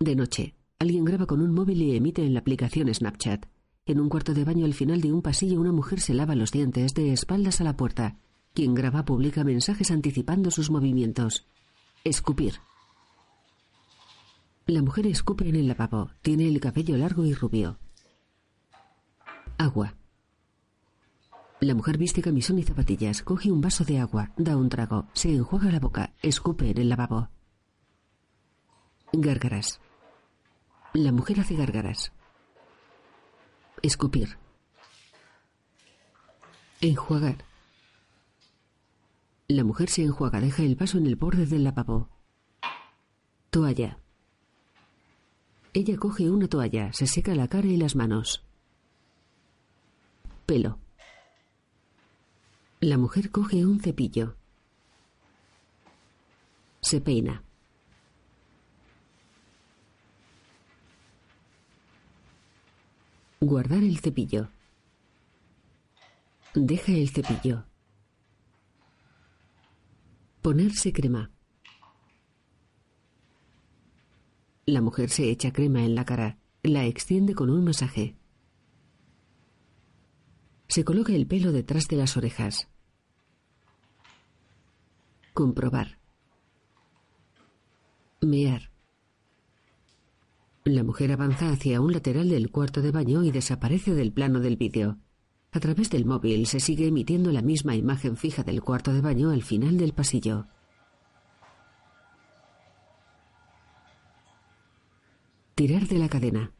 De 0.00 0.14
noche, 0.14 0.54
alguien 0.78 1.04
graba 1.04 1.26
con 1.26 1.40
un 1.40 1.52
móvil 1.52 1.82
y 1.82 1.96
emite 1.96 2.24
en 2.24 2.32
la 2.32 2.38
aplicación 2.38 2.92
Snapchat. 2.94 3.46
En 3.84 3.98
un 3.98 4.08
cuarto 4.08 4.32
de 4.32 4.44
baño 4.44 4.64
al 4.64 4.74
final 4.74 5.00
de 5.00 5.12
un 5.12 5.22
pasillo 5.22 5.60
una 5.60 5.72
mujer 5.72 6.00
se 6.00 6.14
lava 6.14 6.36
los 6.36 6.52
dientes 6.52 6.94
de 6.94 7.12
espaldas 7.12 7.60
a 7.60 7.64
la 7.64 7.76
puerta. 7.76 8.16
Quien 8.54 8.74
graba 8.74 9.04
publica 9.04 9.42
mensajes 9.42 9.90
anticipando 9.90 10.52
sus 10.52 10.70
movimientos. 10.70 11.48
Escupir. 12.04 12.60
La 14.66 14.82
mujer 14.82 15.08
escupe 15.08 15.48
en 15.48 15.56
el 15.56 15.66
lavabo. 15.66 16.12
Tiene 16.22 16.46
el 16.46 16.60
cabello 16.60 16.96
largo 16.96 17.24
y 17.24 17.34
rubio. 17.34 17.80
Agua. 19.56 19.96
La 21.58 21.74
mujer 21.74 21.98
viste 21.98 22.22
camisón 22.22 22.60
y 22.60 22.62
zapatillas, 22.62 23.22
coge 23.22 23.50
un 23.50 23.60
vaso 23.60 23.84
de 23.84 23.98
agua, 23.98 24.30
da 24.36 24.56
un 24.56 24.68
trago, 24.68 25.08
se 25.12 25.34
enjuaga 25.34 25.72
la 25.72 25.80
boca, 25.80 26.14
escupe 26.22 26.70
en 26.70 26.78
el 26.78 26.88
lavabo. 26.88 27.30
Gárgaras. 29.12 29.80
La 30.98 31.12
mujer 31.12 31.38
hace 31.38 31.54
gárgaras. 31.54 32.10
Escupir. 33.82 34.36
Enjuagar. 36.80 37.44
La 39.46 39.62
mujer 39.62 39.90
se 39.90 40.02
enjuaga, 40.02 40.40
deja 40.40 40.64
el 40.64 40.74
vaso 40.74 40.98
en 40.98 41.06
el 41.06 41.14
borde 41.14 41.46
del 41.46 41.62
lavabo. 41.62 42.08
Toalla. 43.50 44.00
Ella 45.72 45.96
coge 45.98 46.32
una 46.32 46.48
toalla, 46.48 46.92
se 46.92 47.06
seca 47.06 47.32
la 47.36 47.46
cara 47.46 47.68
y 47.68 47.76
las 47.76 47.94
manos. 47.94 48.44
Pelo. 50.46 50.80
La 52.80 52.98
mujer 52.98 53.30
coge 53.30 53.64
un 53.64 53.78
cepillo. 53.78 54.34
Se 56.80 57.00
peina. 57.00 57.44
Guardar 63.40 63.84
el 63.84 64.00
cepillo. 64.00 64.48
Deja 66.54 66.90
el 66.90 67.08
cepillo. 67.08 67.64
Ponerse 70.42 70.92
crema. 70.92 71.30
La 74.66 74.80
mujer 74.80 75.10
se 75.10 75.30
echa 75.30 75.52
crema 75.52 75.84
en 75.84 75.94
la 75.94 76.04
cara. 76.04 76.38
La 76.64 76.84
extiende 76.84 77.36
con 77.36 77.48
un 77.48 77.62
masaje. 77.62 78.16
Se 80.66 80.84
coloca 80.84 81.12
el 81.12 81.28
pelo 81.28 81.52
detrás 81.52 81.86
de 81.86 81.96
las 81.96 82.16
orejas. 82.16 82.68
Comprobar. 85.32 86.00
Mear. 88.20 88.72
La 90.68 90.84
mujer 90.84 91.12
avanza 91.12 91.48
hacia 91.50 91.80
un 91.80 91.94
lateral 91.94 92.28
del 92.28 92.50
cuarto 92.50 92.82
de 92.82 92.90
baño 92.90 93.24
y 93.24 93.30
desaparece 93.30 93.94
del 93.94 94.12
plano 94.12 94.40
del 94.40 94.58
vídeo. 94.58 94.98
A 95.50 95.60
través 95.60 95.88
del 95.88 96.04
móvil 96.04 96.46
se 96.46 96.60
sigue 96.60 96.86
emitiendo 96.86 97.32
la 97.32 97.40
misma 97.40 97.74
imagen 97.74 98.18
fija 98.18 98.42
del 98.42 98.60
cuarto 98.62 98.92
de 98.92 99.00
baño 99.00 99.30
al 99.30 99.42
final 99.42 99.78
del 99.78 99.94
pasillo. 99.94 100.46
Tirar 105.54 105.88
de 105.88 105.98
la 105.98 106.10
cadena. 106.10 106.52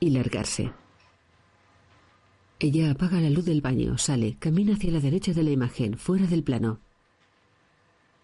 Y 0.00 0.10
largarse. 0.10 0.72
Ella 2.58 2.90
apaga 2.90 3.20
la 3.20 3.30
luz 3.30 3.44
del 3.44 3.60
baño, 3.60 3.96
sale, 3.96 4.38
camina 4.40 4.74
hacia 4.74 4.90
la 4.90 4.98
derecha 4.98 5.32
de 5.32 5.44
la 5.44 5.50
imagen, 5.50 5.96
fuera 5.96 6.26
del 6.26 6.42
plano. 6.42 6.80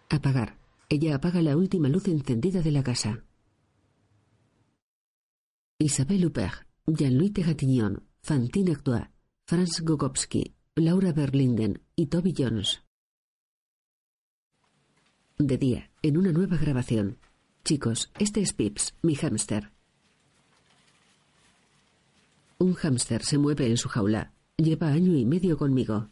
Apagar. 0.09 0.58
Ella 0.91 1.15
apaga 1.15 1.41
la 1.43 1.55
última 1.55 1.87
luz 1.87 2.07
encendida 2.07 2.63
de 2.63 2.71
la 2.71 2.81
casa. 2.81 3.23
Isabelle 5.77 6.25
Huppert, 6.25 6.67
Jean-Louis 6.87 7.31
Terratignon, 7.31 8.03
Fantine 8.23 8.71
Actua, 8.71 9.11
Franz 9.45 9.81
Gogowski, 9.81 10.55
Laura 10.75 11.13
Berlinden 11.13 11.83
y 11.95 12.07
Toby 12.07 12.33
Jones. 12.35 12.81
De 15.37 15.57
día, 15.57 15.91
en 16.01 16.17
una 16.17 16.31
nueva 16.31 16.57
grabación. 16.57 17.19
Chicos, 17.63 18.11
este 18.17 18.41
es 18.41 18.53
Pips, 18.53 18.95
mi 19.03 19.13
hámster. 19.13 19.71
Un 22.57 22.73
hámster 22.73 23.23
se 23.23 23.37
mueve 23.37 23.67
en 23.67 23.77
su 23.77 23.89
jaula. 23.89 24.33
Lleva 24.57 24.87
año 24.87 25.15
y 25.15 25.23
medio 25.23 25.55
conmigo. 25.55 26.09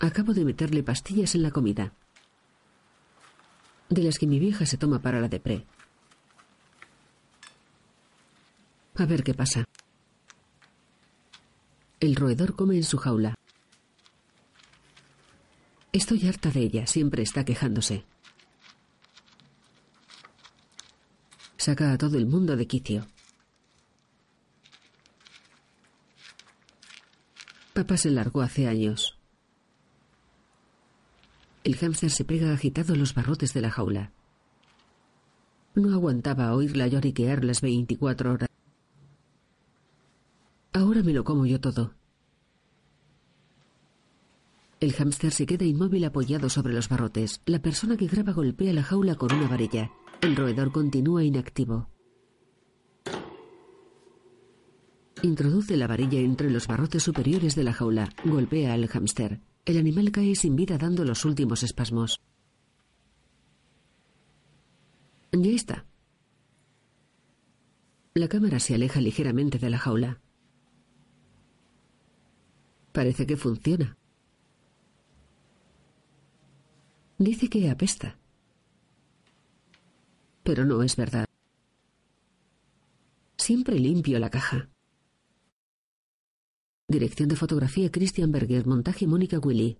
Acabo 0.00 0.32
de 0.32 0.44
meterle 0.44 0.84
pastillas 0.84 1.34
en 1.34 1.42
la 1.42 1.50
comida. 1.50 1.92
De 3.88 4.02
las 4.02 4.18
que 4.18 4.28
mi 4.28 4.38
vieja 4.38 4.64
se 4.64 4.76
toma 4.76 5.02
para 5.02 5.20
la 5.20 5.28
depre. 5.28 5.66
A 8.94 9.06
ver 9.06 9.24
qué 9.24 9.34
pasa. 9.34 9.64
El 11.98 12.14
roedor 12.14 12.54
come 12.54 12.76
en 12.76 12.84
su 12.84 12.96
jaula. 12.96 13.34
Estoy 15.90 16.28
harta 16.28 16.50
de 16.50 16.60
ella, 16.60 16.86
siempre 16.86 17.24
está 17.24 17.44
quejándose. 17.44 18.04
Saca 21.56 21.92
a 21.92 21.98
todo 21.98 22.18
el 22.18 22.26
mundo 22.26 22.56
de 22.56 22.68
quicio. 22.68 23.06
Papá 27.72 27.96
se 27.96 28.10
largó 28.10 28.42
hace 28.42 28.68
años. 28.68 29.17
El 31.68 31.76
hámster 31.76 32.10
se 32.10 32.24
pega 32.24 32.54
agitado 32.54 32.94
a 32.94 32.96
los 32.96 33.12
barrotes 33.12 33.52
de 33.52 33.60
la 33.60 33.70
jaula. 33.70 34.10
No 35.74 35.92
aguantaba 35.92 36.54
oírla 36.54 36.86
lloriquear 36.86 37.44
las 37.44 37.60
24 37.60 38.32
horas. 38.32 38.48
Ahora 40.72 41.02
me 41.02 41.12
lo 41.12 41.24
como 41.24 41.44
yo 41.44 41.60
todo. 41.60 41.92
El 44.80 44.94
hámster 44.94 45.30
se 45.30 45.44
queda 45.44 45.66
inmóvil 45.66 46.06
apoyado 46.06 46.48
sobre 46.48 46.72
los 46.72 46.88
barrotes. 46.88 47.42
La 47.44 47.58
persona 47.58 47.98
que 47.98 48.06
graba 48.06 48.32
golpea 48.32 48.72
la 48.72 48.82
jaula 48.82 49.16
con 49.16 49.30
una 49.34 49.46
varilla. 49.46 49.90
El 50.22 50.36
roedor 50.36 50.72
continúa 50.72 51.22
inactivo. 51.22 51.90
Introduce 55.20 55.76
la 55.76 55.86
varilla 55.86 56.18
entre 56.18 56.48
los 56.48 56.66
barrotes 56.66 57.02
superiores 57.02 57.54
de 57.54 57.64
la 57.64 57.74
jaula. 57.74 58.08
Golpea 58.24 58.72
al 58.72 58.88
hámster. 58.88 59.42
El 59.68 59.76
animal 59.76 60.10
cae 60.10 60.34
sin 60.34 60.56
vida 60.56 60.78
dando 60.78 61.04
los 61.04 61.26
últimos 61.26 61.62
espasmos. 61.62 62.22
Ya 65.30 65.50
está. 65.50 65.84
La 68.14 68.28
cámara 68.28 68.60
se 68.60 68.74
aleja 68.74 69.02
ligeramente 69.02 69.58
de 69.58 69.68
la 69.68 69.78
jaula. 69.78 70.20
Parece 72.92 73.26
que 73.26 73.36
funciona. 73.36 73.98
Dice 77.18 77.50
que 77.50 77.68
apesta 77.68 78.18
pero 80.48 80.64
no 80.64 80.82
es 80.82 80.96
verdad. 80.96 81.26
Siempre 83.36 83.78
limpio 83.78 84.18
la 84.18 84.30
caja. 84.30 84.70
Dirección 86.90 87.28
de 87.28 87.36
fotografía 87.36 87.90
Christian 87.90 88.32
Berger, 88.32 88.66
montaje 88.66 89.06
Mónica 89.06 89.38
Willy. 89.38 89.76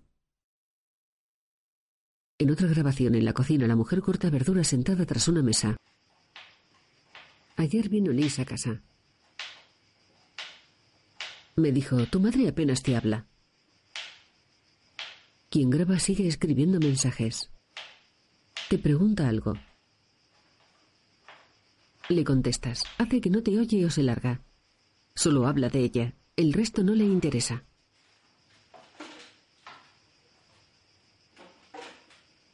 En 2.37 2.51
otra 2.51 2.67
grabación 2.67 3.15
en 3.15 3.25
la 3.25 3.33
cocina, 3.33 3.65
la 3.65 3.75
mujer 3.75 4.01
corta 4.01 4.29
verduras 4.29 4.67
sentada 4.67 5.07
tras 5.07 5.27
una 5.27 5.41
mesa. 5.41 5.75
Ayer 7.55 7.89
vino 7.89 8.11
Liz 8.11 8.37
a 8.37 8.45
casa. 8.45 8.83
Me 11.55 11.71
dijo, 11.71 12.05
tu 12.05 12.19
madre 12.19 12.47
apenas 12.47 12.83
te 12.83 12.95
habla. 12.95 13.25
Quien 15.49 15.71
graba 15.71 15.97
sigue 15.97 16.27
escribiendo 16.27 16.79
mensajes. 16.79 17.49
Te 18.69 18.77
pregunta 18.77 19.27
algo. 19.27 19.55
Le 22.07 22.23
contestas. 22.23 22.83
Hace 22.99 23.19
que 23.19 23.31
no 23.31 23.41
te 23.41 23.57
oye 23.57 23.83
o 23.83 23.89
se 23.89 24.03
larga. 24.03 24.43
Solo 25.15 25.47
habla 25.47 25.69
de 25.69 25.79
ella. 25.79 26.18
El 26.39 26.53
resto 26.53 26.83
no 26.85 26.95
le 26.95 27.03
interesa. 27.03 27.65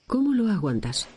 ¿Cómo 0.08 0.34
lo 0.34 0.48
aguantas? 0.48 1.08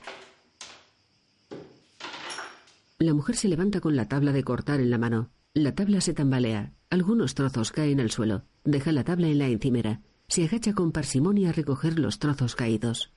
La 2.99 3.15
mujer 3.15 3.37
se 3.37 3.49
levanta 3.49 3.81
con 3.81 3.97
la 3.97 4.07
tabla 4.07 4.33
de 4.33 4.45
cortar 4.45 4.81
en 4.81 4.91
la 4.91 4.99
mano. 4.99 5.31
La 5.55 5.75
tabla 5.75 6.03
se 6.03 6.13
tambalea. 6.13 6.75
Algunos 6.91 7.35
trozos 7.35 7.73
caen 7.73 8.01
al 8.01 8.11
suelo. 8.11 8.45
Deja 8.65 8.93
la 8.93 9.03
tabla 9.03 9.29
en 9.29 9.39
la 9.39 9.49
encimera. 9.49 10.03
Se 10.29 10.45
agacha 10.45 10.75
con 10.75 10.93
parsimonia 10.93 11.49
a 11.49 11.53
recoger 11.53 11.99
los 11.99 12.19
trozos 12.19 12.55
caídos. 12.55 13.11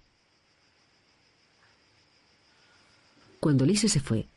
Cuando 3.41 3.65
Lise 3.65 3.89
se 3.89 3.99
fue, 3.99 4.29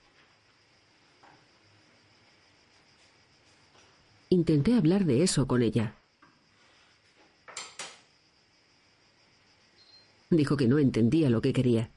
Intenté 4.35 4.75
hablar 4.75 5.05
de 5.05 5.23
eso 5.23 5.47
con 5.47 5.63
ella. 5.63 5.95
Dijo 10.29 10.57
que 10.57 10.67
no 10.67 10.81
entendía 10.81 11.31
lo 11.31 11.41
que 11.41 11.53
quería. 11.53 11.93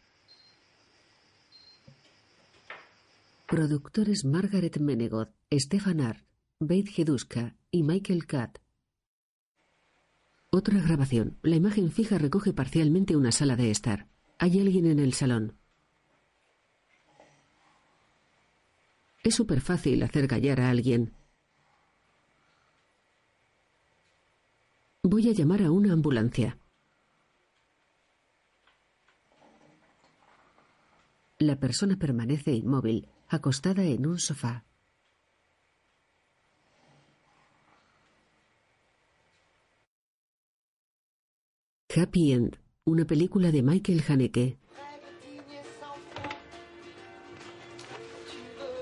Productores 3.47 4.23
Margaret 4.23 4.77
Menegod, 4.77 5.29
Stefan 5.51 5.99
Art, 5.99 6.23
Beit 6.59 6.89
Geduska 6.89 7.55
y 7.71 7.81
Michael 7.81 8.27
Katt. 8.27 8.59
Otra 10.51 10.79
grabación. 10.79 11.39
La 11.41 11.55
imagen 11.55 11.91
fija 11.91 12.19
recoge 12.19 12.53
parcialmente 12.53 13.15
una 13.15 13.31
sala 13.31 13.55
de 13.55 13.71
estar. 13.71 14.09
Hay 14.37 14.59
alguien 14.59 14.85
en 14.85 14.99
el 14.99 15.13
salón. 15.13 15.57
Es 19.23 19.33
súper 19.33 19.59
fácil 19.59 20.03
hacer 20.03 20.27
callar 20.27 20.61
a 20.61 20.69
alguien. 20.69 21.16
Voy 25.09 25.29
a 25.29 25.31
llamar 25.31 25.61
a 25.61 25.71
una 25.71 25.93
ambulancia. 25.93 26.59
La 31.39 31.57
persona 31.57 31.95
permanece 31.95 32.51
inmóvil, 32.51 33.07
acostada 33.29 33.85
en 33.85 34.05
un 34.05 34.19
sofá. 34.19 34.65
Happy 41.95 42.33
End, 42.33 42.57
una 42.83 43.05
película 43.05 43.53
de 43.53 43.63
Michael 43.63 44.03
Haneke. 44.05 44.57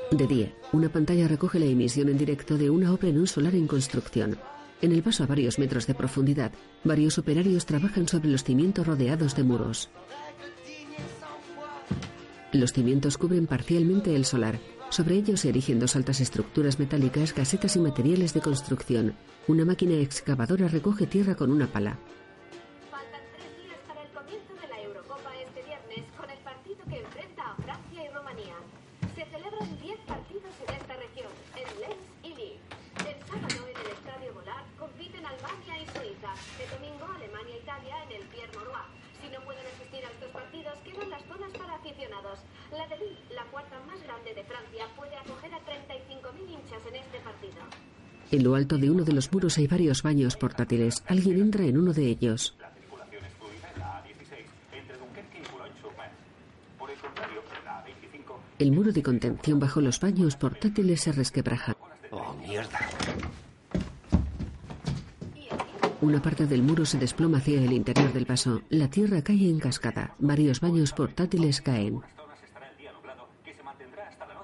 De 0.09 0.25
día, 0.25 0.57
una 0.73 0.89
pantalla 0.89 1.27
recoge 1.27 1.59
la 1.59 1.65
emisión 1.65 2.09
en 2.09 2.17
directo 2.17 2.57
de 2.57 2.71
una 2.71 2.91
obra 2.91 3.09
en 3.09 3.19
un 3.19 3.27
solar 3.27 3.53
en 3.53 3.67
construcción. 3.67 4.39
En 4.81 4.91
el 4.91 5.01
paso 5.01 5.23
a 5.23 5.27
varios 5.27 5.57
metros 5.57 5.87
de 5.87 5.95
profundidad, 5.95 6.51
varios 6.83 7.17
operarios 7.17 7.65
trabajan 7.65 8.07
sobre 8.07 8.29
los 8.29 8.43
cimientos 8.43 8.85
rodeados 8.85 9.35
de 9.35 9.43
muros. 9.43 9.89
Los 12.51 12.73
cimientos 12.73 13.17
cubren 13.17 13.47
parcialmente 13.47 14.15
el 14.15 14.25
solar. 14.25 14.59
Sobre 14.89 15.15
ellos 15.15 15.41
se 15.41 15.49
erigen 15.49 15.79
dos 15.79 15.95
altas 15.95 16.21
estructuras 16.21 16.79
metálicas, 16.79 17.33
casetas 17.33 17.75
y 17.75 17.79
materiales 17.79 18.33
de 18.33 18.41
construcción. 18.41 19.15
Una 19.47 19.65
máquina 19.65 19.95
excavadora 19.95 20.67
recoge 20.67 21.07
tierra 21.07 21.35
con 21.35 21.51
una 21.51 21.67
pala. 21.67 21.99
En 48.35 48.43
lo 48.43 48.55
alto 48.55 48.77
de 48.77 48.91
uno 48.91 49.05
de 49.05 49.13
los 49.13 49.31
muros 49.31 49.57
hay 49.57 49.65
varios 49.65 50.03
baños 50.03 50.35
portátiles. 50.35 51.01
Alguien 51.07 51.39
entra 51.39 51.63
en 51.63 51.77
uno 51.77 51.93
de 51.93 52.05
ellos. 52.07 52.53
El 58.59 58.73
muro 58.73 58.91
de 58.91 59.01
contención 59.01 59.57
bajo 59.57 59.79
los 59.79 60.01
baños 60.01 60.35
portátiles 60.35 60.99
se 60.99 61.13
resquebraja. 61.13 61.77
Oh, 62.11 62.35
mierda. 62.45 62.77
Una 66.01 66.21
parte 66.21 66.45
del 66.45 66.61
muro 66.61 66.85
se 66.85 66.97
desploma 66.97 67.37
hacia 67.37 67.61
el 67.61 67.71
interior 67.71 68.11
del 68.11 68.25
paso. 68.25 68.63
La 68.67 68.89
tierra 68.89 69.21
cae 69.21 69.49
en 69.49 69.59
cascada. 69.59 70.13
Varios 70.19 70.59
baños 70.59 70.91
portátiles 70.91 71.61
caen. 71.61 72.01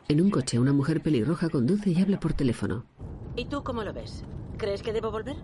En 0.08 0.22
un 0.22 0.30
coche, 0.30 0.60
una 0.60 0.72
mujer 0.72 1.02
pelirroja 1.02 1.50
conduce 1.50 1.90
y 1.90 2.02
habla 2.02 2.22
por 2.22 2.32
teléfono. 2.32 2.86
¿Y 3.36 3.46
tú 3.46 3.64
cómo 3.64 3.84
lo 3.84 3.94
ves? 3.94 4.24
¿Crees 4.58 4.84
que 4.84 4.94
debo 4.94 5.12
volver? 5.12 5.38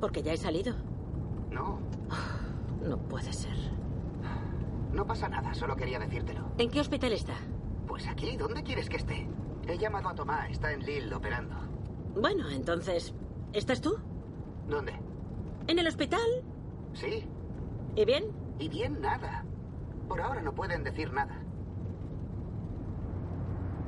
Porque 0.00 0.22
ya 0.22 0.32
he 0.32 0.36
salido. 0.36 0.74
No. 1.50 1.78
No 2.80 2.96
puede 2.96 3.30
ser. 3.30 3.54
No 4.90 5.06
pasa 5.06 5.28
nada, 5.28 5.52
solo 5.52 5.76
quería 5.76 5.98
decírtelo. 5.98 6.46
¿En 6.56 6.70
qué 6.70 6.80
hospital 6.80 7.12
está? 7.12 7.34
Pues 7.86 8.08
aquí, 8.08 8.38
¿dónde 8.38 8.62
quieres 8.62 8.88
que 8.88 8.96
esté? 8.96 9.28
He 9.68 9.76
llamado 9.76 10.08
a 10.08 10.14
Tomás, 10.14 10.50
está 10.50 10.72
en 10.72 10.80
Lille 10.80 11.14
operando. 11.14 11.56
Bueno, 12.14 12.48
entonces, 12.48 13.14
¿estás 13.52 13.82
tú? 13.82 13.98
¿Dónde? 14.66 14.94
¿En 15.66 15.78
el 15.78 15.86
hospital? 15.86 16.20
Sí. 16.94 17.28
¿Y 17.96 18.04
bien? 18.06 18.24
Y 18.58 18.70
bien 18.70 19.00
nada. 19.00 19.44
Por 20.08 20.20
ahora 20.22 20.40
no 20.40 20.54
pueden 20.54 20.82
decir 20.82 21.12
nada. 21.12 21.38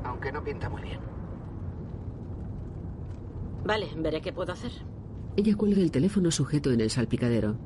Aunque 0.05 0.31
no 0.32 0.44
pinta 0.44 0.69
muy 0.69 0.82
bien. 0.82 1.00
Vale, 3.64 3.87
veré 3.97 4.20
qué 4.20 4.32
puedo 4.32 4.53
hacer. 4.53 4.73
Ella 5.37 5.56
cuelga 5.56 5.81
el 5.81 5.91
teléfono 5.91 6.31
sujeto 6.31 6.70
en 6.73 6.81
el 6.81 6.91
salpicadero. 6.91 7.56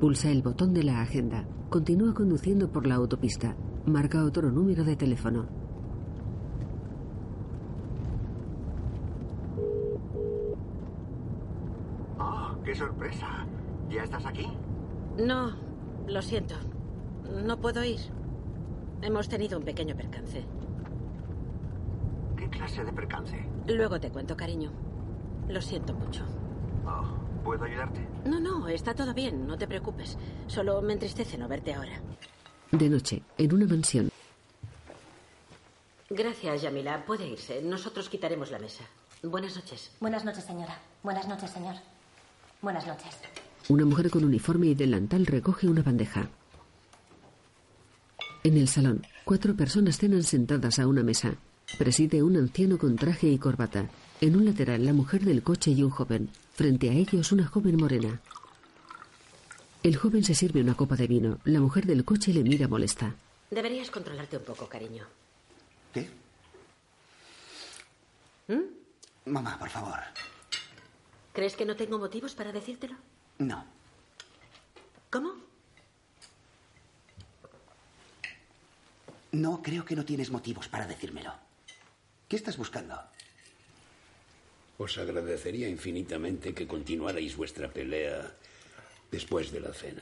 Pulsa 0.00 0.30
el 0.30 0.42
botón 0.42 0.74
de 0.74 0.82
la 0.82 1.00
agenda. 1.00 1.46
Continúa 1.70 2.12
conduciendo 2.12 2.70
por 2.70 2.86
la 2.86 2.96
autopista. 2.96 3.56
Marca 3.86 4.24
otro 4.24 4.50
número 4.50 4.84
de 4.84 4.96
teléfono. 4.96 5.46
Oh, 12.18 12.56
qué 12.64 12.74
sorpresa. 12.74 13.46
¿Ya 13.90 14.04
estás 14.04 14.26
aquí? 14.26 14.46
No, 15.18 15.52
lo 16.06 16.22
siento. 16.22 16.54
No 17.44 17.60
puedo 17.60 17.82
ir. 17.84 18.00
Hemos 19.02 19.28
tenido 19.28 19.58
un 19.58 19.64
pequeño 19.64 19.96
percance. 19.96 20.44
¿Qué 22.52 22.58
clase 22.58 22.84
de 22.84 22.92
percance? 22.92 23.36
Luego 23.66 23.98
te 23.98 24.10
cuento, 24.10 24.36
cariño. 24.36 24.70
Lo 25.48 25.60
siento 25.60 25.94
mucho. 25.94 26.24
Oh, 26.86 27.42
¿puedo 27.42 27.64
ayudarte? 27.64 28.06
No, 28.24 28.38
no, 28.40 28.68
está 28.68 28.94
todo 28.94 29.14
bien, 29.14 29.46
no 29.46 29.56
te 29.56 29.66
preocupes. 29.66 30.18
Solo 30.46 30.80
me 30.82 30.92
entristece 30.92 31.38
no 31.38 31.48
verte 31.48 31.74
ahora. 31.74 32.00
De 32.70 32.88
noche, 32.88 33.22
en 33.38 33.54
una 33.54 33.66
mansión. 33.66 34.10
Gracias, 36.10 36.62
Yamila. 36.62 37.04
Puede 37.06 37.26
irse. 37.26 37.62
Nosotros 37.62 38.08
quitaremos 38.08 38.50
la 38.50 38.58
mesa. 38.58 38.84
Buenas 39.22 39.56
noches. 39.56 39.90
Buenas 40.00 40.24
noches, 40.24 40.44
señora. 40.44 40.78
Buenas 41.02 41.26
noches, 41.26 41.50
señor. 41.50 41.74
Buenas 42.60 42.86
noches. 42.86 43.18
Una 43.68 43.84
mujer 43.84 44.10
con 44.10 44.24
uniforme 44.24 44.66
y 44.66 44.74
delantal 44.74 45.26
recoge 45.26 45.68
una 45.68 45.82
bandeja. 45.82 46.28
En 48.44 48.56
el 48.58 48.68
salón, 48.68 49.06
cuatro 49.24 49.54
personas 49.54 49.96
cenan 49.98 50.22
sentadas 50.22 50.78
a 50.78 50.86
una 50.86 51.02
mesa. 51.02 51.36
Preside 51.78 52.22
un 52.22 52.36
anciano 52.36 52.78
con 52.78 52.96
traje 52.96 53.28
y 53.28 53.38
corbata. 53.38 53.88
En 54.20 54.36
un 54.36 54.44
lateral, 54.44 54.84
la 54.84 54.92
mujer 54.92 55.24
del 55.24 55.42
coche 55.42 55.70
y 55.72 55.82
un 55.82 55.90
joven. 55.90 56.30
Frente 56.54 56.90
a 56.90 56.92
ellos, 56.92 57.32
una 57.32 57.46
joven 57.46 57.76
morena. 57.76 58.20
El 59.82 59.96
joven 59.96 60.22
se 60.22 60.34
sirve 60.34 60.60
una 60.60 60.76
copa 60.76 60.94
de 60.96 61.08
vino. 61.08 61.38
La 61.44 61.60
mujer 61.60 61.86
del 61.86 62.04
coche 62.04 62.32
le 62.32 62.44
mira 62.44 62.68
molesta. 62.68 63.14
Deberías 63.50 63.90
controlarte 63.90 64.36
un 64.36 64.44
poco, 64.44 64.68
cariño. 64.68 65.04
¿Qué? 65.92 66.08
¿Mm? 68.48 69.30
Mamá, 69.30 69.58
por 69.58 69.70
favor. 69.70 69.98
¿Crees 71.32 71.56
que 71.56 71.64
no 71.64 71.74
tengo 71.74 71.98
motivos 71.98 72.34
para 72.34 72.52
decírtelo? 72.52 72.94
No. 73.38 73.64
¿Cómo? 75.10 75.32
No, 79.32 79.62
creo 79.62 79.84
que 79.84 79.96
no 79.96 80.04
tienes 80.04 80.30
motivos 80.30 80.68
para 80.68 80.86
decírmelo. 80.86 81.32
¿Qué 82.32 82.36
estás 82.36 82.56
buscando? 82.56 82.98
Os 84.78 84.96
agradecería 84.96 85.68
infinitamente 85.68 86.54
que 86.54 86.66
continuarais 86.66 87.36
vuestra 87.36 87.68
pelea 87.68 88.32
después 89.10 89.52
de 89.52 89.60
la 89.60 89.74
cena. 89.74 90.00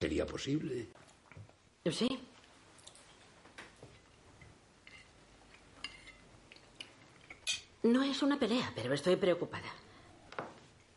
¿Sería 0.00 0.24
posible? 0.24 0.86
Sí. 1.90 2.06
No 7.82 8.04
es 8.04 8.22
una 8.22 8.38
pelea, 8.38 8.72
pero 8.76 8.94
estoy 8.94 9.16
preocupada. 9.16 9.72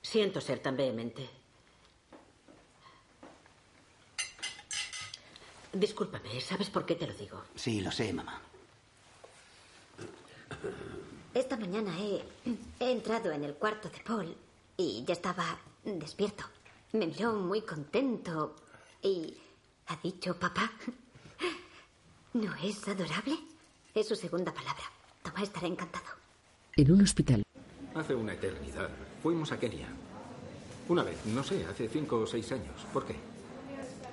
Siento 0.04 0.40
ser 0.42 0.60
tan 0.60 0.78
vehemente. 0.78 1.28
Discúlpame, 5.74 6.40
¿sabes 6.40 6.70
por 6.70 6.86
qué 6.86 6.94
te 6.94 7.08
lo 7.08 7.16
digo? 7.16 7.46
Sí, 7.56 7.82
lo 7.82 7.92
sé, 7.92 8.14
mamá. 8.14 8.44
Esta 11.34 11.50
mañana 11.62 11.92
he, 12.00 12.24
he 12.80 12.92
entrado 12.92 13.32
en 13.32 13.44
el 13.44 13.54
cuarto 13.54 13.88
de 13.90 14.00
Paul 14.00 14.36
y 14.78 15.04
ya 15.06 15.14
estaba 15.14 15.46
despierto. 15.84 16.44
Me 16.94 17.06
miró 17.06 17.34
muy 17.34 17.62
contento 17.62 18.56
y 19.02 19.38
ha 19.88 19.96
dicho 19.98 20.36
papá. 20.38 20.72
¿No 22.34 22.54
es 22.56 22.88
adorable? 22.88 23.38
Es 23.94 24.08
su 24.08 24.16
segunda 24.16 24.52
palabra. 24.52 24.84
Tomás 25.22 25.44
estará 25.44 25.68
encantado. 25.68 26.06
En 26.76 26.92
un 26.92 27.02
hospital, 27.02 27.44
Hace 27.94 28.16
una 28.16 28.34
eternidad 28.34 28.90
fuimos 29.22 29.52
a 29.52 29.60
Kenia. 29.60 29.88
Una 30.88 31.04
vez, 31.04 31.26
no 31.26 31.44
sé, 31.44 31.66
hace 31.66 31.90
cinco 31.90 32.20
o 32.22 32.26
seis 32.26 32.50
años. 32.54 32.86
¿Por 32.94 33.06
qué? 33.06 33.16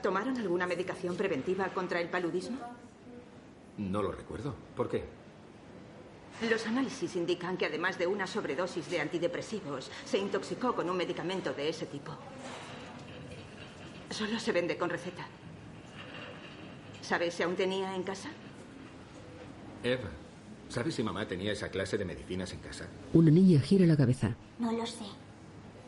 ¿Tomaron 0.03 0.37
alguna 0.37 0.67
medicación 0.67 1.17
preventiva 1.17 1.69
contra 1.69 2.01
el 2.01 2.09
paludismo? 2.09 2.59
No 3.79 4.03
lo 4.03 4.11
recuerdo. 4.11 4.55
¿Por 4.77 4.89
qué? 4.89 5.05
Los 6.41 6.67
análisis 6.67 7.17
indican 7.17 7.57
que 7.57 7.67
además 7.67 7.99
de 7.99 8.07
una 8.07 8.27
sobredosis 8.27 8.89
de 8.91 9.01
antidepresivos, 9.01 9.91
se 10.05 10.19
intoxicó 10.19 10.75
con 10.75 10.89
un 10.89 10.97
medicamento 10.97 11.53
de 11.53 11.69
ese 11.69 11.87
tipo. 11.87 12.13
Solo 14.11 14.39
se 14.39 14.53
vende 14.53 14.79
con 14.79 14.89
receta. 14.89 15.27
¿Sabes 17.03 17.35
si 17.35 17.43
aún 17.43 17.57
tenía 17.57 17.95
en 17.95 18.05
casa? 18.05 18.29
Eva, 19.83 20.11
¿sabes 20.69 20.95
si 20.95 21.03
mamá 21.03 21.27
tenía 21.27 21.53
esa 21.53 21.71
clase 21.71 21.99
de 21.99 22.05
medicinas 22.05 22.53
en 22.53 22.61
casa? 22.61 22.87
Una 23.13 23.31
niña 23.31 23.61
gira 23.61 23.87
la 23.87 23.97
cabeza. 23.97 24.37
No 24.59 24.71
lo 24.73 24.87
sé. 24.87 25.05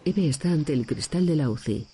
Eve 0.05 0.29
está 0.29 0.51
ante 0.51 0.73
el 0.73 0.87
cristal 0.87 1.27
de 1.27 1.37
la 1.37 1.49
UCI. 1.49 1.87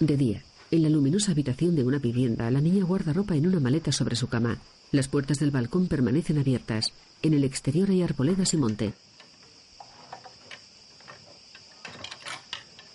De 0.00 0.16
día, 0.16 0.42
en 0.70 0.82
la 0.82 0.90
luminosa 0.90 1.32
habitación 1.32 1.74
de 1.74 1.84
una 1.84 1.98
vivienda, 1.98 2.50
la 2.50 2.60
niña 2.60 2.84
guarda 2.84 3.14
ropa 3.14 3.34
en 3.36 3.46
una 3.46 3.60
maleta 3.60 3.92
sobre 3.92 4.16
su 4.16 4.28
cama. 4.28 4.58
Las 4.92 5.08
puertas 5.08 5.38
del 5.38 5.50
balcón 5.50 5.88
permanecen 5.88 6.38
abiertas. 6.38 6.92
En 7.22 7.34
el 7.34 7.44
exterior 7.44 7.90
hay 7.90 8.02
arboledas 8.02 8.54
y 8.54 8.56
monte. 8.56 8.94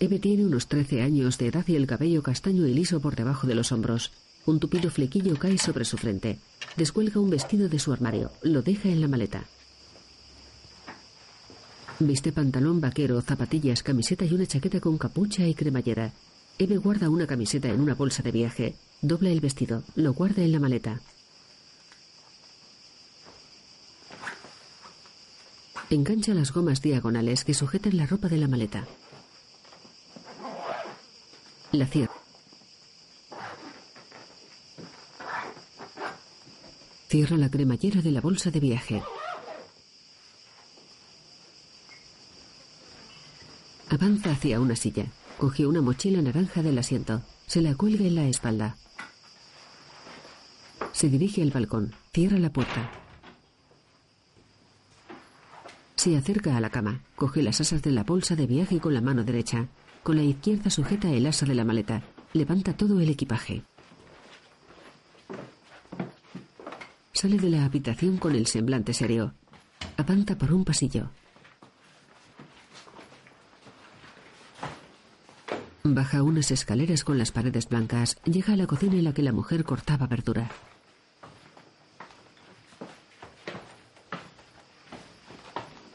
Eve 0.00 0.18
tiene 0.18 0.44
unos 0.44 0.66
13 0.66 1.02
años 1.02 1.38
de 1.38 1.46
edad 1.46 1.64
y 1.68 1.76
el 1.76 1.86
cabello 1.86 2.22
castaño 2.22 2.66
y 2.66 2.74
liso 2.74 3.00
por 3.00 3.14
debajo 3.14 3.46
de 3.46 3.54
los 3.54 3.70
hombros. 3.70 4.10
Un 4.46 4.58
tupido 4.58 4.90
flequillo 4.90 5.38
cae 5.38 5.58
sobre 5.58 5.84
su 5.84 5.96
frente. 5.96 6.40
Descuelga 6.76 7.20
un 7.20 7.30
vestido 7.30 7.68
de 7.68 7.78
su 7.78 7.92
armario. 7.92 8.32
Lo 8.42 8.62
deja 8.62 8.88
en 8.88 9.00
la 9.00 9.06
maleta. 9.06 9.44
Viste 12.00 12.32
pantalón 12.32 12.80
vaquero, 12.80 13.20
zapatillas, 13.20 13.84
camiseta 13.84 14.24
y 14.24 14.34
una 14.34 14.46
chaqueta 14.46 14.80
con 14.80 14.98
capucha 14.98 15.46
y 15.46 15.54
cremallera. 15.54 16.12
Eve 16.58 16.78
guarda 16.78 17.08
una 17.08 17.28
camiseta 17.28 17.68
en 17.68 17.80
una 17.80 17.94
bolsa 17.94 18.24
de 18.24 18.32
viaje. 18.32 18.74
Dobla 19.02 19.30
el 19.30 19.40
vestido. 19.40 19.84
Lo 19.94 20.12
guarda 20.12 20.42
en 20.42 20.50
la 20.50 20.58
maleta. 20.58 21.00
Engancha 25.92 26.32
las 26.32 26.54
gomas 26.54 26.80
diagonales 26.80 27.44
que 27.44 27.52
sujetan 27.52 27.98
la 27.98 28.06
ropa 28.06 28.28
de 28.28 28.38
la 28.38 28.48
maleta. 28.48 28.86
La 31.70 31.86
cierra. 31.86 32.14
Cierra 37.08 37.36
la 37.36 37.50
cremallera 37.50 38.00
de 38.00 38.10
la 38.10 38.22
bolsa 38.22 38.50
de 38.50 38.58
viaje. 38.58 39.02
Avanza 43.90 44.30
hacia 44.30 44.60
una 44.60 44.76
silla. 44.76 45.04
Coge 45.36 45.66
una 45.66 45.82
mochila 45.82 46.22
naranja 46.22 46.62
del 46.62 46.78
asiento. 46.78 47.20
Se 47.46 47.60
la 47.60 47.74
cuelga 47.74 48.06
en 48.06 48.14
la 48.14 48.24
espalda. 48.24 48.78
Se 50.92 51.10
dirige 51.10 51.42
al 51.42 51.50
balcón. 51.50 51.94
Cierra 52.14 52.38
la 52.38 52.50
puerta. 52.50 53.01
Se 56.02 56.16
acerca 56.16 56.56
a 56.56 56.60
la 56.60 56.68
cama. 56.68 57.00
Coge 57.14 57.44
las 57.44 57.60
asas 57.60 57.80
de 57.80 57.92
la 57.92 58.02
bolsa 58.02 58.34
de 58.34 58.48
viaje 58.48 58.80
con 58.80 58.92
la 58.92 59.00
mano 59.00 59.22
derecha. 59.22 59.68
Con 60.02 60.16
la 60.16 60.24
izquierda 60.24 60.68
sujeta 60.68 61.08
el 61.08 61.24
asa 61.26 61.46
de 61.46 61.54
la 61.54 61.64
maleta. 61.64 62.02
Levanta 62.32 62.76
todo 62.76 62.98
el 62.98 63.08
equipaje. 63.08 63.62
Sale 67.12 67.36
de 67.38 67.50
la 67.50 67.64
habitación 67.64 68.16
con 68.16 68.34
el 68.34 68.48
semblante 68.48 68.94
serio. 68.94 69.34
Avanza 69.96 70.36
por 70.36 70.52
un 70.52 70.64
pasillo. 70.64 71.10
Baja 75.84 76.24
unas 76.24 76.50
escaleras 76.50 77.04
con 77.04 77.16
las 77.16 77.30
paredes 77.30 77.68
blancas. 77.68 78.16
Llega 78.24 78.54
a 78.54 78.56
la 78.56 78.66
cocina 78.66 78.94
en 78.94 79.04
la 79.04 79.14
que 79.14 79.22
la 79.22 79.30
mujer 79.30 79.62
cortaba 79.62 80.08
verdura. 80.08 80.50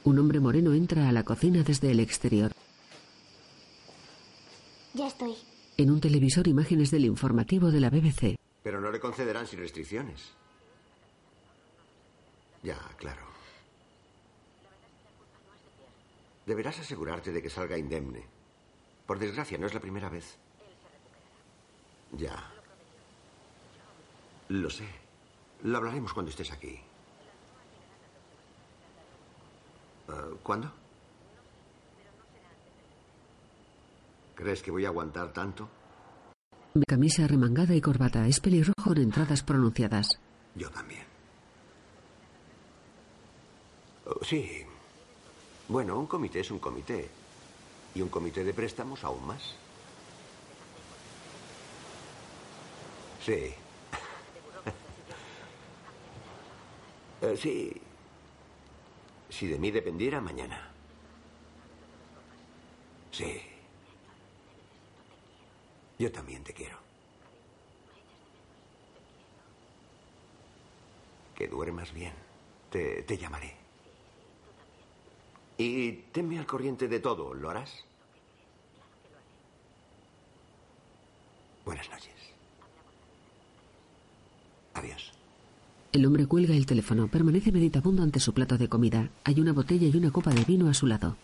Un 0.07 0.19
hombre 0.19 0.39
moreno 0.39 0.73
entra 0.73 1.09
a 1.09 1.11
la 1.11 1.23
cocina 1.23 1.63
desde 1.63 1.91
el 1.91 1.99
exterior. 1.99 2.53
Ya 4.93 5.07
estoy. 5.07 5.35
En 5.75 5.91
un 5.91 5.99
televisor 5.99 6.47
imágenes 6.47 6.91
del 6.91 7.03
informativo 7.03 7.71
de 7.71 7.81
la 7.81 7.89
BBC. 7.89 8.37
Pero 8.63 8.79
no 8.79 8.89
le 8.89 9.01
concederán 9.01 9.45
sin 9.45 9.59
restricciones. 9.59 10.33
Ya, 12.63 12.79
claro. 12.95 13.23
Deberás 16.45 16.79
asegurarte 16.79 17.33
de 17.33 17.41
que 17.41 17.49
salga 17.49 17.77
indemne. 17.77 18.23
Por 19.05 19.19
desgracia, 19.19 19.57
no 19.57 19.67
es 19.67 19.73
la 19.73 19.81
primera 19.81 20.07
vez. 20.07 20.37
Ya. 22.13 22.49
Lo 24.47 24.69
sé. 24.69 24.87
Lo 25.63 25.79
hablaremos 25.79 26.13
cuando 26.13 26.31
estés 26.31 26.53
aquí. 26.53 26.79
Ah, 30.07 30.29
¿Cuándo? 30.43 30.71
¿Crees 34.35 34.61
que 34.61 34.71
voy 34.71 34.85
a 34.85 34.89
aguantar 34.89 35.33
tanto? 35.33 35.67
Camisa 36.87 37.27
remangada 37.27 37.73
y 37.73 37.81
corbata. 37.81 38.27
Es 38.27 38.39
pelirrojo 38.39 38.83
con 38.83 38.97
entradas 38.99 39.41
pronunciadas. 39.41 40.19
Yo 40.55 40.69
también. 40.69 41.03
Oh, 44.05 44.23
sí. 44.23 44.63
Bueno, 45.67 45.97
un 45.99 46.05
comité 46.05 46.41
es 46.41 46.51
un 46.51 46.59
comité. 46.59 47.09
Y 47.95 48.01
un 48.01 48.09
comité 48.09 48.43
de 48.43 48.53
préstamos 48.53 49.03
aún 49.03 49.25
más. 49.25 49.55
Sí. 53.25 53.53
Eh, 57.19 57.35
sí. 57.35 57.73
Si 59.29 59.47
de 59.47 59.57
mí 59.57 59.71
dependiera, 59.71 60.21
mañana. 60.21 60.71
Sí. 63.11 63.41
Yo 65.99 66.11
también 66.11 66.43
te 66.43 66.53
quiero. 66.53 66.77
Que 71.35 71.47
duermas 71.47 71.93
bien. 71.93 72.13
Te, 72.71 73.03
te 73.03 73.17
llamaré. 73.17 73.55
Y 75.57 75.91
tenme 76.13 76.37
al 76.37 76.45
corriente 76.45 76.87
de 76.87 76.99
todo, 76.99 77.33
¿lo 77.33 77.49
harás? 77.49 77.83
Buenas 81.65 81.89
noches. 81.89 82.13
Adiós. 84.75 85.16
El 85.97 86.05
hombre 86.05 86.27
cuelga 86.27 86.53
el 86.53 86.67
teléfono. 86.67 87.07
Permanece 87.07 87.51
meditabundo 87.51 88.03
ante 88.03 88.19
su 88.19 88.31
plato 88.31 88.55
de 88.55 88.69
comida. 88.69 89.09
Hay 89.23 89.39
una 89.39 89.51
botella 89.51 89.87
y 89.87 89.97
una 89.97 90.11
copa 90.11 90.29
de 90.29 90.43
vino 90.43 90.69
a 90.69 90.75
su 90.75 90.85
lado. 90.85 91.17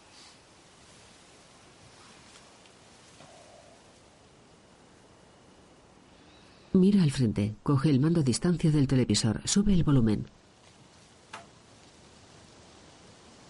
Mira 6.72 7.04
al 7.04 7.12
frente. 7.12 7.54
Coge 7.62 7.92
el 7.92 8.00
mando 8.00 8.22
a 8.22 8.24
distancia 8.24 8.72
del 8.72 8.88
televisor. 8.88 9.48
Sube 9.48 9.76
el 9.76 9.84
volumen. 9.84 10.26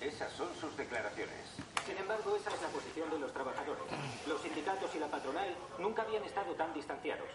Esas 0.01 0.33
son 0.33 0.49
sus 0.59 0.75
declaraciones. 0.75 1.39
Sin 1.87 1.97
embargo, 1.99 2.35
esa 2.35 2.53
es 2.53 2.61
la 2.61 2.67
posición 2.67 3.09
de 3.09 3.19
los 3.19 3.31
trabajadores. 3.31 3.85
Los 4.27 4.41
sindicatos 4.41 4.93
y 4.93 4.99
la 4.99 5.09
patronal 5.09 5.55
nunca 5.79 6.01
habían 6.01 6.25
estado 6.25 6.51
tan 6.55 6.73
distanciados. 6.73 7.29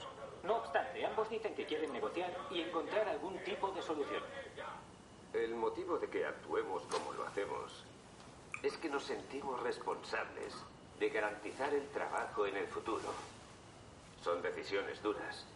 No 0.45 0.57
obstante, 0.57 1.05
ambos 1.05 1.29
dicen 1.29 1.55
que 1.55 1.67
quieren 1.67 1.93
negociar 1.93 2.35
y 2.51 2.61
encontrar 2.61 3.07
algún 3.09 3.37
tipo 3.45 3.71
de 3.73 3.83
solución. 3.83 4.23
El 5.35 5.55
motivo 5.55 5.99
de 5.99 6.09
que 6.09 6.25
actuemos 6.25 6.83
como 6.85 7.13
lo 7.13 7.27
hacemos 7.27 7.85
es 8.63 8.77
que 8.79 8.89
nos 8.89 9.05
sentimos 9.05 9.63
responsables 9.63 10.55
de 10.99 11.11
garantizar 11.11 11.75
el 11.75 11.87
trabajo 11.89 12.47
en 12.47 12.57
el 12.57 12.67
futuro. 12.69 13.13
Son 14.23 14.43
decisiones 14.69 15.03
duras. 15.03 15.47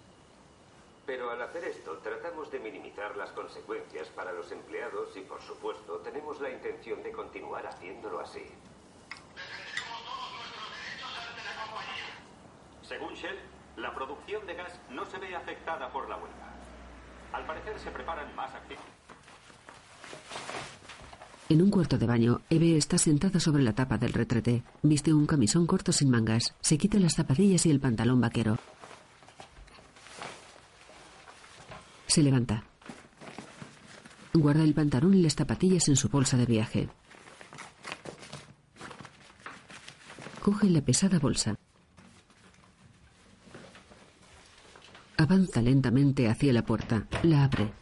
Pero 1.05 1.31
al 1.31 1.43
hacer 1.43 1.65
esto 1.65 1.99
tratamos 1.99 2.51
de 2.51 2.61
minimizar 2.61 3.15
las 3.17 3.31
consecuencias 3.33 4.09
para 4.09 4.33
los 4.33 4.51
empleados 4.51 5.15
y 5.17 5.21
por 5.21 5.43
supuesto 5.43 5.99
tenemos 5.99 6.41
la 6.41 6.51
intención 6.51 7.03
de 7.03 7.13
continuar 7.13 7.67
haciéndolo 7.67 8.21
así. 8.21 8.45
Según 12.83 13.13
Shell, 13.15 13.39
la 13.77 13.95
producción 13.95 14.47
de 14.47 14.55
gas 14.55 14.81
no 14.89 15.05
se 15.05 15.19
ve 15.19 15.35
afectada 15.35 15.93
por 15.93 16.09
la 16.09 16.17
huelga. 16.17 16.55
Al 17.33 17.45
parecer 17.45 17.79
se 17.81 17.91
preparan 17.91 18.35
más 18.35 18.55
actividades. 18.55 18.93
En 21.51 21.61
un 21.61 21.71
cuarto 21.71 21.99
de 21.99 22.07
baño, 22.07 22.41
Eve 22.49 22.79
está 22.79 22.97
sentada 22.97 23.41
sobre 23.41 23.63
la 23.63 23.75
tapa 23.75 23.99
del 23.99 24.15
retrete. 24.15 24.63
Viste 24.83 25.13
un 25.13 25.27
camisón 25.27 25.67
corto 25.67 25.93
sin 25.93 26.09
mangas. 26.09 26.55
Se 26.63 26.79
quita 26.79 26.99
las 26.99 27.15
zapatillas 27.15 27.67
y 27.67 27.71
el 27.71 27.81
pantalón 27.81 28.23
vaquero. 28.23 28.57
Se 32.13 32.23
levanta. 32.23 32.63
Guarda 34.35 34.65
el 34.65 34.75
pantalón 34.75 35.15
y 35.15 35.23
las 35.23 35.35
zapatillas 35.35 35.89
en 35.89 35.97
su 35.97 36.11
bolsa 36.11 36.37
de 36.37 36.45
viaje. 36.45 36.91
coge 40.43 40.69
la 40.69 40.83
pesada 40.83 41.19
bolsa. 41.19 41.55
Avanza 45.17 45.63
lentamente 45.63 46.29
hacia 46.29 46.53
la 46.53 46.67
puerta. 46.67 47.07
La 47.23 47.45
abre. 47.45 47.73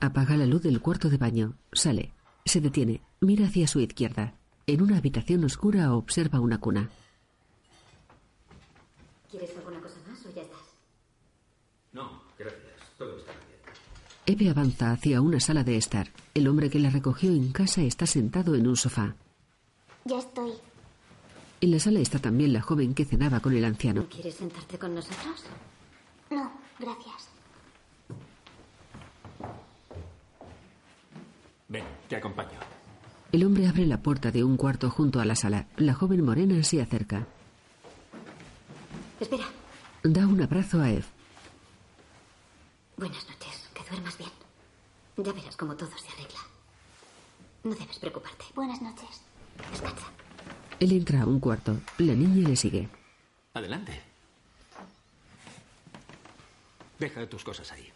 Apaga 0.00 0.36
la 0.36 0.44
luz 0.44 0.60
del 0.60 0.82
cuarto 0.82 1.08
de 1.08 1.16
baño. 1.16 1.54
Sale. 1.72 2.12
Se 2.44 2.60
detiene. 2.60 3.00
Mira 3.20 3.46
hacia 3.46 3.66
su 3.66 3.80
izquierda. 3.80 4.34
En 4.66 4.82
una 4.82 4.98
habitación 4.98 5.42
oscura 5.44 5.94
observa 5.94 6.38
una 6.38 6.58
cuna. 6.58 6.90
¿Quieres 9.30 9.52
cosa 9.52 9.70
más 10.06 10.26
o 10.26 10.34
ya 10.34 10.42
estás? 10.42 10.76
No, 11.96 12.20
gracias. 12.38 12.85
Todo 12.98 13.18
está 13.18 13.32
bien. 13.32 13.46
Eve 14.26 14.50
avanza 14.50 14.90
hacia 14.90 15.20
una 15.20 15.38
sala 15.38 15.62
de 15.62 15.76
estar. 15.76 16.08
El 16.34 16.48
hombre 16.48 16.70
que 16.70 16.78
la 16.78 16.90
recogió 16.90 17.30
en 17.30 17.52
casa 17.52 17.82
está 17.82 18.06
sentado 18.06 18.54
en 18.54 18.66
un 18.66 18.76
sofá. 18.76 19.14
Ya 20.04 20.18
estoy. 20.18 20.52
En 21.60 21.70
la 21.70 21.78
sala 21.78 22.00
está 22.00 22.18
también 22.18 22.52
la 22.52 22.60
joven 22.60 22.94
que 22.94 23.04
cenaba 23.04 23.40
con 23.40 23.54
el 23.54 23.64
anciano. 23.64 24.02
¿No 24.02 24.08
quieres 24.08 24.34
sentarte 24.34 24.78
con 24.78 24.94
nosotros? 24.94 25.44
No, 26.30 26.52
gracias. 26.78 27.28
Ven, 31.68 31.84
te 32.08 32.16
acompaño. 32.16 32.58
El 33.32 33.44
hombre 33.44 33.66
abre 33.66 33.86
la 33.86 34.00
puerta 34.02 34.30
de 34.30 34.44
un 34.44 34.56
cuarto 34.56 34.90
junto 34.90 35.20
a 35.20 35.24
la 35.24 35.34
sala. 35.34 35.66
La 35.76 35.94
joven 35.94 36.24
morena 36.24 36.62
se 36.62 36.80
acerca. 36.80 37.26
Espera. 39.20 39.44
Da 40.04 40.26
un 40.26 40.40
abrazo 40.42 40.80
a 40.80 40.90
Eve. 40.90 41.15
Buenas 42.96 43.26
noches. 43.28 43.68
Que 43.74 43.82
duermas 43.90 44.16
bien. 44.18 44.30
Ya 45.18 45.32
verás 45.32 45.56
cómo 45.56 45.76
todo 45.76 45.90
se 45.96 46.08
arregla. 46.08 46.40
No 47.64 47.74
debes 47.74 47.98
preocuparte. 47.98 48.44
Buenas 48.54 48.80
noches. 48.80 49.22
Descansa. 49.70 50.06
Él 50.80 50.92
entra 50.92 51.22
a 51.22 51.26
un 51.26 51.40
cuarto. 51.40 51.78
La 51.98 52.14
niña 52.14 52.48
le 52.48 52.56
sigue. 52.56 52.88
Adelante. 53.54 54.02
Deja 56.98 57.28
tus 57.28 57.44
cosas 57.44 57.72
ahí. 57.72 57.88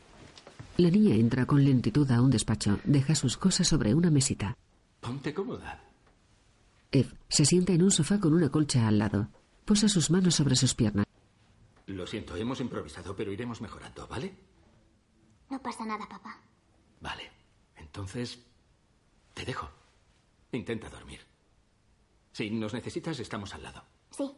La 0.77 0.91
niña 0.91 1.15
entra 1.15 1.47
con 1.47 1.65
lentitud 1.65 2.11
a 2.11 2.21
un 2.23 2.31
despacho. 2.31 2.79
Deja 2.85 3.15
sus 3.15 3.37
cosas 3.37 3.69
sobre 3.69 3.95
una 3.95 4.11
mesita. 4.11 4.57
Ponte 5.01 5.33
cómoda. 5.35 5.83
Eve 6.93 7.11
se 7.29 7.45
sienta 7.45 7.73
en 7.73 7.83
un 7.83 7.91
sofá 7.91 8.19
con 8.19 8.35
una 8.35 8.51
colcha 8.51 8.87
al 8.89 8.99
lado. 8.99 9.29
Posa 9.65 9.89
sus 9.89 10.11
manos 10.11 10.35
sobre 10.35 10.57
sus 10.57 10.75
piernas. 10.75 11.07
Lo 11.87 12.07
siento, 12.07 12.37
hemos 12.37 12.61
improvisado, 12.61 13.15
pero 13.15 13.33
iremos 13.33 13.61
mejorando, 13.61 14.07
¿vale? 14.07 14.35
No 15.51 15.61
pasa 15.61 15.85
nada, 15.85 16.09
papá. 16.09 16.39
Vale. 17.01 17.31
Entonces, 17.77 18.39
te 19.35 19.45
dejo. 19.45 19.69
Intenta 20.53 20.89
dormir. 20.89 21.21
Si 22.33 22.51
nos 22.51 22.73
necesitas, 22.73 23.19
estamos 23.19 23.55
al 23.55 23.63
lado. 23.65 23.85
Sí. 24.11 24.31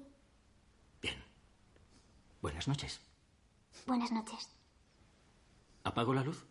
Buenas 2.40 2.66
noches. 2.66 3.00
Buenas 3.87 4.11
noches. 4.11 4.49
¿Apago 5.85 6.12
la 6.12 6.25
luz? 6.25 6.45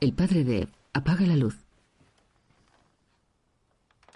El 0.00 0.12
padre 0.12 0.42
de 0.42 0.62
Eve 0.62 0.72
apaga 0.92 1.24
la 1.24 1.36
luz. 1.36 1.56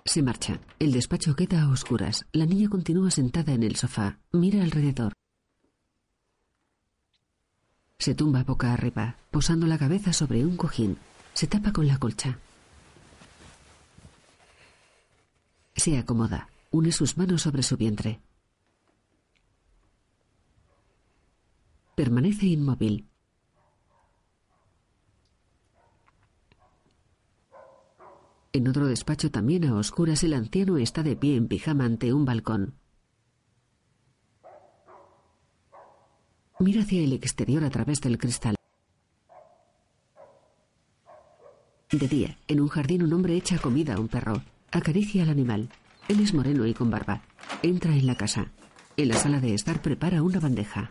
Se 0.05 0.23
marcha. 0.23 0.59
El 0.81 0.91
despacho 0.93 1.37
queda 1.37 1.63
a 1.63 1.71
oscuras. 1.71 2.27
La 2.33 2.47
niña 2.47 2.69
continúa 2.69 3.13
sentada 3.13 3.53
en 3.53 3.63
el 3.63 3.77
sofá. 3.77 4.19
Mira 4.33 4.63
alrededor. 4.63 5.13
Se 8.01 8.15
tumba 8.15 8.45
boca 8.45 8.73
arriba, 8.73 9.17
posando 9.31 9.67
la 9.67 9.77
cabeza 9.77 10.15
sobre 10.15 10.43
un 10.47 10.57
cojín. 10.57 10.97
Se 11.35 11.47
tapa 11.47 11.71
con 11.71 11.87
la 11.87 11.99
colcha. 11.99 12.39
Se 15.77 15.99
acomoda. 15.99 16.49
Une 16.71 16.93
sus 16.93 17.19
manos 17.19 17.43
sobre 17.43 17.63
su 17.63 17.77
vientre. 17.77 18.19
Permanece 21.95 22.47
inmóvil. 22.47 23.07
En 28.55 28.67
otro 28.67 28.87
despacho 28.87 29.31
también 29.31 29.67
a 29.67 29.75
oscuras 29.75 30.25
el 30.25 30.33
anciano 30.33 30.79
está 30.79 31.03
de 31.03 31.17
pie 31.17 31.37
en 31.37 31.49
pijama 31.49 31.85
ante 31.85 32.15
un 32.15 32.25
balcón. 32.25 32.80
Mira 36.61 36.83
hacia 36.83 37.03
el 37.03 37.15
exterior 37.15 37.65
a 37.65 37.71
través 37.71 38.03
del 38.03 38.19
cristal. 38.19 38.55
De 41.91 42.07
día, 42.07 42.37
en 42.49 42.61
un 42.61 42.69
jardín 42.69 43.03
un 43.03 43.15
hombre 43.15 43.35
echa 43.35 43.59
comida 43.59 43.95
a 43.95 43.99
un 43.99 44.09
perro. 44.09 44.43
Acaricia 44.71 45.23
al 45.23 45.31
animal. 45.31 45.71
Él 46.09 46.21
es 46.21 46.35
moreno 46.35 46.67
y 46.67 46.75
con 46.75 46.91
barba. 46.91 47.23
Entra 47.63 47.97
en 47.97 48.07
la 48.07 48.15
casa. 48.15 48.49
En 48.99 49.09
la 49.09 49.17
sala 49.17 49.41
de 49.41 49.55
estar 49.55 49.81
prepara 49.81 50.23
una 50.23 50.39
bandeja. 50.39 50.91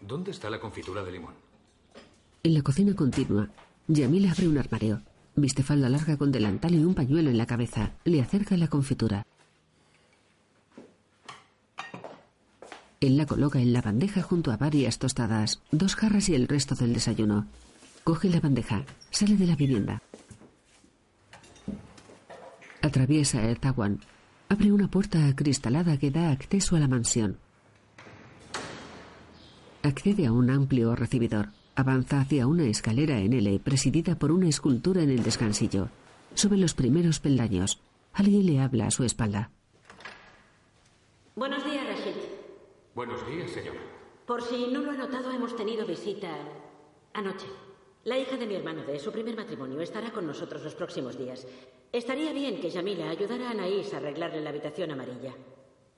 ¿Dónde 0.00 0.32
está 0.32 0.50
la 0.50 0.58
confitura 0.58 1.04
de 1.04 1.12
limón? 1.12 1.34
En 2.42 2.54
la 2.54 2.62
cocina 2.62 2.96
continua, 2.96 3.48
Yamil 3.86 4.28
abre 4.28 4.48
un 4.48 4.58
armario. 4.58 5.02
Viste 5.36 5.62
falda 5.62 5.88
larga 5.88 6.16
con 6.16 6.32
delantal 6.32 6.74
y 6.74 6.84
un 6.84 6.94
pañuelo 6.94 7.30
en 7.30 7.38
la 7.38 7.46
cabeza. 7.46 7.92
Le 8.04 8.20
acerca 8.20 8.56
la 8.56 8.66
confitura. 8.66 9.24
Él 13.02 13.16
la 13.16 13.26
coloca 13.26 13.58
en 13.58 13.72
la 13.72 13.82
bandeja 13.82 14.22
junto 14.22 14.52
a 14.52 14.56
varias 14.56 15.00
tostadas, 15.00 15.60
dos 15.72 15.96
jarras 15.96 16.28
y 16.28 16.36
el 16.36 16.46
resto 16.46 16.76
del 16.76 16.94
desayuno. 16.94 17.48
Coge 18.04 18.30
la 18.30 18.38
bandeja, 18.38 18.84
sale 19.10 19.36
de 19.36 19.44
la 19.44 19.56
vivienda. 19.56 20.00
Atraviesa 22.80 23.42
el 23.42 23.58
zaguán. 23.58 23.98
Abre 24.48 24.70
una 24.70 24.86
puerta 24.86 25.26
acristalada 25.26 25.96
que 25.96 26.12
da 26.12 26.30
acceso 26.30 26.76
a 26.76 26.78
la 26.78 26.86
mansión. 26.86 27.38
Accede 29.82 30.26
a 30.26 30.32
un 30.32 30.48
amplio 30.50 30.94
recibidor. 30.94 31.48
Avanza 31.74 32.20
hacia 32.20 32.46
una 32.46 32.66
escalera 32.66 33.18
en 33.18 33.32
L 33.32 33.58
presidida 33.64 34.16
por 34.16 34.30
una 34.30 34.48
escultura 34.48 35.02
en 35.02 35.10
el 35.10 35.24
descansillo. 35.24 35.88
Sube 36.34 36.56
los 36.56 36.74
primeros 36.74 37.18
peldaños. 37.18 37.80
Alguien 38.12 38.46
le 38.46 38.60
habla 38.60 38.86
a 38.86 38.90
su 38.92 39.02
espalda. 39.02 39.50
Buenos 41.34 41.64
días. 41.64 41.71
Buenos 42.94 43.26
días, 43.26 43.50
señor. 43.50 43.76
Por 44.26 44.42
si 44.42 44.66
no 44.66 44.80
lo 44.80 44.90
ha 44.90 44.94
notado, 44.94 45.30
hemos 45.30 45.56
tenido 45.56 45.86
visita 45.86 46.28
anoche. 47.14 47.46
La 48.04 48.18
hija 48.18 48.36
de 48.36 48.46
mi 48.46 48.54
hermano 48.54 48.84
de 48.84 48.98
su 48.98 49.10
primer 49.10 49.34
matrimonio 49.34 49.80
estará 49.80 50.12
con 50.12 50.26
nosotros 50.26 50.62
los 50.62 50.74
próximos 50.74 51.16
días. 51.16 51.46
Estaría 51.90 52.32
bien 52.32 52.60
que 52.60 52.68
Yamila 52.68 53.08
ayudara 53.08 53.48
a 53.48 53.50
Anaís 53.52 53.94
a 53.94 53.96
arreglarle 53.96 54.42
la 54.42 54.50
habitación 54.50 54.90
amarilla. 54.90 55.32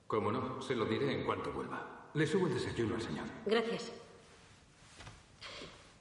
Cómo 0.07 0.31
no, 0.31 0.61
se 0.61 0.75
lo 0.75 0.85
diré 0.85 1.11
en 1.13 1.25
cuanto 1.25 1.51
vuelva. 1.51 2.09
Le 2.13 2.25
subo 2.25 2.47
el 2.47 2.53
desayuno 2.53 2.95
al 2.95 3.01
señor. 3.01 3.25
Gracias. 3.45 3.91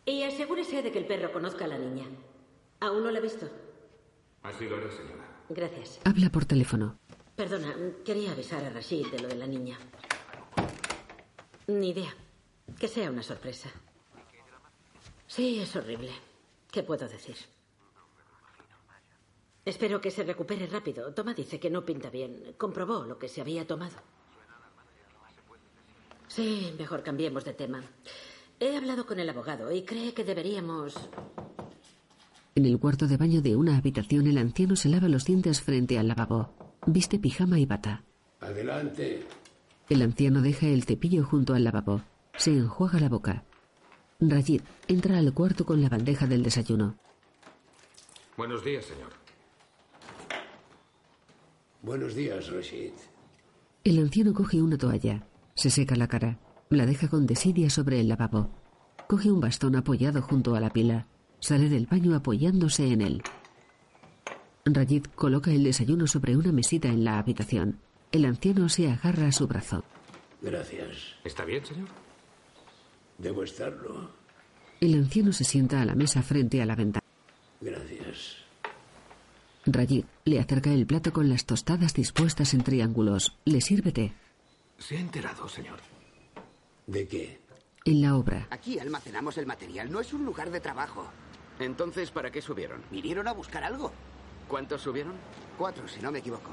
Y 0.06 0.22
asegúrese 0.22 0.82
de 0.82 0.92
que 0.92 0.98
el 0.98 1.06
perro 1.06 1.32
conozca 1.32 1.64
a 1.64 1.68
la 1.68 1.78
niña. 1.78 2.04
¿Aún 2.78 3.02
no 3.02 3.10
la 3.10 3.18
ha 3.18 3.22
visto? 3.22 3.48
Así 4.42 4.68
lo 4.68 4.76
haré, 4.76 4.92
señora. 4.92 5.42
Gracias. 5.48 6.00
Habla 6.04 6.30
por 6.30 6.44
teléfono. 6.44 6.98
Perdona, 7.34 7.74
quería 8.04 8.30
avisar 8.30 8.64
a 8.64 8.70
Rashid 8.70 9.08
de 9.08 9.18
lo 9.18 9.28
de 9.28 9.36
la 9.36 9.46
niña. 9.46 9.76
Ni 11.66 11.90
idea. 11.90 12.14
Que 12.78 12.88
sea 12.88 13.10
una 13.10 13.22
sorpresa. 13.22 13.70
Sí, 15.26 15.60
es 15.60 15.74
horrible. 15.76 16.10
¿Qué 16.70 16.82
puedo 16.82 17.08
decir? 17.08 17.36
Espero 19.64 20.00
que 20.00 20.10
se 20.10 20.24
recupere 20.24 20.66
rápido. 20.66 21.12
Toma 21.14 21.32
dice 21.32 21.58
que 21.58 21.70
no 21.70 21.84
pinta 21.84 22.10
bien. 22.10 22.54
Comprobó 22.58 23.04
lo 23.04 23.18
que 23.18 23.28
se 23.28 23.40
había 23.40 23.66
tomado. 23.66 23.96
Sí, 26.28 26.74
mejor 26.78 27.02
cambiemos 27.02 27.44
de 27.44 27.54
tema. 27.54 27.82
He 28.60 28.76
hablado 28.76 29.06
con 29.06 29.18
el 29.20 29.30
abogado 29.30 29.72
y 29.72 29.84
cree 29.84 30.12
que 30.12 30.24
deberíamos... 30.24 30.94
En 32.56 32.66
el 32.66 32.78
cuarto 32.78 33.06
de 33.06 33.16
baño 33.16 33.40
de 33.40 33.56
una 33.56 33.76
habitación, 33.76 34.26
el 34.26 34.38
anciano 34.38 34.76
se 34.76 34.88
lava 34.88 35.08
los 35.08 35.24
dientes 35.24 35.60
frente 35.60 35.98
al 35.98 36.08
lavabo. 36.08 36.54
Viste 36.86 37.18
pijama 37.18 37.58
y 37.58 37.66
bata. 37.66 38.04
Adelante. 38.40 39.26
El 39.88 40.00
anciano 40.02 40.40
deja 40.40 40.66
el 40.66 40.84
cepillo 40.84 41.24
junto 41.24 41.54
al 41.54 41.64
lavabo. 41.64 42.02
Se 42.36 42.50
enjuaga 42.50 43.00
la 43.00 43.08
boca. 43.08 43.44
Rajid 44.18 44.62
entra 44.88 45.18
al 45.18 45.32
cuarto 45.34 45.66
con 45.66 45.82
la 45.82 45.88
bandeja 45.88 46.26
del 46.26 46.42
desayuno. 46.42 46.96
Buenos 48.36 48.64
días, 48.64 48.84
señor. 48.86 49.12
Buenos 51.82 52.14
días, 52.14 52.50
Rashid. 52.50 52.92
El 53.84 53.98
anciano 53.98 54.32
coge 54.32 54.62
una 54.62 54.78
toalla. 54.78 55.26
Se 55.54 55.68
seca 55.68 55.96
la 55.96 56.08
cara. 56.08 56.38
La 56.70 56.86
deja 56.86 57.08
con 57.08 57.26
desidia 57.26 57.68
sobre 57.68 58.00
el 58.00 58.08
lavabo. 58.08 58.48
Coge 59.06 59.30
un 59.30 59.40
bastón 59.40 59.76
apoyado 59.76 60.22
junto 60.22 60.54
a 60.54 60.60
la 60.60 60.70
pila. 60.70 61.06
Sale 61.40 61.68
del 61.68 61.86
baño 61.86 62.14
apoyándose 62.14 62.90
en 62.90 63.02
él. 63.02 63.22
Rajid 64.64 65.04
coloca 65.14 65.52
el 65.52 65.62
desayuno 65.62 66.06
sobre 66.06 66.36
una 66.38 66.52
mesita 66.52 66.88
en 66.88 67.04
la 67.04 67.18
habitación. 67.18 67.83
El 68.14 68.26
anciano 68.26 68.68
se 68.68 68.88
agarra 68.88 69.26
a 69.26 69.32
su 69.32 69.48
brazo. 69.48 69.82
Gracias. 70.40 71.16
¿Está 71.24 71.44
bien, 71.44 71.66
señor? 71.66 71.88
Debo 73.18 73.42
estarlo. 73.42 74.08
El 74.80 74.94
anciano 74.94 75.32
se 75.32 75.42
sienta 75.42 75.80
a 75.80 75.84
la 75.84 75.96
mesa 75.96 76.22
frente 76.22 76.62
a 76.62 76.66
la 76.66 76.76
ventana. 76.76 77.04
Gracias. 77.60 78.36
Rayid 79.66 80.04
le 80.26 80.38
acerca 80.38 80.70
el 80.70 80.86
plato 80.86 81.12
con 81.12 81.28
las 81.28 81.44
tostadas 81.44 81.92
dispuestas 81.92 82.54
en 82.54 82.62
triángulos. 82.62 83.36
Le 83.46 83.60
sirve 83.60 83.90
té. 83.90 84.12
¿Se 84.78 84.96
ha 84.96 85.00
enterado, 85.00 85.48
señor? 85.48 85.80
¿De 86.86 87.08
qué? 87.08 87.40
En 87.84 88.00
la 88.00 88.16
obra, 88.16 88.46
Aquí 88.50 88.78
almacenamos 88.78 89.38
el 89.38 89.46
material, 89.46 89.90
no 89.90 89.98
es 89.98 90.12
un 90.12 90.24
lugar 90.24 90.52
de 90.52 90.60
trabajo. 90.60 91.08
Entonces, 91.58 92.12
¿para 92.12 92.30
qué 92.30 92.40
subieron? 92.40 92.80
¿Vinieron 92.92 93.26
a 93.26 93.32
buscar 93.32 93.64
algo? 93.64 93.90
¿Cuántos 94.46 94.82
subieron? 94.82 95.14
Cuatro, 95.58 95.88
si 95.88 96.00
no 96.00 96.12
me 96.12 96.20
equivoco. 96.20 96.52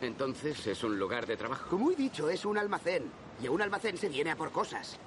Entonces 0.00 0.66
es 0.66 0.84
un 0.84 0.98
lugar 0.98 1.26
de 1.26 1.36
trabajo. 1.36 1.68
Como 1.70 1.90
he 1.90 1.96
dicho, 1.96 2.28
es 2.30 2.44
un 2.44 2.58
almacén. 2.58 3.10
Y 3.42 3.46
a 3.46 3.50
un 3.50 3.62
almacén 3.62 3.96
se 3.96 4.08
viene 4.08 4.30
a 4.30 4.36
por 4.36 4.52
cosas. 4.52 4.98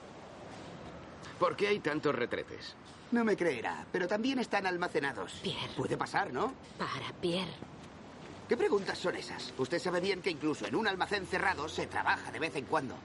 ¿Por 1.39 1.56
qué 1.56 1.67
hay 1.67 1.80
tantos 1.80 2.13
retretes? 2.13 2.75
No 3.12 3.25
me 3.25 3.36
creerá, 3.36 3.86
pero 3.91 4.08
también 4.08 4.39
están 4.39 4.65
almacenados. 4.65 5.34
Pierre. 5.43 5.73
Puede 5.75 5.97
pasar, 5.97 6.32
¿no? 6.32 6.54
Para, 6.77 7.12
Pierre. 7.19 7.51
¿Qué 8.47 8.56
preguntas 8.56 8.97
son 8.97 9.15
esas? 9.15 9.54
Usted 9.58 9.80
sabe 9.80 9.99
bien 9.99 10.21
que 10.21 10.30
incluso 10.30 10.65
en 10.65 10.75
un 10.75 10.88
almacén 10.88 11.25
cerrado 11.25 11.67
se 11.67 11.88
trabaja 11.88 12.32
de 12.32 12.39
vez 12.39 12.56
en 12.56 12.65
cuando. 12.65 12.95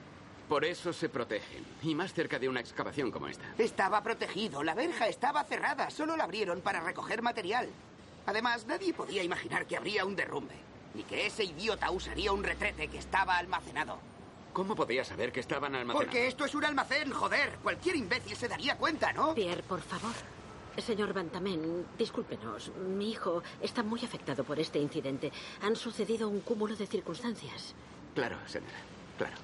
Por 0.47 0.63
eso 0.63 0.93
se 0.93 1.09
protegen. 1.09 1.65
Y 1.83 1.93
más 1.93 2.13
cerca 2.13 2.39
de 2.39 2.47
una 2.47 2.61
excavación 2.61 3.11
como 3.11 3.27
esta. 3.27 3.53
Estaba 3.57 4.01
protegido, 4.01 4.63
la 4.63 4.75
verja 4.75 5.07
estaba 5.07 5.43
cerrada, 5.43 5.89
solo 5.89 6.15
la 6.15 6.23
abrieron 6.23 6.61
para 6.61 6.79
recoger 6.79 7.21
material. 7.21 7.67
Además, 8.25 8.65
nadie 8.65 8.93
podía 8.93 9.23
imaginar 9.23 9.65
que 9.65 9.77
habría 9.77 10.05
un 10.05 10.15
derrumbe, 10.15 10.55
ni 10.93 11.03
que 11.03 11.27
ese 11.27 11.43
idiota 11.43 11.91
usaría 11.91 12.31
un 12.31 12.43
retrete 12.43 12.87
que 12.87 12.97
estaba 12.97 13.37
almacenado. 13.37 13.99
¿Cómo 14.53 14.75
podía 14.75 15.03
saber 15.03 15.31
que 15.31 15.39
estaban 15.39 15.75
almacenados? 15.75 16.03
Porque 16.03 16.27
esto 16.27 16.45
es 16.45 16.55
un 16.55 16.65
almacén, 16.65 17.11
joder. 17.11 17.59
Cualquier 17.61 17.95
imbécil 17.95 18.35
se 18.35 18.47
daría 18.47 18.75
cuenta, 18.75 19.13
¿no? 19.13 19.35
Pierre, 19.35 19.61
por 19.63 19.81
favor. 19.81 20.13
Señor 20.77 21.13
Bantamen, 21.13 21.85
discúlpenos. 21.97 22.71
Mi 22.75 23.11
hijo 23.11 23.41
está 23.61 23.83
muy 23.83 24.03
afectado 24.03 24.43
por 24.43 24.59
este 24.59 24.79
incidente. 24.79 25.31
Han 25.61 25.75
sucedido 25.75 26.29
un 26.29 26.41
cúmulo 26.41 26.75
de 26.75 26.87
circunstancias. 26.87 27.73
Claro, 28.13 28.37
señora. 28.45 28.77
Claro. 29.17 29.35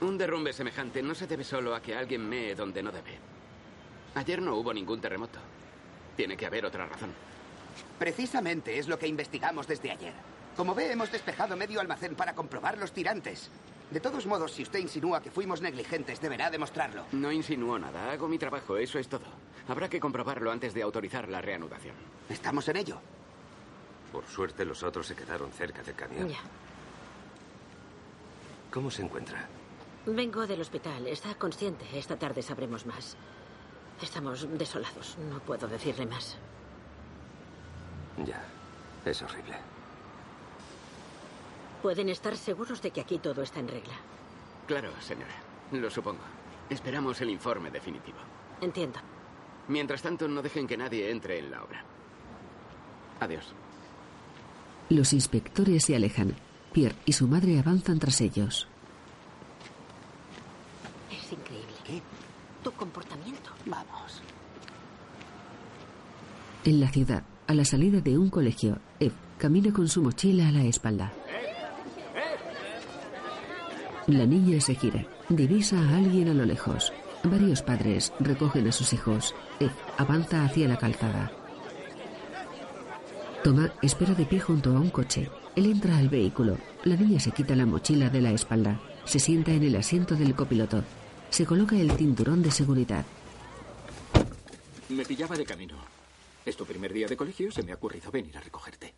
Un 0.00 0.16
derrumbe 0.16 0.52
semejante 0.52 1.02
no 1.02 1.14
se 1.14 1.26
debe 1.26 1.42
solo 1.42 1.74
a 1.74 1.82
que 1.82 1.94
alguien 1.94 2.28
mee 2.28 2.54
donde 2.54 2.82
no 2.82 2.92
debe. 2.92 3.18
Ayer 4.14 4.40
no 4.40 4.56
hubo 4.56 4.72
ningún 4.72 5.00
terremoto. 5.00 5.40
Tiene 6.16 6.36
que 6.36 6.46
haber 6.46 6.66
otra 6.66 6.86
razón. 6.86 7.12
Precisamente 7.98 8.78
es 8.78 8.88
lo 8.88 8.98
que 8.98 9.08
investigamos 9.08 9.66
desde 9.66 9.90
ayer. 9.90 10.14
Como 10.56 10.74
ve, 10.74 10.90
hemos 10.90 11.12
despejado 11.12 11.56
medio 11.56 11.80
almacén 11.80 12.14
para 12.14 12.34
comprobar 12.34 12.78
los 12.78 12.92
tirantes. 12.92 13.50
De 13.90 14.00
todos 14.00 14.26
modos, 14.26 14.52
si 14.52 14.62
usted 14.62 14.80
insinúa 14.80 15.22
que 15.22 15.30
fuimos 15.30 15.62
negligentes, 15.62 16.20
deberá 16.20 16.50
demostrarlo. 16.50 17.04
No 17.12 17.32
insinúo 17.32 17.78
nada. 17.78 18.12
Hago 18.12 18.28
mi 18.28 18.38
trabajo. 18.38 18.76
Eso 18.76 18.98
es 18.98 19.08
todo. 19.08 19.24
Habrá 19.68 19.88
que 19.88 20.00
comprobarlo 20.00 20.50
antes 20.50 20.74
de 20.74 20.82
autorizar 20.82 21.28
la 21.28 21.40
reanudación. 21.40 21.94
Estamos 22.28 22.68
en 22.68 22.76
ello. 22.76 23.00
Por 24.12 24.26
suerte 24.26 24.64
los 24.64 24.82
otros 24.82 25.06
se 25.06 25.14
quedaron 25.14 25.52
cerca 25.52 25.82
del 25.82 25.94
camión. 25.94 26.28
Ya. 26.28 26.40
¿Cómo 28.70 28.90
se 28.90 29.02
encuentra? 29.02 29.48
Vengo 30.06 30.46
del 30.46 30.60
hospital. 30.60 31.06
Está 31.06 31.34
consciente. 31.34 31.86
Esta 31.94 32.18
tarde 32.18 32.42
sabremos 32.42 32.84
más. 32.84 33.16
Estamos 34.02 34.46
desolados. 34.58 35.16
No 35.30 35.40
puedo 35.40 35.66
decirle 35.68 36.06
más. 36.06 36.36
Ya. 38.24 38.42
Es 39.04 39.22
horrible. 39.22 39.56
Pueden 41.82 42.08
estar 42.08 42.36
seguros 42.36 42.82
de 42.82 42.90
que 42.90 43.00
aquí 43.00 43.18
todo 43.18 43.42
está 43.42 43.60
en 43.60 43.68
regla. 43.68 43.94
Claro, 44.66 44.90
señora. 45.00 45.34
Lo 45.72 45.90
supongo. 45.90 46.20
Esperamos 46.68 47.20
el 47.20 47.30
informe 47.30 47.70
definitivo. 47.70 48.18
Entiendo. 48.60 48.98
Mientras 49.68 50.02
tanto, 50.02 50.26
no 50.28 50.42
dejen 50.42 50.66
que 50.66 50.76
nadie 50.76 51.10
entre 51.10 51.38
en 51.38 51.50
la 51.50 51.62
obra. 51.62 51.84
Adiós. 53.20 53.54
los 54.90 55.12
inspectores 55.12 55.84
se 55.84 55.96
alejan. 55.96 56.34
Pierre 56.72 56.96
y 57.04 57.12
su 57.12 57.26
madre 57.28 57.58
avanzan 57.58 57.98
tras 57.98 58.20
ellos. 58.20 58.68
Es 61.10 61.32
increíble. 61.32 61.74
¿Qué? 61.84 62.02
Tu 62.62 62.72
comportamiento. 62.72 63.50
Vamos. 63.66 64.22
En 66.64 66.80
la 66.80 66.88
ciudad, 66.88 67.22
a 67.48 67.54
la 67.54 67.64
salida 67.64 68.00
de 68.02 68.16
un 68.18 68.28
colegio, 68.28 68.78
Eve 69.00 69.14
camina 69.38 69.72
con 69.72 69.88
su 69.88 70.02
mochila 70.02 70.48
a 70.48 70.52
la 70.52 70.64
espalda. 70.64 71.12
La 74.06 74.26
niña 74.26 74.60
se 74.60 74.74
gira. 74.74 75.06
Divisa 75.30 75.78
a 75.78 75.96
alguien 75.96 76.28
a 76.28 76.34
lo 76.34 76.44
lejos. 76.44 76.92
Varios 77.24 77.62
padres 77.62 78.12
recogen 78.20 78.68
a 78.68 78.72
sus 78.72 78.92
hijos. 78.92 79.34
Eve 79.60 79.72
avanza 79.96 80.44
hacia 80.44 80.68
la 80.68 80.76
calzada. 80.76 81.32
Toma 83.42 83.72
espera 83.80 84.14
de 84.14 84.26
pie 84.26 84.40
junto 84.40 84.76
a 84.76 84.80
un 84.80 84.90
coche. 84.90 85.30
Él 85.56 85.66
entra 85.66 85.96
al 85.96 86.10
vehículo. 86.10 86.58
La 86.84 86.96
niña 86.96 87.18
se 87.18 87.30
quita 87.30 87.56
la 87.56 87.64
mochila 87.64 88.10
de 88.10 88.20
la 88.20 88.32
espalda. 88.32 88.78
Se 89.04 89.18
sienta 89.18 89.52
en 89.52 89.62
el 89.62 89.76
asiento 89.76 90.16
del 90.16 90.34
copiloto. 90.34 90.84
Se 91.30 91.46
coloca 91.46 91.76
el 91.76 91.90
cinturón 91.92 92.42
de 92.42 92.50
seguridad. 92.50 93.06
Me 94.90 95.04
pillaba 95.04 95.34
de 95.36 95.44
camino. 95.46 95.97
Es 96.48 96.56
tu 96.56 96.64
primer 96.64 96.94
día 96.94 97.06
de 97.06 97.14
colegio, 97.14 97.52
se 97.52 97.62
me 97.62 97.72
ha 97.72 97.74
ocurrido 97.74 98.10
venir 98.10 98.34
a 98.38 98.40
recogerte. 98.40 98.94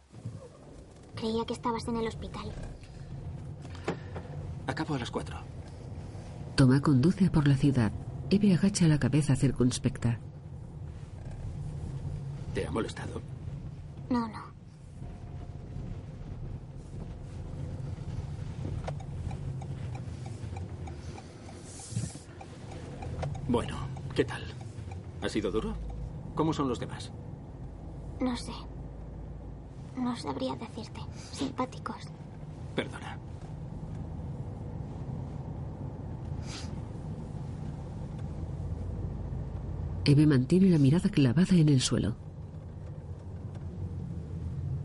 Creía 1.17 1.45
que 1.45 1.53
estabas 1.53 1.89
en 1.89 1.97
el 1.97 2.07
hospital. 2.07 2.53
Acabo 4.69 4.95
a 4.95 5.01
las 5.01 5.11
cuatro. 5.11 5.37
Toma 6.55 6.81
conduce 6.81 7.29
por 7.29 7.49
la 7.49 7.57
ciudad. 7.57 7.91
Eve 8.31 8.55
agacha 8.55 8.87
la 8.87 9.01
cabeza 9.01 9.35
circunspecta. 9.35 10.21
¿Te 12.55 12.65
ha 12.65 12.71
molestado? 12.71 13.21
No, 14.11 14.29
no. 14.29 14.45
Bueno, 23.49 23.77
¿qué 24.15 24.25
tal? 24.25 24.45
¿Ha 25.21 25.29
sido 25.29 25.51
duro? 25.51 25.75
¿Cómo 26.37 26.53
son 26.53 26.69
los 26.69 26.79
demás? 26.79 27.11
No 28.21 28.37
sé. 28.37 28.53
No 29.97 30.15
sabría 30.17 30.55
decirte. 30.57 31.01
Simpáticos. 31.33 32.09
Perdona. 32.75 33.19
Eve 40.05 40.27
mantiene 40.27 40.69
la 40.69 40.79
mirada 40.79 41.09
clavada 41.09 41.55
en 41.57 41.69
el 41.69 41.81
suelo. 41.81 42.17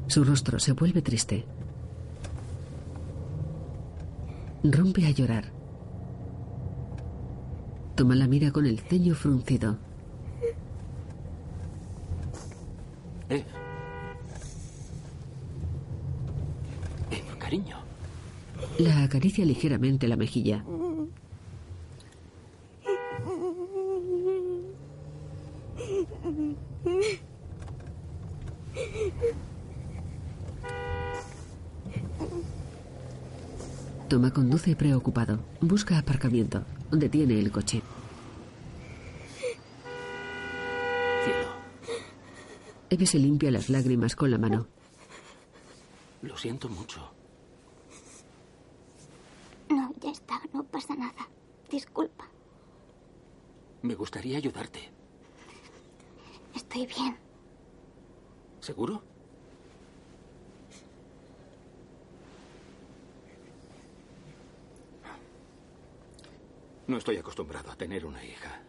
Su 0.08 0.24
rostro 0.24 0.60
se 0.60 0.74
vuelve 0.74 1.02
triste. 1.02 1.45
Rompe 4.63 5.06
a 5.06 5.12
llorar. 5.12 5.52
Toma 7.95 8.15
la 8.15 8.28
mira 8.28 8.52
con 8.52 8.65
el 8.65 8.80
ceño 8.80 9.15
fruncido. 9.15 9.78
Eve. 13.29 13.45
Eve, 17.11 17.38
cariño. 17.39 17.77
La 18.77 19.03
acaricia 19.03 19.45
ligeramente 19.45 20.07
la 20.07 20.15
mejilla. 20.15 20.63
Toma 34.07 34.31
conduce 34.31 34.75
preocupado. 34.75 35.39
Busca 35.61 35.97
aparcamiento. 35.97 36.63
Detiene 36.91 37.39
el 37.39 37.51
coche. 37.51 37.81
Eve 42.95 43.08
se 43.08 43.19
limpia 43.19 43.51
las 43.51 43.69
lágrimas 43.69 44.15
con 44.15 44.31
la 44.31 44.38
mano. 44.38 44.67
lo 46.21 46.38
siento 46.38 46.69
mucho. 46.69 47.12
No, 49.67 49.93
ya 49.99 50.12
está. 50.12 50.39
No 50.53 50.63
pasa 50.63 50.95
nada. 50.95 51.27
Disculpa. 51.69 52.25
Me 53.81 53.95
gustaría 53.95 54.38
ayudarte. 54.38 54.79
Estoy 56.55 56.86
bien. 56.86 57.17
¿Seguro? 58.62 59.03
No 66.88 66.95
estoy 66.95 67.17
acostumbrado 67.17 67.71
a 67.71 67.75
tener 67.75 68.05
una 68.05 68.23
hija. 68.23 68.62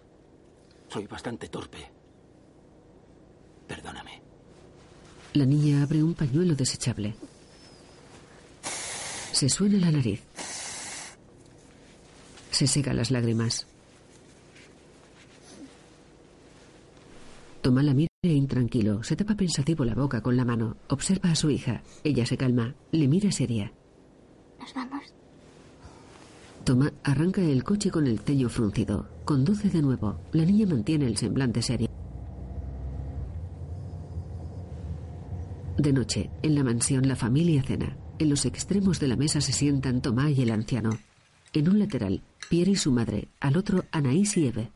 Soy 0.88 1.06
bastante 1.06 1.48
torpe. 1.48 1.88
Perdóname. 3.68 4.05
La 5.36 5.44
niña 5.44 5.82
abre 5.82 6.02
un 6.02 6.14
pañuelo 6.14 6.54
desechable. 6.54 7.14
Se 9.32 9.50
suena 9.50 9.76
la 9.76 9.90
nariz. 9.90 10.22
Se 12.50 12.66
seca 12.66 12.94
las 12.94 13.10
lágrimas. 13.10 13.66
Toma 17.60 17.82
la 17.82 17.92
mira 17.92 18.08
Intranquilo, 18.22 19.02
se 19.02 19.14
tapa 19.14 19.34
pensativo 19.34 19.84
la 19.84 19.94
boca 19.94 20.22
con 20.22 20.38
la 20.38 20.46
mano. 20.46 20.78
Observa 20.88 21.32
a 21.32 21.34
su 21.34 21.50
hija. 21.50 21.82
Ella 22.02 22.24
se 22.24 22.38
calma. 22.38 22.74
Le 22.92 23.06
mira 23.06 23.30
seria. 23.30 23.70
¿Nos 24.58 24.72
vamos? 24.72 25.04
Toma 26.64 26.94
arranca 27.04 27.42
el 27.42 27.62
coche 27.62 27.90
con 27.90 28.06
el 28.06 28.20
ceño 28.20 28.48
fruncido. 28.48 29.06
Conduce 29.26 29.68
de 29.68 29.82
nuevo. 29.82 30.18
La 30.32 30.46
niña 30.46 30.66
mantiene 30.66 31.06
el 31.06 31.18
semblante 31.18 31.60
serio. 31.60 31.90
De 35.78 35.92
noche, 35.92 36.30
en 36.42 36.54
la 36.54 36.64
mansión, 36.64 37.06
la 37.06 37.16
familia 37.16 37.62
cena. 37.62 37.96
En 38.18 38.30
los 38.30 38.46
extremos 38.46 38.98
de 38.98 39.08
la 39.08 39.16
mesa 39.16 39.42
se 39.42 39.52
sientan 39.52 40.00
Tomás 40.00 40.30
y 40.30 40.42
el 40.42 40.50
anciano. 40.50 40.98
En 41.52 41.68
un 41.68 41.78
lateral, 41.78 42.22
Pierre 42.48 42.72
y 42.72 42.76
su 42.76 42.92
madre. 42.92 43.28
Al 43.40 43.58
otro, 43.58 43.84
Anaís 43.92 44.36
y 44.38 44.46
Eve. 44.46 44.70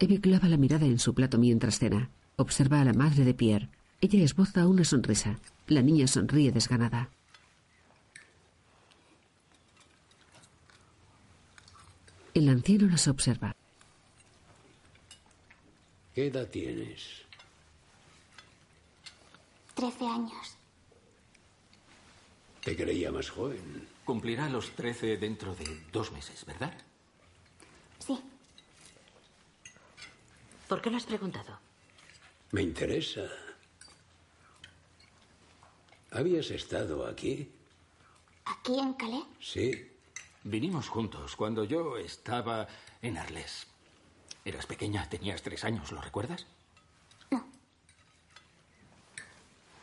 Eve 0.00 0.20
clava 0.20 0.48
la 0.48 0.56
mirada 0.56 0.84
en 0.84 0.98
su 0.98 1.14
plato 1.14 1.38
mientras 1.38 1.78
cena. 1.78 2.10
Observa 2.36 2.80
a 2.80 2.84
la 2.84 2.92
madre 2.92 3.24
de 3.24 3.34
Pierre. 3.34 3.68
Ella 4.00 4.24
esboza 4.24 4.66
una 4.66 4.82
sonrisa. 4.82 5.38
La 5.68 5.80
niña 5.80 6.08
sonríe 6.08 6.50
desganada. 6.50 7.08
El 12.34 12.48
anciano 12.48 12.88
las 12.88 13.06
observa. 13.06 13.54
¿Qué 16.14 16.26
edad 16.26 16.48
tienes? 16.48 17.21
Trece 19.74 20.06
años. 20.06 20.56
Te 22.62 22.76
creía 22.76 23.10
más 23.10 23.30
joven. 23.30 23.88
Cumplirá 24.04 24.48
los 24.48 24.70
13 24.70 25.16
dentro 25.16 25.54
de 25.54 25.64
dos 25.92 26.12
meses, 26.12 26.44
¿verdad? 26.44 26.72
Sí. 27.98 28.20
¿Por 30.68 30.80
qué 30.80 30.90
lo 30.90 30.96
has 30.96 31.06
preguntado? 31.06 31.58
Me 32.52 32.62
interesa. 32.62 33.22
¿Habías 36.10 36.50
estado 36.50 37.06
aquí? 37.06 37.50
¿Aquí 38.44 38.78
en 38.78 38.92
Calais? 38.94 39.24
Sí. 39.40 39.88
Vinimos 40.44 40.88
juntos 40.88 41.36
cuando 41.36 41.64
yo 41.64 41.96
estaba 41.96 42.66
en 43.00 43.16
Arles. 43.16 43.66
Eras 44.44 44.66
pequeña, 44.66 45.08
tenías 45.08 45.40
tres 45.42 45.64
años, 45.64 45.92
¿lo 45.92 46.00
recuerdas? 46.00 46.46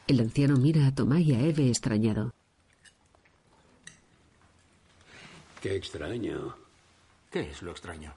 El 0.09 0.21
anciano 0.21 0.57
mira 0.57 0.87
a 0.87 0.95
Tomás 0.95 1.21
y 1.21 1.35
a 1.35 1.39
Eve 1.39 1.67
extrañado. 1.67 2.33
Qué 5.61 5.75
extraño. 5.75 6.57
¿Qué 7.29 7.51
es 7.51 7.61
lo 7.61 7.69
extraño? 7.69 8.11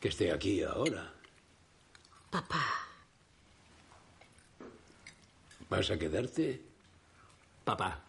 Que 0.00 0.08
esté 0.08 0.32
aquí 0.32 0.60
ahora. 0.64 1.14
Papá. 2.32 2.64
¿Vas 5.70 5.88
a 5.88 5.96
quedarte? 5.96 6.60
Papá. 7.64 8.00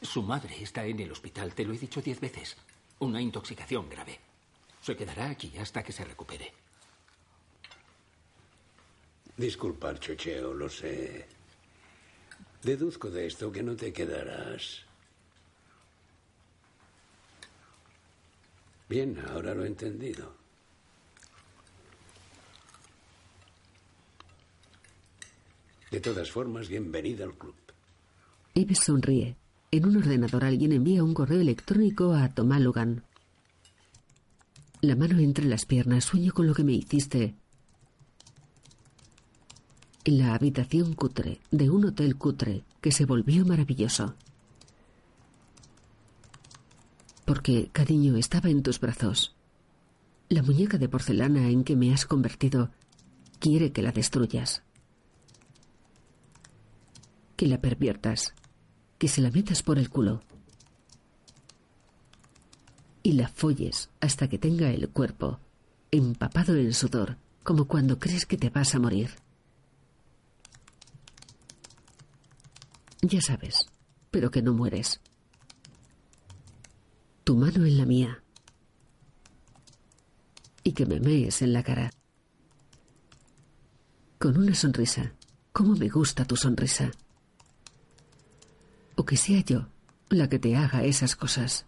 Su 0.00 0.22
madre 0.22 0.62
está 0.62 0.86
en 0.86 1.00
el 1.00 1.10
hospital, 1.10 1.52
te 1.54 1.64
lo 1.64 1.74
he 1.74 1.78
dicho 1.78 2.00
diez 2.00 2.20
veces. 2.20 2.56
Una 3.00 3.20
intoxicación 3.20 3.90
grave. 3.90 4.20
Se 4.80 4.94
quedará 4.94 5.30
aquí 5.30 5.58
hasta 5.58 5.82
que 5.82 5.90
se 5.90 6.04
recupere. 6.04 6.52
Disculpar, 9.40 9.98
chocheo, 9.98 10.52
lo 10.52 10.68
sé. 10.68 11.24
Deduzco 12.62 13.08
de 13.08 13.26
esto 13.26 13.50
que 13.50 13.62
no 13.62 13.74
te 13.74 13.90
quedarás. 13.90 14.82
Bien, 18.86 19.18
ahora 19.30 19.54
lo 19.54 19.64
he 19.64 19.68
entendido. 19.68 20.34
De 25.90 26.00
todas 26.00 26.30
formas, 26.30 26.68
bienvenida 26.68 27.24
al 27.24 27.32
club. 27.32 27.56
Eve 28.54 28.74
sonríe. 28.74 29.36
En 29.70 29.86
un 29.86 29.96
ordenador 29.96 30.44
alguien 30.44 30.72
envía 30.72 31.02
un 31.02 31.14
correo 31.14 31.40
electrónico 31.40 32.12
a 32.12 32.28
Tomás 32.34 32.60
Logan. 32.60 33.04
La 34.82 34.96
mano 34.96 35.18
entre 35.18 35.46
las 35.46 35.64
piernas, 35.64 36.04
sueño 36.04 36.34
con 36.34 36.46
lo 36.46 36.52
que 36.52 36.64
me 36.64 36.72
hiciste. 36.72 37.39
La 40.06 40.34
habitación 40.34 40.94
cutre 40.94 41.40
de 41.50 41.68
un 41.68 41.84
hotel 41.84 42.16
cutre 42.16 42.64
que 42.80 42.90
se 42.90 43.04
volvió 43.04 43.44
maravilloso. 43.44 44.14
Porque, 47.26 47.68
cariño, 47.70 48.16
estaba 48.16 48.48
en 48.48 48.62
tus 48.62 48.80
brazos. 48.80 49.36
La 50.30 50.42
muñeca 50.42 50.78
de 50.78 50.88
porcelana 50.88 51.50
en 51.50 51.64
que 51.64 51.76
me 51.76 51.92
has 51.92 52.06
convertido 52.06 52.70
quiere 53.40 53.72
que 53.72 53.82
la 53.82 53.92
destruyas. 53.92 54.62
Que 57.36 57.46
la 57.46 57.60
perviertas. 57.60 58.32
Que 58.96 59.06
se 59.06 59.20
la 59.20 59.30
metas 59.30 59.62
por 59.62 59.78
el 59.78 59.90
culo. 59.90 60.22
Y 63.02 63.12
la 63.12 63.28
folles 63.28 63.90
hasta 64.00 64.28
que 64.28 64.38
tenga 64.38 64.70
el 64.70 64.88
cuerpo 64.88 65.40
empapado 65.90 66.56
en 66.56 66.72
sudor, 66.72 67.18
como 67.42 67.66
cuando 67.66 67.98
crees 67.98 68.24
que 68.24 68.38
te 68.38 68.48
vas 68.48 68.74
a 68.74 68.78
morir. 68.78 69.10
Ya 73.02 73.20
sabes, 73.22 73.66
pero 74.10 74.30
que 74.30 74.42
no 74.42 74.52
mueres. 74.52 75.00
Tu 77.24 77.34
mano 77.34 77.64
en 77.64 77.78
la 77.78 77.86
mía. 77.86 78.22
Y 80.62 80.72
que 80.72 80.84
me 80.84 81.00
mees 81.00 81.40
en 81.40 81.52
la 81.54 81.62
cara. 81.62 81.90
Con 84.18 84.36
una 84.36 84.54
sonrisa. 84.54 85.14
¿Cómo 85.52 85.74
me 85.76 85.88
gusta 85.88 86.26
tu 86.26 86.36
sonrisa? 86.36 86.90
O 88.96 89.04
que 89.04 89.16
sea 89.16 89.40
yo 89.40 89.66
la 90.10 90.28
que 90.28 90.38
te 90.38 90.56
haga 90.56 90.84
esas 90.84 91.16
cosas. 91.16 91.64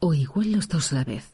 O 0.00 0.14
igual 0.14 0.52
los 0.52 0.68
dos 0.68 0.92
a 0.92 0.96
la 0.96 1.04
vez. 1.04 1.30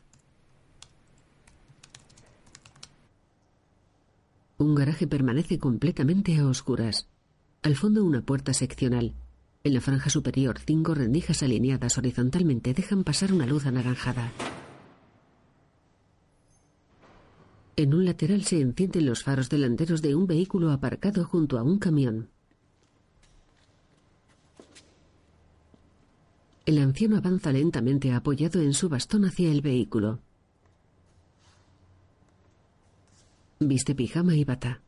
Un 4.59 4.75
garaje 4.75 5.07
permanece 5.07 5.59
completamente 5.59 6.37
a 6.37 6.47
oscuras. 6.47 7.07
Al 7.63 7.75
fondo 7.75 8.05
una 8.05 8.23
puerta 8.23 8.55
seccional. 8.55 9.15
En 9.65 9.75
la 9.75 9.81
franja 9.81 10.11
superior, 10.11 10.61
cinco 10.65 10.95
rendijas 10.95 11.43
alineadas 11.43 11.99
horizontalmente 11.99 12.73
dejan 12.73 13.03
pasar 13.03 13.33
una 13.33 13.47
luz 13.47 13.67
anaranjada. 13.67 14.33
En 17.75 17.95
un 17.95 18.05
lateral 18.05 18.45
se 18.45 18.61
encienden 18.61 19.07
los 19.07 19.25
faros 19.25 19.49
delanteros 19.49 20.03
de 20.03 20.15
un 20.15 20.27
vehículo 20.27 20.71
aparcado 20.71 21.25
junto 21.25 21.59
a 21.59 21.63
un 21.63 21.79
camión. 21.79 22.29
El 26.65 26.79
anciano 26.79 27.17
avanza 27.17 27.51
lentamente 27.51 28.13
apoyado 28.13 28.61
en 28.61 28.75
su 28.75 28.89
bastón 28.89 29.25
hacia 29.25 29.51
el 29.51 29.63
vehículo. 29.63 30.21
Viste 33.59 33.95
pijama 33.95 34.37
y 34.37 34.45
bata. 34.45 34.83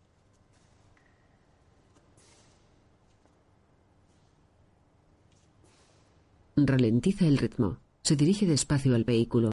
Ralentiza 6.66 7.27
el 7.27 7.38
ritmo. 7.38 7.79
Se 8.03 8.16
dirige 8.16 8.46
despacio 8.46 8.94
al 8.94 9.05
vehículo. 9.05 9.51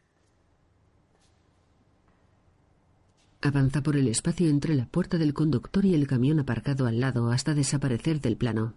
Avanza 3.41 3.82
por 3.82 3.96
el 3.96 4.08
espacio 4.08 4.50
entre 4.50 4.76
la 4.76 4.88
puerta 4.88 5.17
del 5.17 5.34
conductor 5.34 5.86
y 5.86 5.93
el 5.93 6.08
camión 6.08 6.39
aparcado 6.39 6.86
al 6.86 7.00
lado 7.00 7.32
hasta 7.32 7.54
desaparecer 7.54 8.20
del 8.20 8.36
plano. 8.36 8.74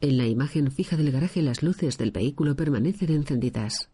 En 0.00 0.16
la 0.16 0.26
imagen 0.26 0.70
fija 0.70 0.96
del 0.96 1.12
garaje 1.12 1.42
las 1.42 1.62
luces 1.62 1.98
del 1.98 2.10
vehículo 2.10 2.56
permanecen 2.56 3.10
encendidas. 3.10 3.90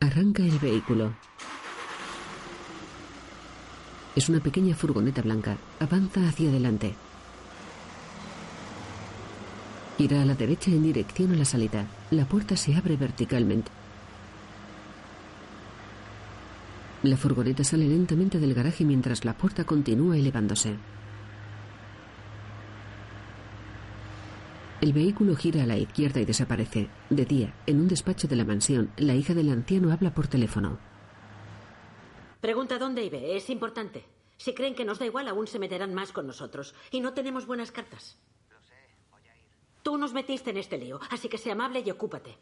Arranca 0.00 0.42
el 0.42 0.53
vehículo. 0.64 1.12
Es 4.16 4.28
una 4.28 4.40
pequeña 4.40 4.74
furgoneta 4.74 5.22
blanca. 5.22 5.56
Avanza 5.78 6.26
hacia 6.28 6.48
adelante. 6.48 6.94
Gira 9.98 10.22
a 10.22 10.24
la 10.24 10.34
derecha 10.34 10.70
en 10.70 10.82
dirección 10.82 11.32
a 11.32 11.36
la 11.36 11.44
salida. 11.44 11.86
La 12.10 12.24
puerta 12.24 12.56
se 12.56 12.74
abre 12.74 12.96
verticalmente. 12.96 13.70
La 17.02 17.16
furgoneta 17.16 17.62
sale 17.62 17.86
lentamente 17.86 18.38
del 18.38 18.54
garaje 18.54 18.84
mientras 18.84 19.24
la 19.24 19.34
puerta 19.34 19.64
continúa 19.64 20.16
elevándose. 20.16 20.76
El 24.84 24.92
vehículo 24.92 25.34
gira 25.34 25.62
a 25.62 25.66
la 25.66 25.78
izquierda 25.78 26.20
y 26.20 26.26
desaparece. 26.26 26.90
De 27.08 27.24
día, 27.24 27.54
en 27.66 27.80
un 27.80 27.88
despacho 27.88 28.28
de 28.28 28.36
la 28.36 28.44
mansión, 28.44 28.92
la 28.98 29.14
hija 29.14 29.32
del 29.32 29.48
anciano 29.48 29.90
habla 29.90 30.12
por 30.12 30.26
teléfono. 30.26 30.78
Pregunta 32.42 32.78
dónde 32.78 33.02
ibe. 33.02 33.34
Es 33.34 33.48
importante. 33.48 34.04
Si 34.36 34.52
creen 34.52 34.74
que 34.74 34.84
nos 34.84 34.98
da 34.98 35.06
igual, 35.06 35.26
aún 35.28 35.46
se 35.46 35.58
meterán 35.58 35.94
más 35.94 36.12
con 36.12 36.26
nosotros. 36.26 36.74
Y 36.90 37.00
no 37.00 37.14
tenemos 37.14 37.46
buenas 37.46 37.72
cartas. 37.72 38.18
Tú 39.82 39.96
nos 39.96 40.12
metiste 40.12 40.50
en 40.50 40.58
este 40.58 40.76
lío, 40.76 41.00
así 41.08 41.30
que 41.30 41.38
sé 41.38 41.50
amable 41.50 41.80
y 41.80 41.90
ocúpate. 41.90 42.36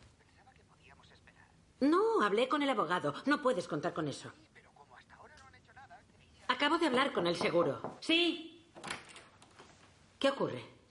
No, 1.78 2.22
hablé 2.22 2.48
con 2.48 2.60
el 2.60 2.70
abogado. 2.70 3.14
No 3.24 3.40
puedes 3.40 3.68
contar 3.68 3.94
con 3.94 4.08
eso. 4.08 4.32
Acabo 6.48 6.76
de 6.78 6.88
hablar 6.88 7.12
con 7.12 7.28
el 7.28 7.36
seguro. 7.36 7.98
Sí. 8.00 8.66
¿Qué 10.18 10.28
ocurre? 10.28 10.81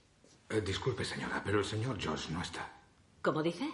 Eh, 0.52 0.60
disculpe, 0.60 1.06
señora, 1.06 1.42
pero 1.46 1.60
el 1.60 1.66
señor 1.66 1.98
Josh 2.04 2.30
no 2.30 2.42
está. 2.42 2.70
¿Cómo 3.22 3.42
dice? 3.42 3.70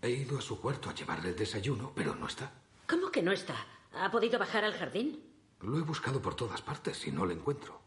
He 0.00 0.10
ido 0.10 0.38
a 0.38 0.42
su 0.42 0.60
cuarto 0.60 0.88
a 0.88 0.94
llevarle 0.94 1.30
el 1.30 1.36
desayuno, 1.36 1.92
pero 1.94 2.14
no 2.14 2.26
está. 2.28 2.52
¿Cómo 2.88 3.10
que 3.10 3.22
no 3.22 3.32
está? 3.32 3.56
¿Ha 3.92 4.10
podido 4.12 4.38
bajar 4.38 4.64
al 4.64 4.74
jardín? 4.74 5.20
Lo 5.62 5.78
he 5.78 5.82
buscado 5.82 6.22
por 6.22 6.36
todas 6.36 6.62
partes 6.62 7.04
y 7.08 7.10
no 7.10 7.26
le 7.26 7.34
encuentro. 7.34 7.80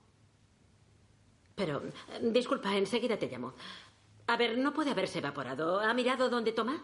Pero, 1.55 1.81
eh, 1.85 2.19
disculpa, 2.23 2.75
enseguida 2.75 3.17
te 3.17 3.27
llamo. 3.27 3.53
A 4.27 4.35
ver, 4.35 4.57
no 4.57 4.73
puede 4.73 4.91
haberse 4.91 5.19
evaporado. 5.19 5.79
¿Ha 5.79 5.93
mirado 5.93 6.29
dónde 6.29 6.51
toma? 6.51 6.83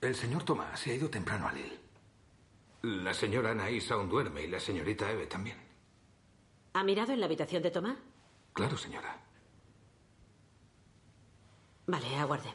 El 0.00 0.16
señor 0.16 0.42
Tomás 0.44 0.80
se 0.80 0.90
ha 0.90 0.94
ido 0.94 1.08
temprano 1.08 1.46
a 1.46 1.52
Lille. 1.52 1.78
La 2.82 3.14
señora 3.14 3.52
Anaís 3.52 3.88
aún 3.92 4.08
duerme 4.08 4.42
y 4.42 4.48
la 4.48 4.58
señorita 4.58 5.08
Eve 5.08 5.26
también. 5.26 5.58
¿Ha 6.72 6.82
mirado 6.82 7.12
en 7.12 7.20
la 7.20 7.26
habitación 7.26 7.62
de 7.62 7.70
Tomás? 7.70 7.96
Claro, 8.54 8.76
señora. 8.76 9.20
Vale, 11.86 12.16
aguarde. 12.16 12.50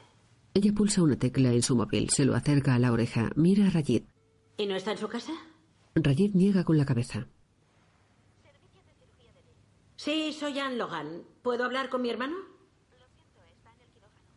Ella 0.54 0.72
pulsa 0.74 1.04
una 1.04 1.18
tecla 1.18 1.52
en 1.54 1.62
su 1.62 1.76
móvil, 1.76 2.10
se 2.10 2.26
lo 2.26 2.36
acerca 2.36 2.74
a 2.74 2.80
la 2.80 2.92
oreja, 2.92 3.30
mira 3.36 3.68
a 3.68 3.70
Rayid. 3.70 4.04
¿Y 4.58 4.66
no 4.66 4.76
está 4.76 4.92
en 4.92 4.98
su 4.98 5.08
casa? 5.08 5.34
Rayid 5.96 6.34
niega 6.34 6.64
con 6.64 6.78
la 6.78 6.86
cabeza. 6.86 7.28
Sí, 9.96 10.34
soy 10.34 10.60
Anne 10.60 10.78
Logan. 10.78 11.24
¿Puedo 11.42 11.64
hablar 11.66 11.90
con 11.90 12.02
mi 12.02 12.10
hermano? 12.10 12.36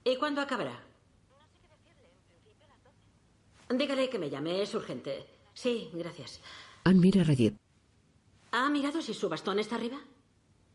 ¿Y 0.05 0.17
cuándo 0.17 0.41
acabará? 0.41 0.83
Dígale 3.69 4.11
que 4.11 4.19
me 4.19 4.31
llame, 4.31 4.63
es 4.63 4.75
urgente. 4.75 5.27
Sí, 5.55 5.91
gracias. 5.93 6.41
Anne 6.85 6.99
mira 7.01 7.21
a 7.21 7.25
Rayid. 7.25 7.55
¿Ha 8.53 8.69
mirado 8.69 9.01
si 9.01 9.15
su 9.15 9.29
bastón 9.29 9.59
está 9.59 9.77
arriba? 9.77 9.99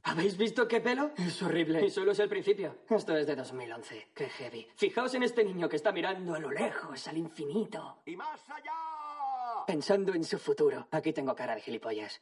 ¿Habéis 0.07 0.37
visto 0.37 0.67
qué 0.67 0.81
pelo? 0.81 1.11
Es 1.17 1.41
horrible. 1.41 1.83
Y 1.83 1.89
solo 1.89 2.11
es 2.11 2.19
el 2.19 2.29
principio. 2.29 2.75
Esto 2.87 3.17
es 3.17 3.25
de 3.25 3.35
2011. 3.35 4.09
Qué 4.13 4.29
heavy. 4.29 4.67
Fijaos 4.75 5.15
en 5.15 5.23
este 5.23 5.43
niño 5.43 5.67
que 5.67 5.77
está 5.77 5.91
mirando 5.91 6.35
a 6.35 6.39
lo 6.39 6.51
lejos, 6.51 7.07
al 7.07 7.17
infinito. 7.17 8.03
¡Y 8.05 8.15
más 8.15 8.39
allá! 8.47 9.65
Pensando 9.65 10.13
en 10.13 10.23
su 10.23 10.37
futuro. 10.37 10.87
Aquí 10.91 11.11
tengo 11.11 11.35
cara 11.35 11.55
de 11.55 11.61
gilipollas. 11.61 12.21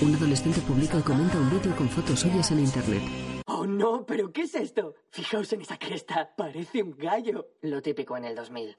Un 0.00 0.14
adolescente 0.14 0.60
publica 0.60 0.96
y 0.96 1.02
comenta 1.02 1.36
un 1.36 1.50
vídeo 1.50 1.74
con 1.74 1.88
fotos 1.88 2.20
suyas 2.20 2.52
en 2.52 2.60
internet. 2.60 3.02
Oh, 3.46 3.66
no, 3.66 4.06
pero 4.06 4.32
¿qué 4.32 4.42
es 4.42 4.54
esto? 4.54 4.94
Fijaos 5.10 5.52
en 5.54 5.62
esa 5.62 5.76
cresta. 5.76 6.32
Parece 6.36 6.84
un 6.84 6.96
gallo. 6.96 7.48
Lo 7.62 7.82
típico 7.82 8.16
en 8.16 8.26
el 8.26 8.36
2000. 8.36 8.76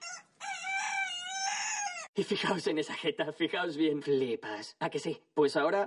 Y 2.15 2.23
fijaos 2.23 2.65
en 2.67 2.77
esa 2.77 2.93
jeta, 2.93 3.33
fijaos 3.33 3.75
bien. 3.75 4.01
Flipas. 4.01 4.77
¿A 4.79 4.89
que 4.89 4.99
sí? 4.99 5.21
Pues 5.33 5.57
ahora... 5.57 5.85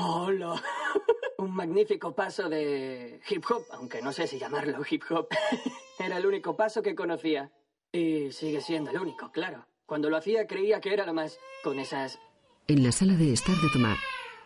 Un 1.38 1.54
magnífico 1.54 2.14
paso 2.14 2.48
de 2.48 3.20
hip 3.28 3.44
hop, 3.48 3.64
aunque 3.72 4.02
no 4.02 4.12
sé 4.12 4.26
si 4.26 4.38
llamarlo 4.38 4.82
hip 4.88 5.02
hop. 5.10 5.28
Era 5.98 6.18
el 6.18 6.26
único 6.26 6.56
paso 6.56 6.82
que 6.82 6.94
conocía. 6.94 7.50
Y 7.92 8.30
sigue 8.30 8.60
siendo 8.60 8.90
el 8.90 8.98
único, 8.98 9.30
claro. 9.32 9.66
Cuando 9.86 10.10
lo 10.10 10.16
hacía 10.16 10.46
creía 10.46 10.80
que 10.80 10.92
era 10.92 11.04
lo 11.04 11.12
más... 11.12 11.38
con 11.64 11.80
esas... 11.80 12.20
En 12.68 12.84
la 12.84 12.92
sala 12.92 13.14
de 13.14 13.32
estar 13.32 13.56
de 13.56 13.68
Tomás, 13.72 13.98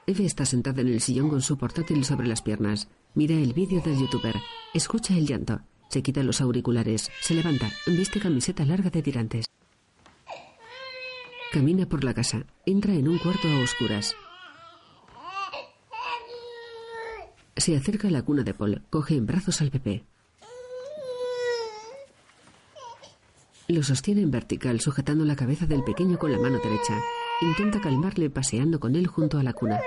Eve 0.07 0.25
está 0.25 0.47
sentada 0.47 0.81
en 0.81 0.89
el 0.89 1.03
sillón 1.03 1.29
con 1.29 1.43
su 1.43 1.59
portátil 1.59 2.05
sobre 2.07 2.27
las 2.27 2.41
piernas. 2.41 2.89
Mira 3.15 3.35
el 3.35 3.53
vídeo 3.53 3.83
del 3.83 3.99
youtuber. 3.99 4.35
Escucha 4.73 5.15
el 5.15 5.27
llanto. 5.27 5.61
Se 5.89 6.03
quita 6.03 6.23
los 6.23 6.41
auriculares. 6.41 7.11
Se 7.21 7.35
levanta. 7.35 7.71
Viste 7.87 8.21
camiseta 8.21 8.65
larga 8.65 8.89
de 8.89 9.03
tirantes. 9.03 9.47
Camina 11.53 11.87
por 11.87 12.03
la 12.05 12.15
casa. 12.15 12.47
Entra 12.67 12.95
en 12.95 13.09
un 13.09 13.19
cuarto 13.19 13.47
a 13.49 13.63
oscuras. 13.63 14.17
Se 17.57 17.77
acerca 17.77 18.09
a 18.09 18.11
la 18.11 18.23
cuna 18.23 18.43
de 18.43 18.53
Paul. 18.53 18.83
Coge 18.91 19.17
en 19.17 19.27
brazos 19.27 19.61
al 19.61 19.71
bebé. 19.71 20.05
Lo 23.69 23.83
sostiene 23.83 24.23
en 24.23 24.31
vertical, 24.31 24.81
sujetando 24.81 25.25
la 25.25 25.37
cabeza 25.37 25.65
del 25.67 25.83
pequeño 25.85 26.19
con 26.19 26.31
la 26.31 26.39
mano 26.39 26.59
derecha. 26.59 26.99
Intenta 27.41 27.81
calmarle 27.81 28.29
paseando 28.29 28.79
con 28.79 28.95
él 28.97 29.07
junto 29.07 29.39
a 29.39 29.43
la 29.43 29.53
cuna. 29.53 29.81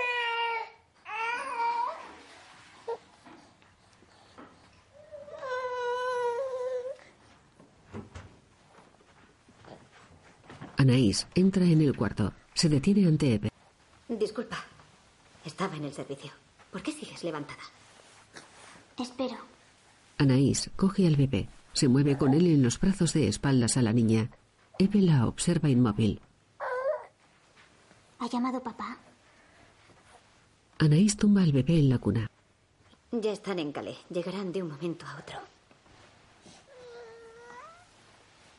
Anaís 10.77 11.27
entra 11.35 11.65
en 11.65 11.81
el 11.81 11.95
cuarto. 11.95 12.33
Se 12.53 12.69
detiene 12.69 13.07
ante 13.07 13.33
Eve. 13.33 13.49
Disculpa. 14.07 14.57
Estaba 15.45 15.75
en 15.75 15.85
el 15.85 15.93
servicio. 15.93 16.31
¿Por 16.71 16.81
qué 16.83 16.91
sigues 16.91 17.23
levantada? 17.23 17.63
Espero. 18.97 19.37
Anaís 20.17 20.69
coge 20.75 21.07
al 21.07 21.15
bebé. 21.15 21.49
Se 21.73 21.87
mueve 21.87 22.17
con 22.17 22.33
él 22.33 22.47
en 22.47 22.63
los 22.63 22.79
brazos 22.79 23.13
de 23.13 23.27
espaldas 23.27 23.77
a 23.77 23.81
la 23.81 23.93
niña. 23.93 24.31
Eve 24.79 25.01
la 25.01 25.27
observa 25.27 25.69
inmóvil. 25.69 26.21
¿Ha 28.19 28.27
llamado 28.27 28.61
papá? 28.61 28.97
Anaís 30.79 31.17
tumba 31.17 31.43
al 31.43 31.51
bebé 31.51 31.79
en 31.79 31.89
la 31.89 31.99
cuna. 31.99 32.29
Ya 33.11 33.31
están 33.31 33.59
en 33.59 33.71
Calais. 33.71 33.97
Llegarán 34.09 34.51
de 34.51 34.63
un 34.63 34.69
momento 34.69 35.05
a 35.05 35.17
otro. 35.19 35.39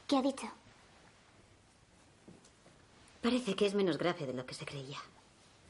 ¿Qué 0.06 0.16
ha 0.16 0.22
dicho? 0.22 0.48
Parece 3.20 3.54
que 3.54 3.66
es 3.66 3.74
menos 3.74 3.98
grave 3.98 4.26
de 4.26 4.32
lo 4.32 4.46
que 4.46 4.54
se 4.54 4.64
creía. 4.64 4.98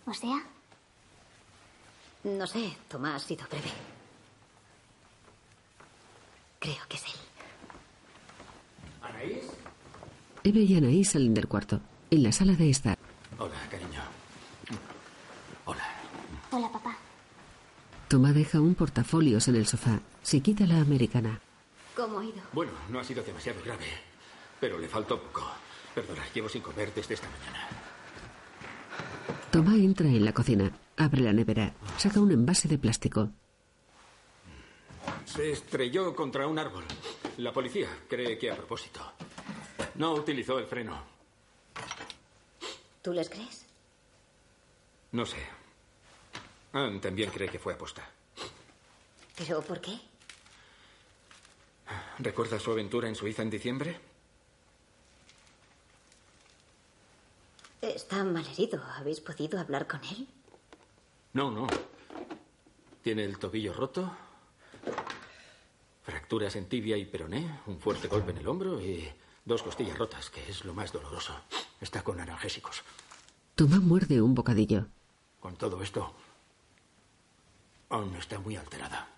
O 0.07 0.15
sea, 0.15 0.47
No 2.25 2.47
sé, 2.47 2.77
Tomás 2.89 3.23
ha 3.23 3.27
sido 3.27 3.47
breve. 3.49 3.71
Creo 6.59 6.83
que 6.89 6.97
es 6.97 7.05
él. 7.05 7.21
¿Anaís? 9.03 9.45
Eve 10.43 10.61
y 10.61 10.77
Anaís 10.77 11.11
salen 11.11 11.35
del 11.35 11.47
cuarto. 11.47 11.81
En 12.11 12.23
la 12.23 12.33
sala 12.33 12.55
de 12.55 12.71
estar. 12.71 12.99
Hola, 13.39 13.55
cariño. 13.71 14.01
hola 16.51 16.73
papá. 16.73 16.97
Tomás 18.09 18.35
deja 18.35 18.61
un 18.61 18.75
portafolios 18.75 19.47
en 19.49 19.57
el 19.57 19.67
sofá. 19.67 20.01
Se 20.23 20.41
quita 20.41 20.67
la 20.67 20.81
americana. 20.81 21.41
¿Cómo 21.95 22.21
ha 22.21 22.25
ido? 22.25 22.41
Bueno, 22.53 22.73
no 22.89 22.99
ha 22.99 23.05
sido 23.05 23.23
demasiado 23.23 23.61
grave, 23.63 23.85
pero 24.59 24.79
le 24.79 24.89
faltó 24.89 25.21
poco. 25.21 25.43
Perdona, 25.95 26.23
llevo 26.35 26.49
sin 26.49 26.63
comer 26.63 26.93
desde 26.95 27.15
esta 27.15 27.29
mañana. 27.29 27.69
Tomás 29.51 29.75
entra 29.75 30.07
en 30.09 30.25
la 30.25 30.33
cocina. 30.33 30.73
Abre 30.99 31.21
la 31.23 31.33
nevera. 31.33 31.73
Saca 31.97 32.21
un 32.21 32.33
envase 32.33 32.67
de 32.67 32.77
plástico. 32.77 33.31
Se 35.25 35.53
estrelló 35.53 36.15
contra 36.15 36.49
un 36.49 36.59
árbol. 36.59 36.85
La 37.37 37.53
policía 37.53 37.89
cree 38.09 38.37
que 38.37 38.51
a 38.51 38.57
propósito. 38.57 39.01
No 39.95 40.13
utilizó 40.15 40.59
el 40.59 40.67
freno. 40.67 41.01
¿Tú 43.01 43.13
les 43.13 43.31
crees? 43.31 43.65
No 45.13 45.25
sé. 45.25 45.39
Anne 46.73 46.99
también 46.99 47.31
cree 47.31 47.49
que 47.49 47.61
fue 47.61 47.75
aposta. 47.75 48.03
¿Pero 49.37 49.63
por 49.63 49.81
qué? 49.81 49.97
¿Recuerda 52.19 52.59
su 52.59 52.73
aventura 52.73 53.09
en 53.09 53.15
Suiza 53.15 53.43
en 53.43 53.51
diciembre? 53.51 54.01
Está 57.81 58.25
malherido. 58.25 58.83
¿Habéis 58.97 59.21
podido 59.21 59.61
hablar 59.61 59.87
con 59.87 60.03
él? 60.05 60.27
No, 61.33 61.51
no. 61.51 61.67
Tiene 63.03 63.25
el 63.25 63.39
tobillo 63.39 63.73
roto, 63.73 64.11
fracturas 66.03 66.57
en 66.57 66.69
tibia 66.69 66.97
y 66.97 67.05
peroné, 67.05 67.61
un 67.67 67.79
fuerte 67.81 68.09
golpe 68.09 68.33
en 68.33 68.39
el 68.39 68.49
hombro 68.49 68.81
y 68.81 69.09
dos 69.45 69.63
costillas 69.63 69.97
rotas, 69.99 70.31
que 70.31 70.49
es 70.49 70.65
lo 70.65 70.75
más 70.75 70.93
doloroso. 70.93 71.35
Está 71.81 72.03
con 72.03 72.21
analgésicos. 72.21 72.83
Tomás 73.55 73.81
muerde 73.81 74.21
un 74.21 74.35
bocadillo. 74.35 74.87
Con 75.41 75.57
todo 75.57 75.83
esto, 75.83 76.13
aún 77.91 78.15
está 78.17 78.39
muy 78.39 78.57
alterada. 78.57 79.09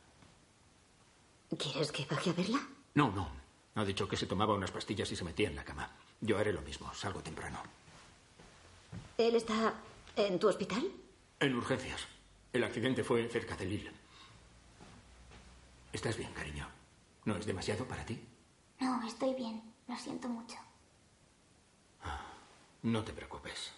¿Quieres 1.58 1.90
que 1.90 2.06
baje 2.06 2.30
a 2.30 2.32
verla? 2.32 2.60
No, 2.94 3.10
no. 3.10 3.28
Ha 3.74 3.84
dicho 3.84 4.08
que 4.08 4.16
se 4.16 4.26
tomaba 4.26 4.54
unas 4.54 4.70
pastillas 4.70 5.10
y 5.10 5.16
se 5.16 5.24
metía 5.24 5.48
en 5.48 5.56
la 5.56 5.64
cama. 5.64 5.90
Yo 6.20 6.38
haré 6.38 6.52
lo 6.52 6.60
mismo. 6.62 6.92
Salgo 6.94 7.22
temprano. 7.22 7.62
¿Él 9.16 9.34
está 9.36 9.74
en 10.16 10.38
tu 10.38 10.48
hospital? 10.48 10.90
En 11.40 11.54
urgencias. 11.56 12.06
El 12.52 12.64
accidente 12.64 13.04
fue 13.04 13.26
cerca 13.28 13.56
de 13.56 13.64
Lille. 13.66 13.92
¿Estás 15.92 16.16
bien, 16.16 16.32
cariño? 16.32 16.66
¿No 17.24 17.36
es 17.36 17.46
demasiado 17.46 17.86
para 17.86 18.04
ti? 18.04 18.20
No, 18.80 19.02
estoy 19.06 19.34
bien. 19.34 19.62
Lo 19.88 19.96
siento 19.96 20.28
mucho. 20.28 20.56
No 22.82 23.04
te 23.04 23.12
preocupes. 23.12 23.72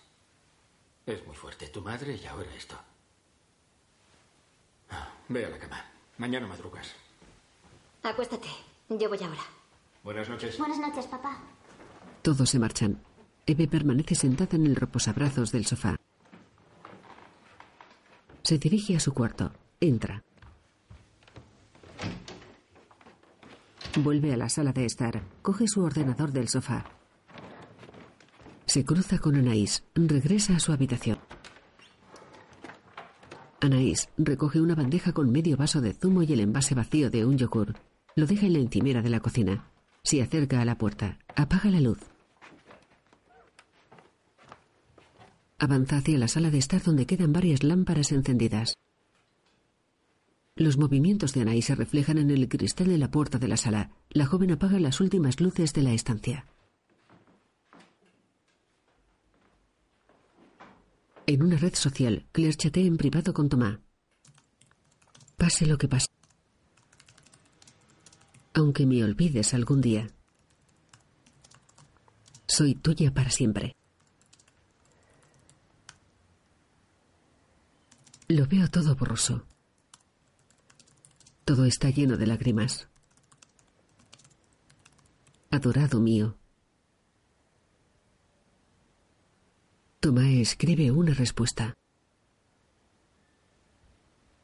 Es 1.07 1.27
muy 1.27 1.35
fuerte. 1.35 1.67
Tu 1.69 1.81
madre 1.81 2.15
y 2.23 2.25
ahora 2.27 2.55
esto. 2.55 2.77
Ah, 4.91 5.09
Ve 5.29 5.45
a 5.47 5.49
la 5.51 5.59
cama. 5.59 5.85
Mañana 6.19 6.47
madrugas. 6.47 6.93
Acuéstate. 8.03 8.49
Yo 8.89 9.09
voy 9.09 9.19
ahora. 9.23 9.43
Buenas 10.05 10.29
noches. 10.29 10.57
Buenas 10.59 10.79
noches, 10.79 11.07
papá. 11.07 11.41
Todos 12.23 12.51
se 12.51 12.59
marchan. 12.61 13.03
Eve 13.47 13.67
permanece 13.67 14.15
sentada 14.15 14.57
en 14.57 14.67
el 14.67 14.77
reposabrazos 14.77 15.51
del 15.51 15.67
sofá. 15.67 15.97
Se 18.43 18.59
dirige 18.59 18.97
a 18.97 19.01
su 19.01 19.13
cuarto. 19.15 19.53
Entra. 19.81 20.25
Vuelve 24.01 24.33
a 24.33 24.37
la 24.37 24.49
sala 24.49 24.73
de 24.73 24.85
estar. 24.85 25.23
Coge 25.43 25.69
su 25.69 25.83
ordenador 25.83 26.33
del 26.33 26.49
sofá. 26.49 26.85
Se 28.67 28.85
cruza 28.85 29.19
con 29.19 29.37
Anaís. 29.37 29.85
Regresa 29.95 30.57
a 30.57 30.61
su 30.61 30.73
habitación. 30.73 31.19
Anaís 33.61 34.09
recoge 34.19 34.61
una 34.61 34.75
bandeja 34.75 35.13
con 35.13 35.31
medio 35.31 35.57
vaso 35.57 35.81
de 35.81 35.93
zumo 35.93 36.25
y 36.25 36.33
el 36.33 36.41
envase 36.41 36.75
vacío 36.75 37.11
de 37.11 37.25
un 37.25 37.39
yogur. 37.39 37.75
Lo 38.17 38.27
deja 38.27 38.47
en 38.47 38.55
la 38.55 38.59
encimera 38.59 39.03
de 39.03 39.11
la 39.11 39.21
cocina. 39.21 39.71
Se 40.03 40.21
acerca 40.21 40.61
a 40.61 40.65
la 40.65 40.79
puerta. 40.79 41.19
Apaga 41.37 41.71
la 41.71 41.81
luz. 41.81 42.12
Avanza 45.63 45.99
hacia 45.99 46.19
la 46.19 46.27
sala 46.27 46.51
de 46.51 46.59
estar 46.59 46.83
donde 46.83 47.07
quedan 47.07 47.33
varias 47.33 47.63
lámparas 47.63 48.11
encendidas. 48.11 48.79
Los 50.57 50.77
movimientos 50.77 51.35
de 51.35 51.43
Anaís 51.43 51.67
se 51.67 51.77
reflejan 51.77 52.19
en 52.19 52.33
el 52.33 52.49
cristal 52.49 52.89
de 52.89 52.99
la 52.99 53.13
puerta 53.13 53.39
de 53.39 53.47
la 53.47 53.57
sala. 53.57 53.93
La 54.11 54.27
joven 54.27 54.51
apaga 54.51 54.81
las 54.81 55.01
últimas 55.01 55.41
luces 55.41 55.73
de 55.73 55.83
la 55.83 55.93
estancia. 55.93 56.47
En 61.29 61.45
una 61.45 61.57
red 61.59 61.77
social, 61.77 62.27
Claire 62.33 62.57
chatea 62.57 62.85
en 62.85 62.97
privado 62.97 63.33
con 63.33 63.49
Tomás. 63.49 63.79
Pase 65.37 65.67
lo 65.67 65.79
que 65.79 65.87
pase. 65.87 66.09
Aunque 68.55 68.85
me 68.85 69.05
olvides 69.05 69.55
algún 69.55 69.81
día. 69.81 70.09
Soy 72.49 72.75
tuya 72.75 73.15
para 73.15 73.31
siempre. 73.31 73.77
Lo 78.35 78.47
veo 78.47 78.67
todo 78.67 78.97
borroso. 78.97 79.45
Todo 81.45 81.67
está 81.67 81.91
lleno 81.91 82.17
de 82.17 82.27
lágrimas. 82.27 82.89
Adorado 85.51 86.01
mío. 86.01 86.39
Tomás 90.01 90.33
escribe 90.49 90.91
una 90.91 91.13
respuesta. 91.13 91.77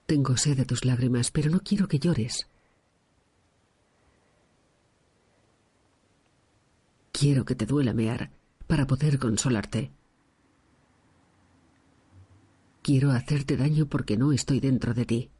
Tengo 0.05 0.37
sed 0.37 0.59
de 0.59 0.67
tus 0.67 0.85
lágrimas, 0.85 1.31
pero 1.31 1.49
no 1.49 1.61
quiero 1.61 1.89
que 1.89 1.99
llores. 1.99 2.47
Quiero 7.11 7.47
que 7.47 7.55
te 7.55 7.65
duela 7.65 7.95
mear 7.95 8.33
para 8.67 8.87
poder 8.87 9.19
consolarte. 9.19 9.98
Quiero 12.89 13.11
hacerte 13.11 13.59
daño 13.59 13.85
porque 13.85 14.17
no 14.17 14.33
estoy 14.33 14.61
dentro 14.61 14.95
de 14.95 15.05
ti. 15.05 15.31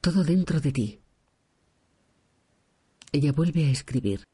Todo 0.00 0.24
dentro 0.24 0.62
de 0.62 0.72
ti. 0.72 1.02
Ella 3.12 3.32
vuelve 3.32 3.66
a 3.66 3.70
escribir. 3.70 4.24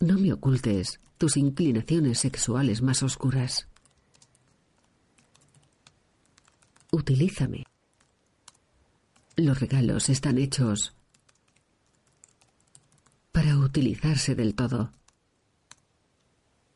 No 0.00 0.18
me 0.18 0.32
ocultes 0.32 0.98
tus 1.16 1.36
inclinaciones 1.36 2.18
sexuales 2.18 2.82
más 2.82 3.04
oscuras. 3.04 3.68
Utilízame. 6.90 7.62
Los 9.36 9.60
regalos 9.60 10.08
están 10.08 10.38
hechos 10.38 10.92
para 13.30 13.56
utilizarse 13.58 14.34
del 14.34 14.56
todo. 14.56 14.90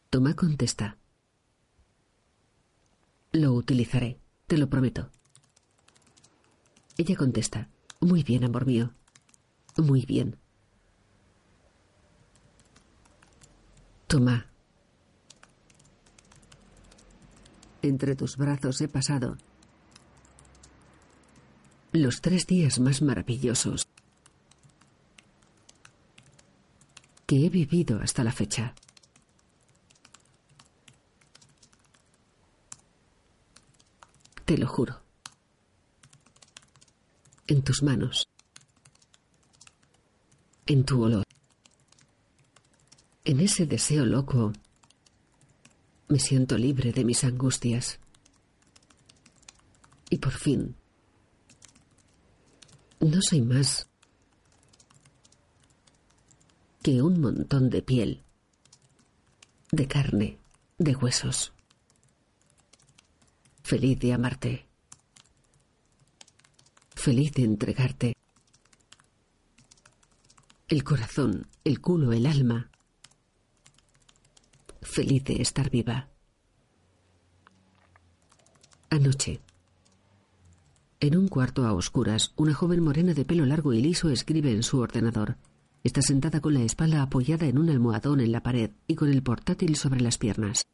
Toma 0.08 0.36
contesta. 0.36 0.99
Lo 3.32 3.52
utilizaré, 3.52 4.18
te 4.46 4.58
lo 4.58 4.68
prometo. 4.68 5.10
Ella 6.96 7.16
contesta. 7.16 7.68
Muy 8.00 8.22
bien, 8.22 8.44
amor 8.44 8.66
mío. 8.66 8.92
Muy 9.76 10.04
bien. 10.04 10.36
Toma. 14.06 14.46
Entre 17.82 18.16
tus 18.16 18.36
brazos 18.36 18.80
he 18.80 18.88
pasado 18.88 19.36
los 21.92 22.20
tres 22.20 22.46
días 22.46 22.78
más 22.78 23.02
maravillosos 23.02 23.88
que 27.26 27.46
he 27.46 27.48
vivido 27.48 28.00
hasta 28.00 28.24
la 28.24 28.32
fecha. 28.32 28.74
Te 34.50 34.58
lo 34.58 34.66
juro. 34.66 35.00
En 37.46 37.62
tus 37.62 37.84
manos. 37.84 38.26
En 40.66 40.84
tu 40.84 41.04
olor. 41.04 41.22
En 43.24 43.38
ese 43.38 43.66
deseo 43.66 44.04
loco 44.04 44.52
me 46.08 46.18
siento 46.18 46.58
libre 46.58 46.90
de 46.90 47.04
mis 47.04 47.22
angustias. 47.22 48.00
Y 50.10 50.18
por 50.18 50.32
fin, 50.32 50.74
no 52.98 53.22
soy 53.22 53.42
más 53.42 53.88
que 56.82 57.00
un 57.00 57.20
montón 57.20 57.70
de 57.70 57.82
piel, 57.82 58.24
de 59.70 59.86
carne, 59.86 60.40
de 60.78 60.96
huesos. 60.96 61.52
Feliz 63.62 63.98
de 64.00 64.12
amarte. 64.12 64.66
Feliz 66.94 67.32
de 67.32 67.44
entregarte. 67.44 68.16
El 70.68 70.84
corazón, 70.84 71.46
el 71.64 71.80
culo, 71.80 72.12
el 72.12 72.26
alma. 72.26 72.70
Feliz 74.82 75.24
de 75.24 75.40
estar 75.40 75.70
viva. 75.70 76.08
Anoche. 78.90 79.40
En 80.98 81.16
un 81.16 81.28
cuarto 81.28 81.64
a 81.64 81.72
oscuras, 81.72 82.32
una 82.36 82.54
joven 82.54 82.82
morena 82.82 83.14
de 83.14 83.24
pelo 83.24 83.46
largo 83.46 83.72
y 83.72 83.80
liso 83.80 84.10
escribe 84.10 84.52
en 84.52 84.62
su 84.62 84.78
ordenador. 84.78 85.36
Está 85.84 86.02
sentada 86.02 86.40
con 86.40 86.54
la 86.54 86.62
espalda 86.62 87.02
apoyada 87.02 87.46
en 87.46 87.56
un 87.56 87.70
almohadón 87.70 88.20
en 88.20 88.32
la 88.32 88.42
pared 88.42 88.72
y 88.86 88.96
con 88.96 89.08
el 89.08 89.22
portátil 89.22 89.76
sobre 89.76 90.00
las 90.00 90.18
piernas. 90.18 90.66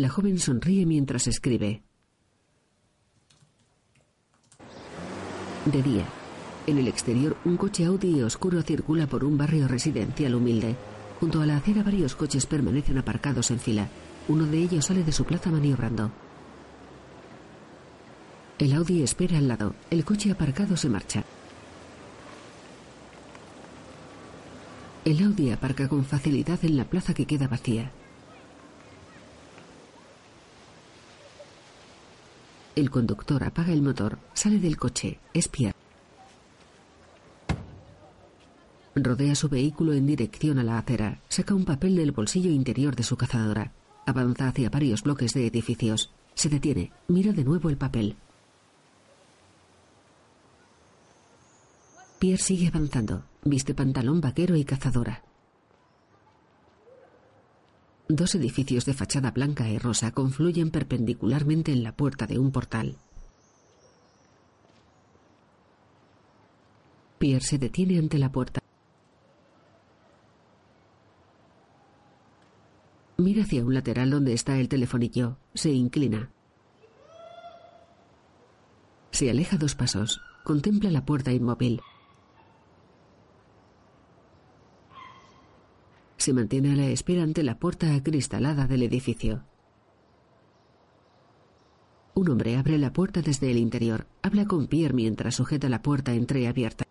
La 0.00 0.08
joven 0.08 0.38
sonríe 0.38 0.86
mientras 0.86 1.26
escribe. 1.26 1.82
De 5.66 5.82
día. 5.82 6.06
En 6.66 6.78
el 6.78 6.88
exterior, 6.88 7.36
un 7.44 7.58
coche 7.58 7.84
Audi 7.84 8.22
oscuro 8.22 8.62
circula 8.62 9.06
por 9.06 9.24
un 9.24 9.36
barrio 9.36 9.68
residencial 9.68 10.34
humilde. 10.34 10.74
Junto 11.20 11.42
a 11.42 11.46
la 11.46 11.58
acera 11.58 11.82
varios 11.82 12.16
coches 12.16 12.46
permanecen 12.46 12.96
aparcados 12.96 13.50
en 13.50 13.60
fila. 13.60 13.88
Uno 14.26 14.46
de 14.46 14.62
ellos 14.62 14.86
sale 14.86 15.04
de 15.04 15.12
su 15.12 15.26
plaza 15.26 15.50
maniobrando. 15.50 16.10
El 18.58 18.72
Audi 18.72 19.02
espera 19.02 19.36
al 19.36 19.48
lado. 19.48 19.74
El 19.90 20.06
coche 20.06 20.30
aparcado 20.30 20.78
se 20.78 20.88
marcha. 20.88 21.24
El 25.04 25.22
Audi 25.22 25.50
aparca 25.50 25.90
con 25.90 26.06
facilidad 26.06 26.58
en 26.62 26.78
la 26.78 26.86
plaza 26.86 27.12
que 27.12 27.26
queda 27.26 27.48
vacía. 27.48 27.92
El 32.80 32.88
conductor 32.88 33.44
apaga 33.44 33.74
el 33.74 33.82
motor, 33.82 34.18
sale 34.32 34.58
del 34.58 34.78
coche, 34.78 35.18
espía. 35.34 35.74
Rodea 38.94 39.34
su 39.34 39.50
vehículo 39.50 39.92
en 39.92 40.06
dirección 40.06 40.58
a 40.58 40.64
la 40.64 40.78
acera, 40.78 41.20
saca 41.28 41.54
un 41.54 41.66
papel 41.66 41.96
del 41.96 42.12
bolsillo 42.12 42.50
interior 42.50 42.96
de 42.96 43.02
su 43.02 43.18
cazadora, 43.18 43.74
avanza 44.06 44.48
hacia 44.48 44.70
varios 44.70 45.02
bloques 45.02 45.34
de 45.34 45.46
edificios, 45.46 46.10
se 46.32 46.48
detiene, 46.48 46.90
mira 47.06 47.34
de 47.34 47.44
nuevo 47.44 47.68
el 47.68 47.76
papel. 47.76 48.16
Pierre 52.18 52.42
sigue 52.42 52.68
avanzando, 52.68 53.24
viste 53.44 53.74
pantalón 53.74 54.22
vaquero 54.22 54.56
y 54.56 54.64
cazadora. 54.64 55.22
Dos 58.12 58.34
edificios 58.34 58.86
de 58.86 58.92
fachada 58.92 59.30
blanca 59.30 59.68
y 59.68 59.78
rosa 59.78 60.10
confluyen 60.10 60.72
perpendicularmente 60.72 61.70
en 61.70 61.84
la 61.84 61.94
puerta 61.94 62.26
de 62.26 62.40
un 62.40 62.50
portal. 62.50 62.96
Pierre 67.20 67.44
se 67.44 67.58
detiene 67.58 68.00
ante 68.00 68.18
la 68.18 68.32
puerta. 68.32 68.60
Mira 73.16 73.44
hacia 73.44 73.64
un 73.64 73.74
lateral 73.74 74.10
donde 74.10 74.32
está 74.32 74.58
el 74.58 74.68
telefonillo. 74.68 75.36
Se 75.54 75.70
inclina. 75.70 76.32
Se 79.12 79.30
aleja 79.30 79.56
dos 79.56 79.76
pasos. 79.76 80.20
Contempla 80.42 80.90
la 80.90 81.04
puerta 81.04 81.30
inmóvil. 81.30 81.80
Se 86.20 86.34
mantiene 86.34 86.74
a 86.74 86.76
la 86.76 86.84
espera 86.88 87.22
ante 87.22 87.42
la 87.42 87.58
puerta 87.58 87.94
acristalada 87.94 88.66
del 88.66 88.82
edificio. 88.82 89.42
Un 92.12 92.28
hombre 92.28 92.58
abre 92.58 92.76
la 92.76 92.92
puerta 92.92 93.22
desde 93.22 93.50
el 93.50 93.56
interior. 93.56 94.06
Habla 94.20 94.44
con 94.44 94.66
Pierre 94.66 94.92
mientras 94.92 95.36
sujeta 95.36 95.70
la 95.70 95.80
puerta 95.80 96.12
entreabierta. 96.12 96.84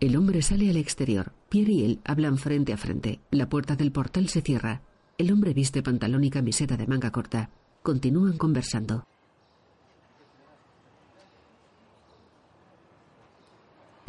El 0.00 0.16
hombre 0.16 0.40
sale 0.40 0.70
al 0.70 0.78
exterior. 0.78 1.34
Pierre 1.50 1.72
y 1.72 1.84
él 1.84 2.00
hablan 2.06 2.38
frente 2.38 2.72
a 2.72 2.78
frente. 2.78 3.20
La 3.30 3.50
puerta 3.50 3.76
del 3.76 3.92
portal 3.92 4.30
se 4.30 4.40
cierra. 4.40 4.80
El 5.18 5.30
hombre 5.30 5.52
viste 5.52 5.82
pantalón 5.82 6.24
y 6.24 6.30
camiseta 6.30 6.78
de 6.78 6.86
manga 6.86 7.12
corta. 7.12 7.50
Continúan 7.82 8.38
conversando. 8.38 9.04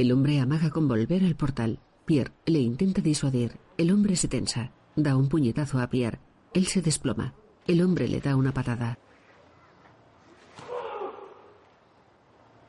El 0.03 0.11
hombre 0.11 0.41
amaga 0.41 0.69
con 0.69 0.89
volver 0.89 1.23
al 1.23 1.37
portal. 1.37 1.79
Pierre 2.03 2.33
le 2.45 2.59
intenta 2.59 2.99
disuadir. 3.01 3.53
El 3.77 3.89
hombre 3.89 4.17
se 4.17 4.27
tensa. 4.27 4.73
Da 4.97 5.15
un 5.15 5.29
puñetazo 5.29 5.79
a 5.79 5.89
Pierre. 5.89 6.19
Él 6.53 6.67
se 6.67 6.81
desploma. 6.81 7.33
El 7.67 7.81
hombre 7.81 8.09
le 8.09 8.19
da 8.19 8.35
una 8.35 8.53
patada. 8.53 8.99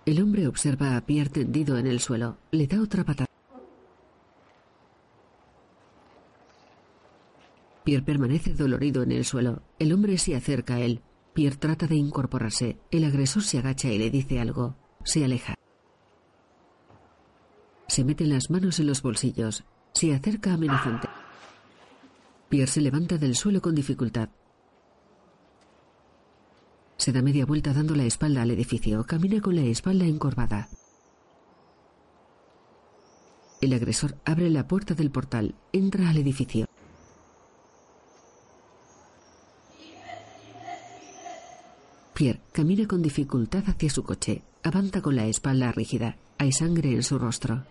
El 0.07 0.23
hombre 0.23 0.47
observa 0.47 0.97
a 0.97 1.01
Pierre 1.01 1.29
tendido 1.29 1.77
en 1.77 1.89
el 1.89 1.99
suelo. 1.99 2.39
Le 2.53 2.69
da 2.69 2.81
otra 2.81 3.03
patada. 3.03 3.29
Pierre 7.83 8.05
permanece 8.05 8.55
dolorido 8.55 9.03
en 9.03 9.11
el 9.11 9.25
suelo. 9.25 9.61
El 9.81 9.93
hombre 9.93 10.19
se 10.19 10.37
acerca 10.37 10.77
a 10.77 10.83
él. 10.83 11.01
Pierre 11.33 11.57
trata 11.57 11.89
de 11.89 11.97
incorporarse. 11.97 12.79
El 12.93 13.03
agresor 13.03 13.43
se 13.43 13.59
agacha 13.59 13.89
y 13.89 13.99
le 13.99 14.09
dice 14.11 14.39
algo. 14.39 14.77
Se 15.03 15.25
aleja. 15.25 15.57
Se 17.87 18.05
mete 18.05 18.25
las 18.27 18.51
manos 18.51 18.79
en 18.81 18.87
los 18.87 19.03
bolsillos. 19.03 19.65
Se 19.93 20.15
acerca 20.15 20.55
amenazante. 20.55 21.09
Pierre 22.49 22.71
se 22.71 22.81
levanta 22.81 23.19
del 23.19 23.37
suelo 23.37 23.61
con 23.61 23.75
dificultad. 23.75 24.29
Se 26.97 27.13
da 27.13 27.23
media 27.23 27.45
vuelta 27.45 27.73
dando 27.73 27.95
la 27.95 28.05
espalda 28.05 28.43
al 28.43 28.51
edificio. 28.51 29.05
Camina 29.05 29.41
con 29.41 29.57
la 29.57 29.63
espalda 29.63 30.07
encorvada. 30.07 30.69
El 33.61 33.73
agresor 33.73 34.17
abre 34.25 34.51
la 34.51 34.67
puerta 34.67 34.95
del 34.95 35.11
portal. 35.11 35.55
Entra 35.73 36.09
al 36.09 36.17
edificio. 36.17 36.67
Pierre 42.15 42.41
camina 42.53 42.87
con 42.87 43.03
dificultad 43.03 43.65
hacia 43.67 43.91
su 43.91 44.05
coche. 44.05 44.43
Avanza 44.63 45.03
con 45.03 45.17
la 45.17 45.27
espalda 45.27 45.73
rígida. 45.73 46.17
Hay 46.39 46.53
sangre 46.53 46.93
en 46.93 47.03
su 47.03 47.19
rostro. 47.19 47.65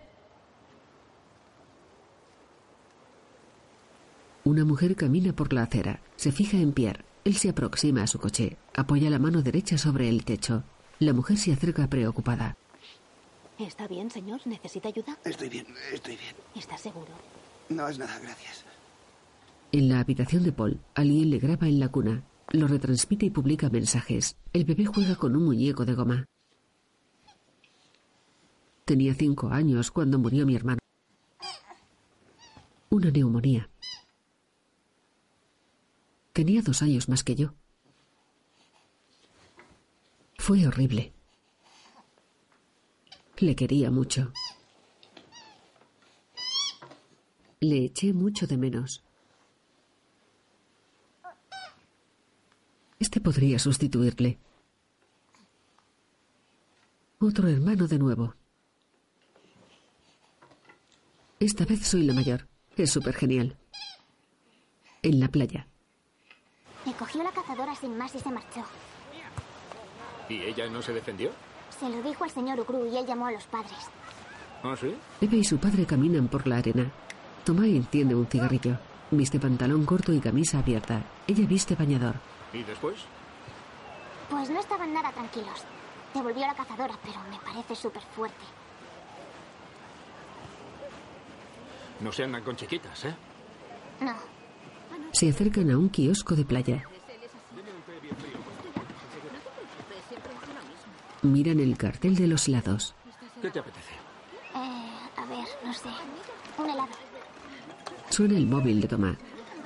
Una 4.44 4.66
mujer 4.66 4.96
camina 4.96 5.32
por 5.32 5.54
la 5.54 5.62
acera. 5.62 6.00
Se 6.16 6.30
fija 6.30 6.58
en 6.58 6.72
Pierre. 6.72 7.02
Él 7.24 7.36
se 7.36 7.48
aproxima 7.48 8.02
a 8.02 8.06
su 8.06 8.18
coche. 8.18 8.58
Apoya 8.74 9.08
la 9.08 9.18
mano 9.18 9.40
derecha 9.40 9.78
sobre 9.78 10.10
el 10.10 10.26
techo. 10.26 10.62
La 10.98 11.14
mujer 11.14 11.38
se 11.38 11.50
acerca 11.52 11.88
preocupada. 11.88 12.58
¿Está 13.58 13.88
bien, 13.88 14.10
señor? 14.10 14.42
¿Necesita 14.44 14.88
ayuda? 14.88 15.16
Estoy 15.24 15.48
bien, 15.48 15.66
estoy 15.90 16.16
bien. 16.16 16.34
¿Está 16.54 16.76
seguro? 16.76 17.12
No 17.70 17.88
es 17.88 17.98
nada, 17.98 18.18
gracias. 18.18 18.64
En 19.72 19.88
la 19.88 20.00
habitación 20.00 20.42
de 20.42 20.52
Paul, 20.52 20.80
alguien 20.94 21.30
le 21.30 21.38
graba 21.38 21.66
en 21.66 21.80
la 21.80 21.88
cuna. 21.88 22.22
Lo 22.52 22.66
retransmite 22.68 23.26
y 23.26 23.30
publica 23.30 23.68
mensajes. 23.70 24.36
El 24.52 24.64
bebé 24.64 24.86
juega 24.86 25.16
con 25.16 25.34
un 25.36 25.44
muñeco 25.44 25.84
de 25.84 25.94
goma. 25.94 26.26
Tenía 28.84 29.14
cinco 29.14 29.48
años 29.48 29.90
cuando 29.90 30.18
murió 30.18 30.46
mi 30.46 30.54
hermano. 30.54 30.78
Una 32.90 33.10
neumonía. 33.10 33.70
Tenía 36.32 36.62
dos 36.62 36.82
años 36.82 37.08
más 37.08 37.24
que 37.24 37.34
yo. 37.34 37.54
Fue 40.36 40.66
horrible. 40.66 41.12
Le 43.38 43.56
quería 43.56 43.90
mucho. 43.90 44.32
Le 47.60 47.86
eché 47.86 48.12
mucho 48.12 48.46
de 48.46 48.58
menos. 48.58 49.02
Este 53.04 53.20
podría 53.20 53.58
sustituirle. 53.58 54.38
Otro 57.18 57.48
hermano 57.48 57.86
de 57.86 57.98
nuevo. 57.98 58.34
Esta 61.38 61.66
vez 61.66 61.86
soy 61.86 62.04
la 62.04 62.14
mayor. 62.14 62.48
Es 62.78 62.92
súper 62.92 63.14
genial. 63.14 63.58
En 65.02 65.20
la 65.20 65.28
playa. 65.28 65.68
Me 66.86 66.94
cogió 66.94 67.22
la 67.22 67.30
cazadora 67.30 67.74
sin 67.74 67.98
más 67.98 68.14
y 68.14 68.20
se 68.20 68.30
marchó. 68.30 68.64
¿Y 70.30 70.36
ella 70.40 70.70
no 70.70 70.80
se 70.80 70.94
defendió? 70.94 71.30
Se 71.78 71.90
lo 71.90 72.02
dijo 72.02 72.24
al 72.24 72.30
señor 72.30 72.58
Ugru 72.60 72.86
y 72.86 72.96
él 72.96 73.04
llamó 73.06 73.26
a 73.26 73.32
los 73.32 73.44
padres. 73.44 73.84
¿Ah, 74.62 74.74
sí? 74.80 74.94
Eve 75.20 75.36
y 75.36 75.44
su 75.44 75.58
padre 75.58 75.84
caminan 75.84 76.28
por 76.28 76.46
la 76.46 76.56
arena. 76.56 76.90
Tomás 77.44 77.66
enciende 77.66 78.14
un 78.14 78.26
cigarrillo. 78.26 78.78
Viste 79.10 79.38
pantalón 79.38 79.84
corto 79.84 80.10
y 80.10 80.20
camisa 80.20 80.60
abierta. 80.60 81.04
Ella 81.26 81.46
viste 81.46 81.74
bañador. 81.74 82.14
¿Y 82.54 82.62
después? 82.62 82.94
Pues 84.30 84.48
no 84.48 84.60
estaban 84.60 84.94
nada 84.94 85.10
tranquilos. 85.10 85.64
Devolvió 86.14 86.46
la 86.46 86.54
cazadora, 86.54 86.94
pero 87.02 87.18
me 87.28 87.38
parece 87.40 87.74
súper 87.74 88.02
fuerte. 88.14 88.44
No 92.00 92.12
se 92.12 92.24
andan 92.24 92.42
con 92.42 92.54
chiquitas, 92.54 93.04
¿eh? 93.04 93.14
No. 94.00 94.14
Se 95.12 95.28
acercan 95.28 95.70
a 95.70 95.78
un 95.78 95.88
kiosco 95.88 96.36
de 96.36 96.44
playa. 96.44 96.84
Miran 101.22 101.58
el 101.58 101.76
cartel 101.76 102.14
de 102.14 102.26
los 102.28 102.46
helados. 102.48 102.94
¿Qué 103.40 103.50
te 103.50 103.58
apetece? 103.58 103.94
Eh, 104.54 104.90
a 105.16 105.26
ver, 105.26 105.46
no 105.64 105.72
sé. 105.72 105.88
Un 106.58 106.70
helado. 106.70 106.92
Suena 108.10 108.36
el 108.36 108.46
móvil 108.46 108.80
de 108.80 108.88
Tomás. 108.88 109.16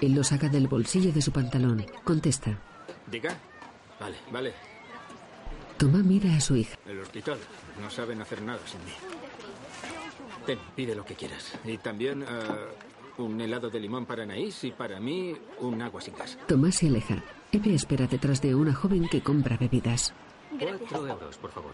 Él 0.01 0.14
lo 0.14 0.24
saca 0.24 0.49
del 0.49 0.68
bolsillo 0.68 1.12
de 1.12 1.20
su 1.20 1.32
pantalón. 1.32 1.84
Contesta. 2.05 2.59
¿Diga? 3.11 3.37
Vale, 4.01 4.17
vale. 4.31 4.55
Tomás 5.77 6.03
mira 6.05 6.35
a 6.35 6.41
su 6.41 6.57
hija. 6.57 6.77
El 6.87 7.01
hospital. 7.01 7.39
No 7.81 7.89
saben 7.91 8.21
hacer 8.21 8.43
nada 8.43 8.61
sin 8.67 8.85
mí. 8.85 8.93
Ten, 10.45 10.59
pide 10.75 10.95
lo 10.95 11.05
que 11.05 11.15
quieras. 11.15 11.53
Y 11.65 11.79
también 11.79 12.23
eh, 12.23 12.27
un 13.19 13.41
helado 13.41 13.71
de 13.71 13.79
limón 13.81 14.07
para 14.07 14.23
Anaís 14.25 14.65
y 14.65 14.73
para 14.73 14.99
mí 14.99 15.37
un 15.61 15.81
agua 15.83 16.01
sin 16.01 16.15
gas. 16.17 16.39
Tomás 16.47 16.77
se 16.77 16.89
aleja. 16.89 17.23
Eve 17.53 17.75
espera 17.75 18.07
detrás 18.07 18.43
de 18.43 18.55
una 18.55 18.75
joven 18.75 19.09
que 19.09 19.23
compra 19.23 19.57
bebidas. 19.57 20.13
Cuatro 20.59 21.07
euros, 21.07 21.37
por 21.39 21.51
favor. 21.51 21.73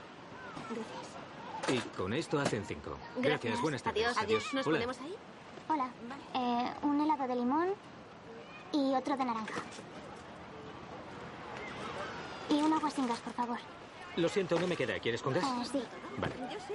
Y 1.73 1.79
con 1.97 2.13
esto 2.13 2.39
hacen 2.39 2.65
cinco. 2.67 2.99
Gracias, 3.21 3.61
buenas 3.63 3.83
tardes. 3.83 4.05
Adiós. 4.05 4.19
Adiós. 4.23 4.55
¿Nos 4.55 4.67
Hola. 4.67 4.77
ponemos 4.77 4.99
ahí? 5.01 5.15
Hola. 5.69 5.91
Eh, 6.35 6.71
un 6.83 7.01
helado 7.01 7.27
de 7.27 7.35
limón 7.37 7.69
y 8.73 8.95
otro 8.95 9.17
de 9.17 9.25
naranja. 9.25 9.63
Y 12.51 12.55
un 12.55 12.73
agua 12.73 12.91
sin 12.91 13.07
gas, 13.07 13.21
por 13.21 13.33
favor. 13.33 13.59
Lo 14.17 14.29
siento, 14.29 14.59
no 14.59 14.67
me 14.67 14.77
queda. 14.77 14.99
¿Quieres 14.99 15.23
con 15.23 15.35
gas? 15.35 15.45
Ah, 15.47 15.65
sí. 15.65 15.83
Vale. 16.19 16.35
Yo 16.53 16.59
sí. 16.61 16.75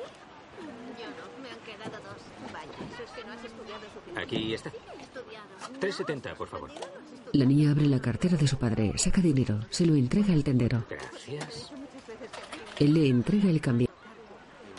Yo 0.99 1.05
no, 1.05 1.43
me 1.43 1.49
han 1.49 1.59
quedado 1.59 2.03
dos. 2.03 2.21
Vaya, 2.51 2.93
eso 2.93 3.03
es 3.03 3.11
que 3.11 3.23
no 3.23 3.33
has 3.33 3.45
estudiado 3.45 3.81
suficiente. 3.93 4.21
Aquí 4.21 4.53
está. 4.53 4.69
He 4.69 5.01
estudiado. 5.01 5.49
3.70, 5.79 6.35
por 6.35 6.47
favor. 6.47 6.71
La 7.31 7.45
niña 7.45 7.71
abre 7.71 7.85
la 7.85 8.01
cartera 8.01 8.35
de 8.35 8.47
su 8.47 8.57
padre, 8.57 8.97
saca 8.97 9.21
dinero, 9.21 9.59
se 9.69 9.85
lo 9.85 9.95
entrega 9.95 10.33
al 10.33 10.43
tendero. 10.43 10.83
Gracias. 10.89 11.71
Él 12.79 12.93
le 12.93 13.07
entrega 13.07 13.49
el 13.49 13.61
cambio. 13.61 13.87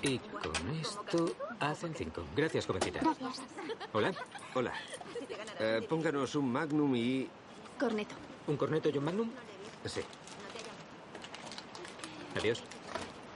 Y 0.02 0.18
con 0.18 0.70
esto 0.80 1.34
hacen 1.60 1.94
cinco. 1.94 2.24
Gracias, 2.34 2.66
jovencita. 2.66 3.00
Gracias. 3.00 3.42
Hola. 3.92 4.12
Hola. 4.54 4.72
Eh, 5.58 5.86
pónganos 5.88 6.34
un 6.34 6.50
magnum 6.50 6.94
y... 6.96 7.28
Corneto. 7.78 8.14
¿Un 8.46 8.56
corneto 8.56 8.88
y 8.88 8.98
un 8.98 9.04
magnum? 9.04 9.30
Sí. 9.84 10.00
Adiós. 12.38 12.62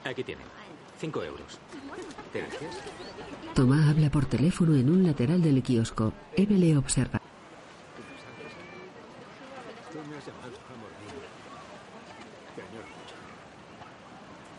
Aquí 0.04 0.22
tienen. 0.24 0.46
Cinco 0.98 1.22
euros. 1.22 1.58
Gracias. 2.32 2.76
Tomás 3.54 3.88
habla 3.88 4.10
por 4.10 4.26
teléfono 4.26 4.74
en 4.74 4.90
un 4.90 5.02
lateral 5.04 5.42
del 5.42 5.62
kiosco. 5.62 6.12
Eve 6.36 6.54
le 6.54 6.76
observa. 6.76 7.20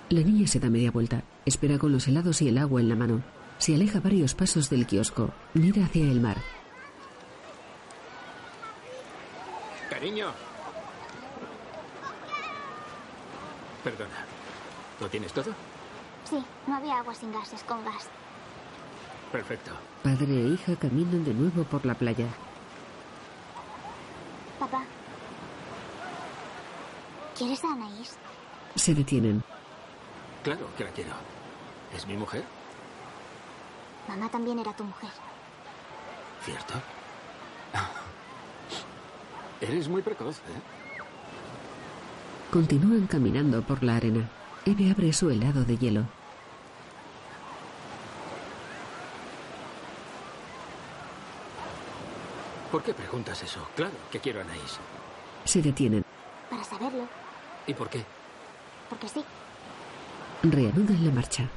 La 0.10 0.22
niña 0.22 0.48
se 0.48 0.60
da 0.60 0.70
media 0.70 0.92
vuelta. 0.92 1.24
Espera 1.46 1.78
con 1.78 1.92
los 1.92 2.08
helados 2.08 2.42
y 2.42 2.48
el 2.48 2.58
agua 2.58 2.80
en 2.80 2.90
la 2.90 2.96
mano. 2.96 3.24
Se 3.58 3.74
aleja 3.74 4.00
varios 4.00 4.36
pasos 4.36 4.70
del 4.70 4.86
kiosco. 4.86 5.32
Mira 5.54 5.86
hacia 5.86 6.04
el 6.04 6.22
mar. 6.22 6.38
Cariño. 9.90 10.28
Perdona. 13.86 14.26
¿Lo 15.00 15.08
tienes 15.08 15.32
todo? 15.32 15.54
Sí, 16.28 16.44
no 16.66 16.76
había 16.76 16.98
agua 16.98 17.14
sin 17.14 17.32
gases, 17.32 17.64
con 17.64 17.86
gas. 17.86 18.10
Perfecto. 19.32 19.72
Padre 20.02 20.34
e 20.34 20.48
hija 20.48 20.76
caminan 20.76 21.24
de 21.24 21.36
nuevo 21.36 21.64
por 21.66 21.86
la 21.86 21.94
playa. 21.94 22.26
Papá. 24.60 24.82
¿Quieres 27.38 27.64
a 27.64 27.74
Anaís? 27.74 28.18
Se 28.76 28.96
detienen. 28.96 29.44
Claro 30.44 30.68
que 30.76 30.84
la 30.84 30.90
quiero. 30.90 31.12
¿Es 31.96 32.08
mi 32.08 32.18
mujer? 32.18 32.44
Mamá 34.08 34.30
también 34.30 34.58
era 34.58 34.74
tu 34.74 34.84
mujer. 34.84 35.12
¿Cierto? 36.44 36.74
Eres 39.62 39.88
muy 39.88 40.02
precoz, 40.02 40.38
¿eh? 40.38 40.75
Continúan 42.52 43.08
caminando 43.08 43.62
por 43.62 43.84
la 43.84 43.98
arena. 43.98 44.30
Eve 44.66 44.90
abre 44.90 45.12
su 45.14 45.30
helado 45.30 45.64
de 45.66 45.78
hielo. 45.78 46.06
¿Por 52.72 52.84
qué 52.84 52.94
preguntas 52.94 53.42
eso? 53.44 53.66
Claro 53.76 53.94
que 54.12 54.20
quiero 54.20 54.40
a 54.40 54.44
Anaís. 54.44 54.80
Se 55.46 55.62
detienen. 55.62 56.04
Para 56.50 56.64
saberlo. 56.64 57.08
¿Y 57.68 57.74
por 57.74 57.90
qué? 57.90 58.04
Porque 58.90 59.08
sí. 59.08 59.24
Reanudan 60.44 61.06
la 61.06 61.12
marcha. 61.12 61.48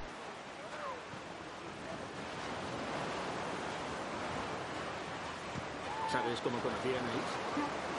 ¿Sabes 6.11 6.41
cómo 6.41 6.59
conocí 6.59 6.89
a 6.89 6.99
Anaís? 7.01 7.98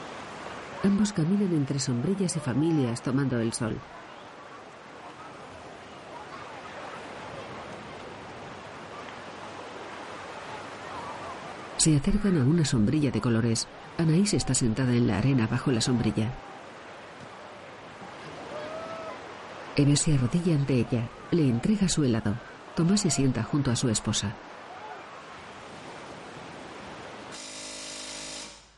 Ambos 0.83 1.11
caminan 1.11 1.53
entre 1.53 1.79
sombrillas 1.79 2.35
y 2.37 2.39
familias 2.39 3.01
tomando 3.01 3.37
el 3.39 3.51
sol. 3.51 3.77
Se 11.77 11.95
acercan 11.95 12.37
a 12.37 12.43
una 12.43 12.65
sombrilla 12.65 13.11
de 13.11 13.21
colores. 13.21 13.67
Anaís 13.97 14.33
está 14.33 14.53
sentada 14.53 14.93
en 14.93 15.07
la 15.07 15.17
arena 15.17 15.47
bajo 15.47 15.71
la 15.71 15.81
sombrilla. 15.81 16.31
Eve 19.75 19.95
se 19.95 20.13
arrodilla 20.13 20.55
ante 20.55 20.73
ella, 20.73 21.07
le 21.31 21.47
entrega 21.47 21.87
su 21.87 22.03
helado. 22.03 22.35
Tomás 22.75 23.01
se 23.01 23.09
sienta 23.09 23.43
junto 23.43 23.71
a 23.71 23.77
su 23.77 23.87
esposa. 23.89 24.33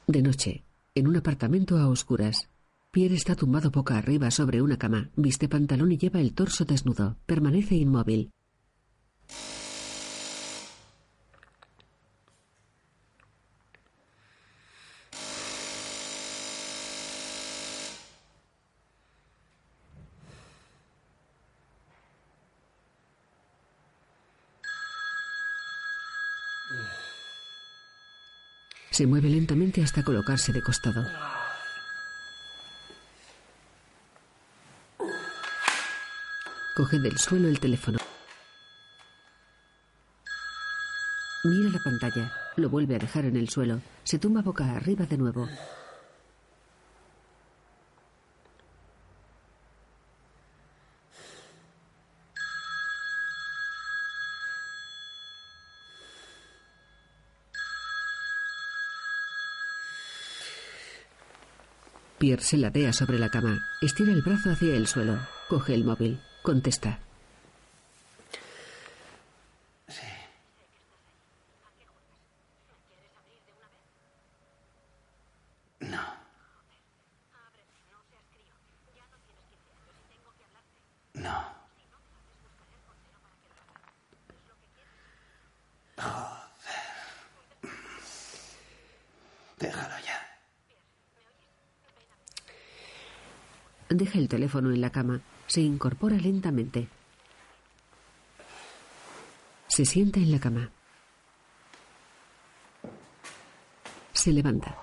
De 0.05 0.21
noche, 0.21 0.63
en 0.93 1.07
un 1.07 1.15
apartamento 1.15 1.77
a 1.77 1.87
oscuras, 1.87 2.49
Pierre 2.91 3.15
está 3.15 3.35
tumbado 3.35 3.71
boca 3.71 3.97
arriba 3.97 4.29
sobre 4.31 4.61
una 4.61 4.77
cama, 4.77 5.09
viste 5.15 5.47
pantalón 5.47 5.93
y 5.93 5.97
lleva 5.97 6.19
el 6.19 6.33
torso 6.33 6.65
desnudo. 6.65 7.15
Permanece 7.25 7.75
inmóvil. 7.75 8.31
Se 29.01 29.07
mueve 29.07 29.29
lentamente 29.29 29.81
hasta 29.81 30.03
colocarse 30.03 30.53
de 30.53 30.61
costado. 30.61 31.03
Coge 36.75 36.99
del 36.99 37.17
suelo 37.17 37.47
el 37.47 37.59
teléfono. 37.59 37.97
Mira 41.45 41.71
la 41.71 41.79
pantalla, 41.83 42.31
lo 42.57 42.69
vuelve 42.69 42.93
a 42.93 42.99
dejar 42.99 43.25
en 43.25 43.37
el 43.37 43.49
suelo, 43.49 43.81
se 44.03 44.19
tumba 44.19 44.43
boca 44.43 44.71
arriba 44.71 45.07
de 45.07 45.17
nuevo. 45.17 45.49
Pierre 62.21 62.43
se 62.43 62.55
ladea 62.55 62.93
sobre 62.93 63.17
la 63.17 63.29
cama, 63.29 63.65
estira 63.81 64.13
el 64.13 64.21
brazo 64.21 64.51
hacia 64.51 64.75
el 64.75 64.85
suelo, 64.85 65.17
coge 65.49 65.73
el 65.73 65.83
móvil, 65.83 66.19
contesta. 66.43 66.99
Deja 93.91 94.19
el 94.19 94.29
teléfono 94.29 94.71
en 94.71 94.79
la 94.79 94.89
cama, 94.89 95.19
se 95.47 95.59
incorpora 95.59 96.15
lentamente. 96.15 96.87
Se 99.67 99.83
sienta 99.83 100.21
en 100.21 100.31
la 100.31 100.39
cama. 100.39 100.69
Se 104.13 104.31
levanta. 104.31 104.77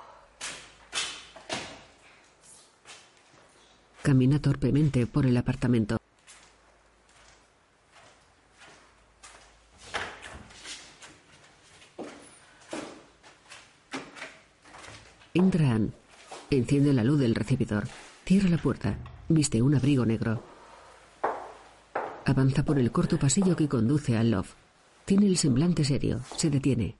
Camina 4.02 4.42
torpemente 4.42 5.06
por 5.06 5.24
el 5.24 5.38
apartamento. 5.38 5.98
Entra 15.32 15.70
Anne. 15.70 15.92
Enciende 16.50 16.92
la 16.92 17.04
luz 17.04 17.18
del 17.18 17.34
recibidor. 17.34 17.88
Cierra 18.29 18.51
la 18.51 18.59
puerta. 18.59 18.99
Viste 19.31 19.62
un 19.62 19.74
abrigo 19.74 20.05
negro. 20.05 20.43
Avanza 22.26 22.62
por 22.62 22.79
el 22.79 22.93
corto 22.93 23.18
pasillo 23.18 23.57
que 23.57 23.70
conduce 23.70 24.18
al 24.18 24.33
loft. 24.33 24.55
Tiene 25.07 25.26
el 25.26 25.39
semblante 25.39 25.83
serio. 25.83 26.20
Se 26.37 26.51
detiene. 26.51 26.99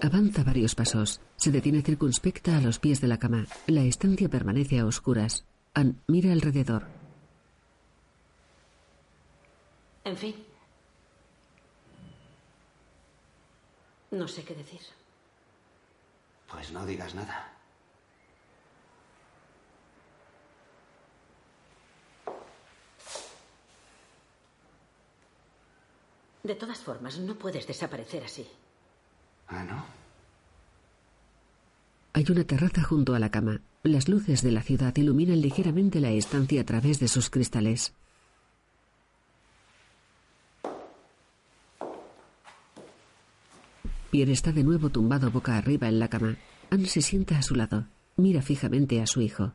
Avanza 0.00 0.44
varios 0.44 0.76
pasos. 0.76 1.20
Se 1.34 1.50
detiene 1.50 1.82
circunspecta 1.82 2.56
a 2.56 2.60
los 2.60 2.78
pies 2.78 3.00
de 3.00 3.08
la 3.08 3.18
cama. 3.18 3.48
La 3.66 3.82
estancia 3.82 4.28
permanece 4.28 4.78
a 4.78 4.86
oscuras. 4.86 5.44
Anne 5.74 5.96
mira 6.06 6.30
alrededor. 6.30 6.86
En 10.04 10.16
fin. 10.16 10.36
No 14.12 14.28
sé 14.28 14.44
qué 14.44 14.54
decir. 14.54 15.01
Pues 16.52 16.70
no 16.70 16.84
digas 16.84 17.14
nada. 17.14 17.48
De 26.42 26.54
todas 26.54 26.78
formas, 26.78 27.18
no 27.18 27.36
puedes 27.36 27.66
desaparecer 27.66 28.24
así. 28.24 28.46
Ah, 29.48 29.64
¿no? 29.64 29.84
Hay 32.14 32.26
una 32.28 32.44
terraza 32.44 32.82
junto 32.82 33.14
a 33.14 33.18
la 33.18 33.30
cama. 33.30 33.62
Las 33.84 34.08
luces 34.08 34.42
de 34.42 34.52
la 34.52 34.62
ciudad 34.62 34.94
iluminan 34.96 35.40
ligeramente 35.40 36.00
la 36.00 36.10
estancia 36.10 36.60
a 36.60 36.64
través 36.64 37.00
de 37.00 37.08
sus 37.08 37.30
cristales. 37.30 37.94
Pierre 44.12 44.32
está 44.32 44.52
de 44.52 44.62
nuevo 44.62 44.90
tumbado 44.90 45.30
boca 45.30 45.56
arriba 45.56 45.88
en 45.88 45.98
la 45.98 46.08
cama. 46.08 46.36
Anne 46.68 46.86
se 46.86 47.00
sienta 47.00 47.38
a 47.38 47.42
su 47.42 47.54
lado. 47.54 47.86
Mira 48.16 48.42
fijamente 48.42 49.00
a 49.00 49.06
su 49.06 49.22
hijo. 49.22 49.54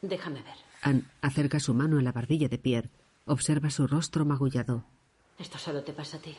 Déjame 0.00 0.40
ver. 0.40 0.54
Anne 0.80 1.02
acerca 1.20 1.60
su 1.60 1.74
mano 1.74 1.98
a 1.98 2.02
la 2.02 2.12
barbilla 2.12 2.48
de 2.48 2.56
Pierre. 2.56 2.88
Observa 3.26 3.68
su 3.68 3.86
rostro 3.86 4.24
magullado. 4.24 4.86
Esto 5.38 5.58
solo 5.58 5.84
te 5.84 5.92
pasa 5.92 6.16
a 6.16 6.20
ti. 6.20 6.34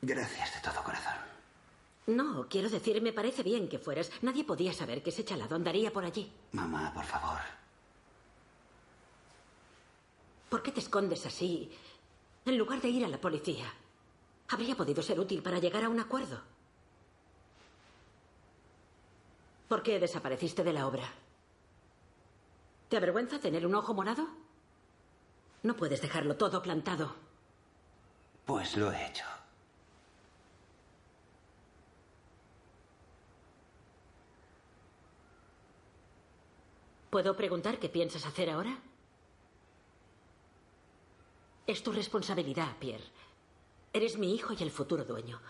Gracias 0.00 0.54
de 0.54 0.70
todo 0.70 0.82
corazón. 0.82 1.12
No, 2.06 2.46
quiero 2.48 2.70
decir, 2.70 3.02
me 3.02 3.12
parece 3.12 3.42
bien 3.42 3.68
que 3.68 3.78
fueras. 3.78 4.10
Nadie 4.22 4.44
podía 4.44 4.72
saber 4.72 5.02
que 5.02 5.10
ese 5.10 5.22
chalado 5.22 5.54
andaría 5.54 5.92
por 5.92 6.06
allí. 6.06 6.32
Mamá, 6.52 6.94
por 6.94 7.04
favor. 7.04 7.40
¿Por 10.48 10.62
qué 10.62 10.72
te 10.72 10.80
escondes 10.80 11.26
así? 11.26 11.70
En 12.46 12.56
lugar 12.56 12.80
de 12.80 12.88
ir 12.88 13.04
a 13.04 13.08
la 13.08 13.20
policía. 13.20 13.66
Habría 14.52 14.76
podido 14.76 15.02
ser 15.02 15.18
útil 15.18 15.42
para 15.42 15.58
llegar 15.58 15.82
a 15.82 15.88
un 15.88 15.98
acuerdo. 15.98 16.38
¿Por 19.66 19.82
qué 19.82 19.98
desapareciste 19.98 20.62
de 20.62 20.74
la 20.74 20.86
obra? 20.86 21.04
¿Te 22.90 22.98
avergüenza 22.98 23.38
tener 23.38 23.66
un 23.66 23.74
ojo 23.74 23.94
morado? 23.94 24.28
No 25.62 25.74
puedes 25.74 26.02
dejarlo 26.02 26.36
todo 26.36 26.60
plantado. 26.60 27.14
Pues 28.44 28.76
lo 28.76 28.92
he 28.92 29.06
hecho. 29.06 29.24
¿Puedo 37.08 37.34
preguntar 37.34 37.78
qué 37.78 37.88
piensas 37.88 38.26
hacer 38.26 38.50
ahora? 38.50 38.78
Es 41.66 41.82
tu 41.82 41.90
responsabilidad, 41.90 42.76
Pierre. 42.78 43.11
Eres 43.92 44.16
mi 44.18 44.34
hijo 44.34 44.54
y 44.58 44.62
el 44.62 44.70
futuro 44.70 45.04
dueño. 45.04 45.40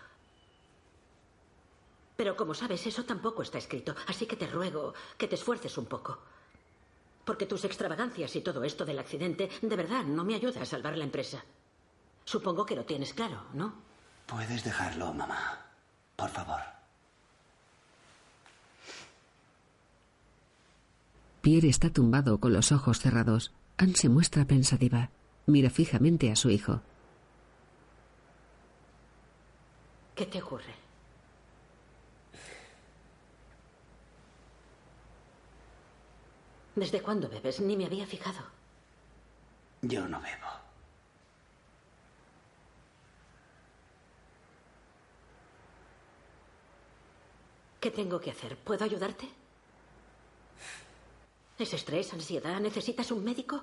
Pero 2.15 2.35
como 2.35 2.53
sabes, 2.53 2.85
eso 2.85 3.03
tampoco 3.05 3.41
está 3.41 3.57
escrito, 3.57 3.95
así 4.07 4.25
que 4.25 4.35
te 4.35 4.47
ruego 4.47 4.93
que 5.17 5.27
te 5.27 5.35
esfuerces 5.35 5.77
un 5.77 5.85
poco. 5.85 6.19
Porque 7.25 7.45
tus 7.45 7.63
extravagancias 7.63 8.35
y 8.35 8.41
todo 8.41 8.63
esto 8.63 8.85
del 8.85 8.99
accidente 8.99 9.49
de 9.61 9.75
verdad 9.75 10.03
no 10.03 10.23
me 10.23 10.35
ayuda 10.35 10.61
a 10.61 10.65
salvar 10.65 10.97
la 10.97 11.05
empresa. 11.05 11.43
Supongo 12.25 12.65
que 12.65 12.75
lo 12.75 12.85
tienes 12.85 13.13
claro, 13.13 13.43
¿no? 13.53 13.73
Puedes 14.27 14.63
dejarlo, 14.63 15.13
mamá. 15.13 15.65
Por 16.15 16.29
favor. 16.29 16.61
Pierre 21.41 21.67
está 21.67 21.89
tumbado 21.89 22.39
con 22.39 22.53
los 22.53 22.71
ojos 22.71 22.99
cerrados. 22.99 23.51
Anne 23.77 23.95
se 23.95 24.07
muestra 24.07 24.45
pensativa. 24.45 25.09
Mira 25.45 25.69
fijamente 25.69 26.31
a 26.31 26.37
su 26.37 26.49
hijo. 26.49 26.81
¿Qué 30.23 30.29
te 30.29 30.41
ocurre? 30.41 30.73
¿Desde 36.75 37.01
cuándo 37.01 37.27
bebes? 37.27 37.59
Ni 37.59 37.75
me 37.75 37.85
había 37.85 38.07
fijado. 38.07 38.39
Yo 39.81 40.07
no 40.07 40.21
bebo. 40.21 40.47
¿Qué 47.81 47.91
tengo 47.91 48.21
que 48.21 48.31
hacer? 48.31 48.55
¿Puedo 48.55 48.85
ayudarte? 48.85 49.27
¿Es 51.59 51.73
estrés, 51.73 52.13
ansiedad? 52.13 52.61
¿Necesitas 52.61 53.11
un 53.11 53.25
médico? 53.25 53.61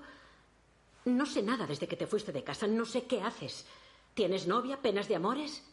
No 1.07 1.25
sé 1.25 1.43
nada 1.43 1.67
desde 1.67 1.89
que 1.89 1.97
te 1.97 2.07
fuiste 2.07 2.33
de 2.33 2.45
casa. 2.45 2.67
No 2.67 2.85
sé 2.85 3.07
qué 3.07 3.23
haces. 3.23 3.65
¿Tienes 4.13 4.47
novia? 4.47 4.77
¿Penas 4.83 5.09
de 5.09 5.17
amores? 5.17 5.70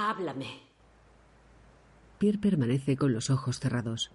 Háblame. 0.00 0.60
Pierre 2.18 2.38
permanece 2.38 2.96
con 2.96 3.12
los 3.12 3.30
ojos 3.30 3.58
cerrados. 3.58 4.12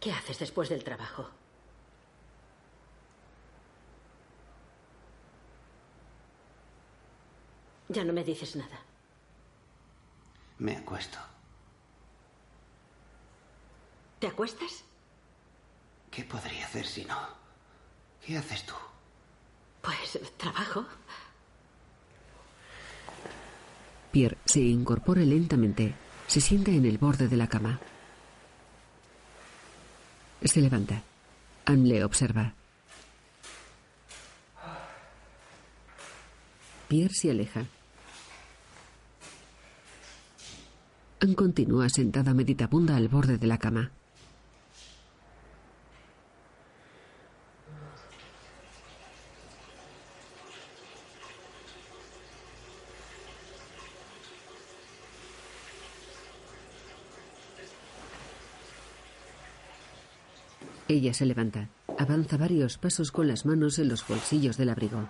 ¿Qué 0.00 0.10
haces 0.10 0.40
después 0.40 0.68
del 0.70 0.82
trabajo? 0.82 1.30
Ya 7.88 8.02
no 8.02 8.12
me 8.12 8.24
dices 8.24 8.56
nada. 8.56 8.80
Me 10.58 10.76
acuesto. 10.76 11.18
¿Te 14.18 14.26
acuestas? 14.26 14.84
¿Qué 16.10 16.24
podría 16.24 16.66
hacer 16.66 16.86
si 16.86 17.04
no? 17.04 17.16
¿Qué 18.20 18.36
haces 18.36 18.66
tú? 18.66 18.74
Pues 19.82 20.20
trabajo. 20.36 20.84
Pierre 24.10 24.38
se 24.44 24.60
incorpora 24.60 25.22
lentamente. 25.22 25.94
Se 26.26 26.40
sienta 26.40 26.70
en 26.70 26.84
el 26.84 26.98
borde 26.98 27.28
de 27.28 27.36
la 27.36 27.48
cama. 27.48 27.80
Se 30.42 30.60
levanta. 30.60 31.02
Anne 31.64 31.88
le 31.88 32.04
observa. 32.04 32.54
Pierre 36.88 37.14
se 37.14 37.30
aleja. 37.30 37.66
Anne 41.20 41.34
continúa 41.34 41.88
sentada 41.88 42.32
meditabunda 42.32 42.96
al 42.96 43.08
borde 43.08 43.38
de 43.38 43.46
la 43.46 43.58
cama. 43.58 43.90
Ella 60.98 61.14
se 61.14 61.26
levanta. 61.26 61.68
Avanza 61.96 62.36
varios 62.36 62.76
pasos 62.76 63.12
con 63.12 63.28
las 63.28 63.46
manos 63.46 63.78
en 63.78 63.88
los 63.88 64.04
bolsillos 64.04 64.56
del 64.56 64.70
abrigo. 64.70 65.08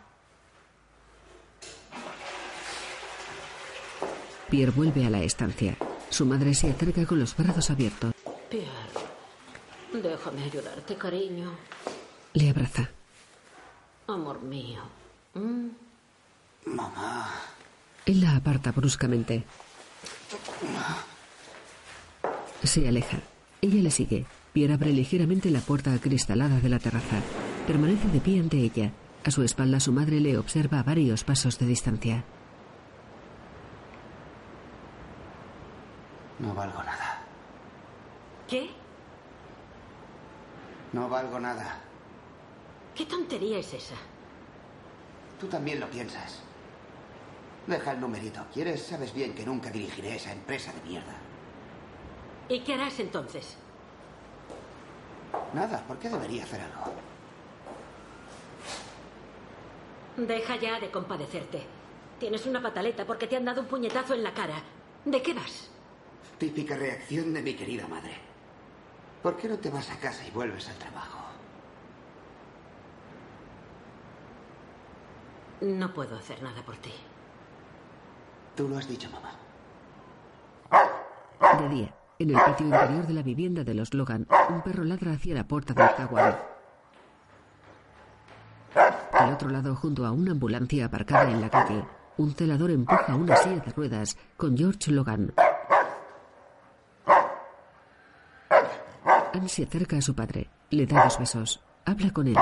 Pierre 4.51 4.71
vuelve 4.71 5.07
a 5.07 5.09
la 5.09 5.23
estancia. 5.23 5.79
Su 6.11 6.27
madre 6.27 6.53
se 6.53 6.69
acerca 6.69 7.07
con 7.07 7.19
los 7.19 7.35
brazos 7.35 7.71
abiertos. 7.71 8.13
Pierre, 8.51 8.69
déjame 9.95 10.43
ayudarte, 10.45 10.95
cariño. 10.97 11.53
Le 12.35 12.51
abraza. 12.51 12.91
Amor 14.09 14.43
mío. 14.43 14.83
¿Mm? 15.33 15.69
Mamá. 16.67 17.31
Él 18.05 18.21
la 18.21 18.37
aparta 18.37 18.73
bruscamente. 18.73 19.43
Se 22.63 22.87
aleja. 22.87 23.21
Ella 23.63 23.83
le 23.83 23.91
sigue. 23.91 24.27
Pierre 24.59 24.75
abre 24.75 24.93
ligeramente 24.93 25.53
la 25.53 25.61
puerta 25.61 25.95
acristalada 25.95 26.59
de 26.59 26.69
la 26.69 26.81
terraza. 26.81 27.21
Permanece 27.69 28.09
de 28.09 28.19
pie 28.19 28.41
ante 28.41 28.57
ella. 28.57 28.91
A 29.25 29.31
su 29.31 29.45
espalda 29.45 29.79
su 29.79 29.93
madre 29.93 30.19
le 30.19 30.37
observa 30.37 30.81
a 30.81 30.83
varios 30.83 31.23
pasos 31.23 31.61
de 31.61 31.67
distancia. 31.67 32.25
No 36.41 36.53
valgo 36.55 36.83
nada. 36.83 37.23
¿Qué? 38.49 38.69
No 40.93 41.09
valgo 41.09 41.39
nada. 41.39 41.81
¿Qué 42.97 43.07
tontería 43.07 43.61
es 43.61 43.73
esa? 43.75 43.95
Tú 45.39 45.47
también 45.47 45.79
lo 45.79 45.89
piensas. 45.89 46.43
Deja 47.69 47.93
el 47.93 48.01
numerito. 48.01 48.45
¿Quieres? 48.53 48.83
Sabes 48.83 49.15
bien 49.15 49.37
que 49.37 49.47
nunca 49.47 49.71
dirigiré 49.71 50.17
esa 50.17 50.33
empresa 50.33 50.73
de 50.73 50.81
mierda. 50.91 51.15
¿Y 52.49 52.59
qué 52.65 52.75
harás 52.75 52.99
entonces? 52.99 53.57
Nada. 55.55 55.83
¿Por 55.87 55.99
qué 55.99 56.09
debería 56.09 56.45
hacer 56.45 56.61
algo? 56.61 56.93
Deja 60.17 60.57
ya 60.57 60.81
de 60.81 60.91
compadecerte. 60.91 61.63
Tienes 62.19 62.45
una 62.47 62.61
pataleta 62.61 63.07
porque 63.07 63.27
te 63.27 63.37
han 63.37 63.45
dado 63.45 63.61
un 63.61 63.69
puñetazo 63.69 64.15
en 64.15 64.25
la 64.25 64.35
cara. 64.35 64.61
¿De 65.05 65.23
qué 65.23 65.33
vas? 65.33 65.71
Típica 66.39 66.77
reacción 66.77 67.33
de 67.33 67.43
mi 67.43 67.55
querida 67.55 67.87
madre. 67.87 68.17
¿Por 69.23 69.37
qué 69.37 69.49
no 69.49 69.59
te 69.59 69.71
vas 69.71 69.91
a 69.91 69.99
casa 69.99 70.27
y 70.27 70.31
vuelves 70.31 70.69
al 70.69 70.77
trabajo? 70.77 71.19
No 75.61 75.93
puedo 75.93 76.17
hacer 76.17 76.43
nada 76.43 76.63
por 76.63 76.77
ti. 76.77 76.93
Tú 78.57 78.69
lo 78.69 78.79
has 78.79 78.89
dicho, 78.89 79.09
mamá. 79.11 79.33
De 81.59 81.69
día, 81.69 81.95
en 82.19 82.31
el 82.31 82.37
patio 82.37 82.67
interior 82.67 83.07
de 83.07 83.15
la 83.15 83.23
vivienda 83.23 83.65
de 83.65 83.75
los 83.75 83.95
Logan, 83.95 84.27
un 84.51 84.63
perro 84.63 84.85
ladra 84.85 85.13
hacia 85.13 85.35
la 85.35 85.47
puerta 85.47 85.73
del 85.75 85.89
zaguán. 85.97 86.37
Al 89.13 89.33
otro 89.33 89.49
lado, 89.51 89.75
junto 89.77 90.05
a 90.05 90.11
una 90.11 90.33
ambulancia 90.33 90.87
aparcada 90.87 91.31
en 91.31 91.41
la 91.41 91.49
calle, 91.49 91.85
un 92.17 92.35
celador 92.35 92.71
empuja 92.71 93.15
una 93.15 93.37
silla 93.37 93.61
de 93.61 93.73
ruedas 93.73 94.17
con 94.37 94.57
George 94.57 94.91
Logan. 94.91 95.33
Anne 99.33 99.49
se 99.49 99.65
acerca 99.65 99.97
a 99.99 100.03
su 100.03 100.15
padre, 100.15 100.49
le 100.71 100.87
da 100.87 101.05
dos 101.05 101.19
besos, 101.19 101.63
habla 101.85 102.13
con 102.13 102.27
él. 102.29 102.37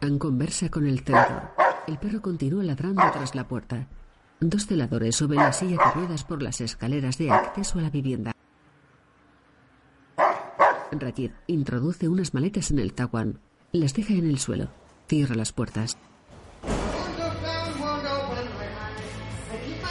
Anne 0.00 0.18
conversa 0.18 0.68
con 0.68 0.86
el 0.86 1.00
celador. 1.00 1.42
El 1.86 1.98
perro 1.98 2.20
continúa 2.20 2.64
ladrando 2.64 3.02
tras 3.12 3.34
la 3.34 3.46
puerta. 3.46 3.86
Dos 4.44 4.66
celadores 4.66 5.14
suben 5.14 5.38
la 5.38 5.52
silla 5.52 5.76
de 5.76 5.92
ruedas 5.94 6.24
por 6.24 6.42
las 6.42 6.60
escaleras 6.60 7.16
de 7.16 7.30
acceso 7.30 7.78
a 7.78 7.82
la 7.82 7.90
vivienda. 7.90 8.32
Rakir 10.90 11.32
introduce 11.46 12.08
unas 12.08 12.34
maletas 12.34 12.72
en 12.72 12.80
el 12.80 12.92
Tawan. 12.92 13.38
Las 13.70 13.94
deja 13.94 14.14
en 14.14 14.26
el 14.26 14.40
suelo. 14.40 14.66
Cierra 15.06 15.36
las 15.36 15.52
puertas. 15.52 15.96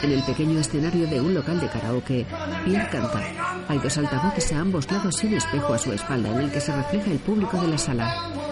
En 0.02 0.12
el 0.12 0.22
pequeño 0.22 0.58
escenario 0.58 1.06
de 1.06 1.22
un 1.22 1.32
local 1.32 1.58
de 1.58 1.68
karaoke, 1.68 2.26
Pierre 2.66 2.90
canta. 2.90 3.22
Hay 3.68 3.78
dos 3.78 3.96
altavoces 3.96 4.52
a 4.52 4.60
ambos 4.60 4.90
lados 4.92 5.24
y 5.24 5.28
un 5.28 5.34
espejo 5.34 5.72
a 5.72 5.78
su 5.78 5.92
espalda 5.92 6.28
en 6.28 6.40
el 6.40 6.52
que 6.52 6.60
se 6.60 6.76
refleja 6.76 7.10
el 7.10 7.20
público 7.20 7.58
de 7.58 7.68
la 7.68 7.78
sala. 7.78 8.51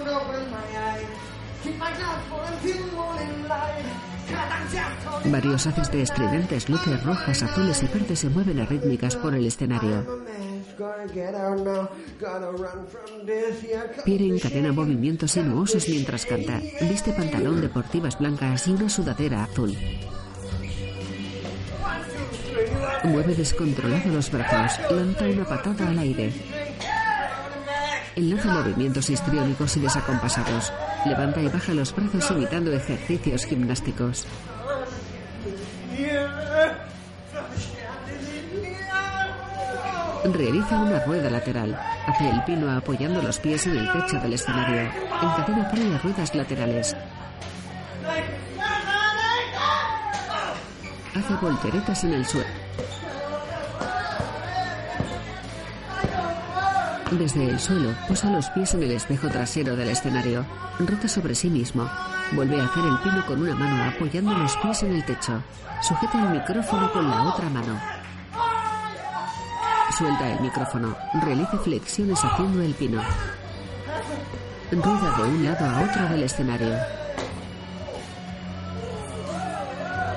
Varios 5.31 5.67
haces 5.67 5.91
de 5.93 6.03
estridentes 6.03 6.69
luces 6.69 7.03
rojas, 7.05 7.43
azules 7.43 7.83
y 7.83 7.87
verdes 7.87 8.19
se 8.19 8.29
mueven 8.29 8.61
a 8.61 8.67
rítmicas 8.67 9.17
por 9.17 9.35
el 9.35 9.47
escenario. 9.47 10.05
Pierre 14.05 14.27
encadena 14.27 14.73
movimientos 14.73 15.33
sinuosos 15.33 15.89
mientras 15.89 16.27
canta. 16.27 16.61
Viste 16.81 17.13
pantalón 17.13 17.61
deportivas 17.61 18.19
blancas 18.19 18.67
y 18.67 18.73
una 18.73 18.89
sudadera 18.89 19.45
azul. 19.45 19.77
Mueve 23.05 23.35
descontrolado 23.35 24.11
los 24.11 24.31
brazos. 24.31 24.81
Lanza 24.91 25.25
una 25.27 25.45
patada 25.45 25.89
al 25.89 25.99
aire. 25.99 26.33
Enlaza 28.17 28.53
movimientos 28.53 29.09
histriónicos 29.09 29.77
y 29.77 29.81
desacompasados. 29.81 30.73
Levanta 31.07 31.41
y 31.41 31.49
baja 31.49 31.73
los 31.73 31.95
brazos 31.95 32.31
imitando 32.33 32.73
ejercicios 32.73 33.45
gimnásticos. 33.45 34.27
Realiza 40.25 40.79
una 40.79 41.01
rueda 41.01 41.31
lateral. 41.31 41.79
Hace 42.07 42.29
el 42.29 42.43
pino 42.45 42.71
apoyando 42.71 43.23
los 43.23 43.39
pies 43.39 43.67
en 43.67 43.79
el 43.79 43.91
techo 43.93 44.21
del 44.21 44.35
escenario. 44.35 44.91
Encadena 45.23 45.69
varias 45.71 46.03
ruedas 46.03 46.35
laterales. 46.35 46.97
Hace 51.17 51.35
volteretas 51.41 52.05
en 52.05 52.13
el 52.13 52.27
suelo. 52.27 52.47
Desde 57.13 57.49
el 57.49 57.59
suelo, 57.59 57.93
posa 58.07 58.31
los 58.31 58.49
pies 58.51 58.75
en 58.75 58.83
el 58.85 58.93
espejo 58.93 59.29
trasero 59.29 59.75
del 59.75 59.89
escenario. 59.89 60.45
Rota 60.79 61.09
sobre 61.09 61.35
sí 61.35 61.49
mismo. 61.49 61.89
Vuelve 62.33 62.61
a 62.61 62.67
hacer 62.67 62.85
el 62.85 62.99
pino 62.99 63.27
con 63.27 63.43
una 63.43 63.55
mano 63.55 63.91
apoyando 63.91 64.33
los 64.35 64.57
pies 64.59 64.83
en 64.83 64.95
el 64.95 65.05
techo. 65.05 65.43
Sujeta 65.83 66.23
el 66.23 66.39
micrófono 66.39 66.93
con 66.93 67.11
la 67.11 67.23
otra 67.23 67.49
mano. 67.49 68.00
Suelta 70.01 70.33
el 70.33 70.41
micrófono. 70.41 70.97
Realiza 71.23 71.59
flexiones 71.59 72.19
haciendo 72.25 72.63
el 72.63 72.73
pino. 72.73 73.03
Rueda 74.73 75.17
de 75.19 75.23
un 75.25 75.45
lado 75.45 75.67
a 75.67 75.83
otro 75.83 76.09
del 76.09 76.23
escenario. 76.23 76.75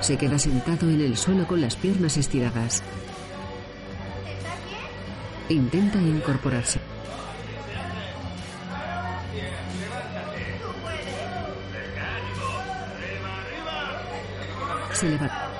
Se 0.00 0.16
queda 0.16 0.38
sentado 0.38 0.88
en 0.88 1.02
el 1.02 1.18
suelo 1.18 1.46
con 1.46 1.60
las 1.60 1.76
piernas 1.76 2.16
estiradas. 2.16 2.82
Intenta 5.50 5.98
incorporarse. 5.98 6.80
Se 14.94 15.10
levanta. 15.10 15.53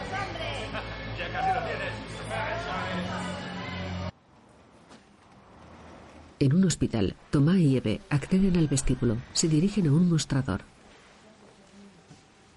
En 6.45 6.55
un 6.55 6.67
hospital, 6.67 7.17
Tomás 7.31 7.57
y 7.57 7.79
Eve 7.79 8.03
acceden 8.11 8.59
al 8.59 8.69
vestíbulo. 8.69 9.17
Se 9.33 9.49
dirigen 9.49 9.87
a 9.87 9.93
un 9.93 10.11
mostrador. 10.11 10.61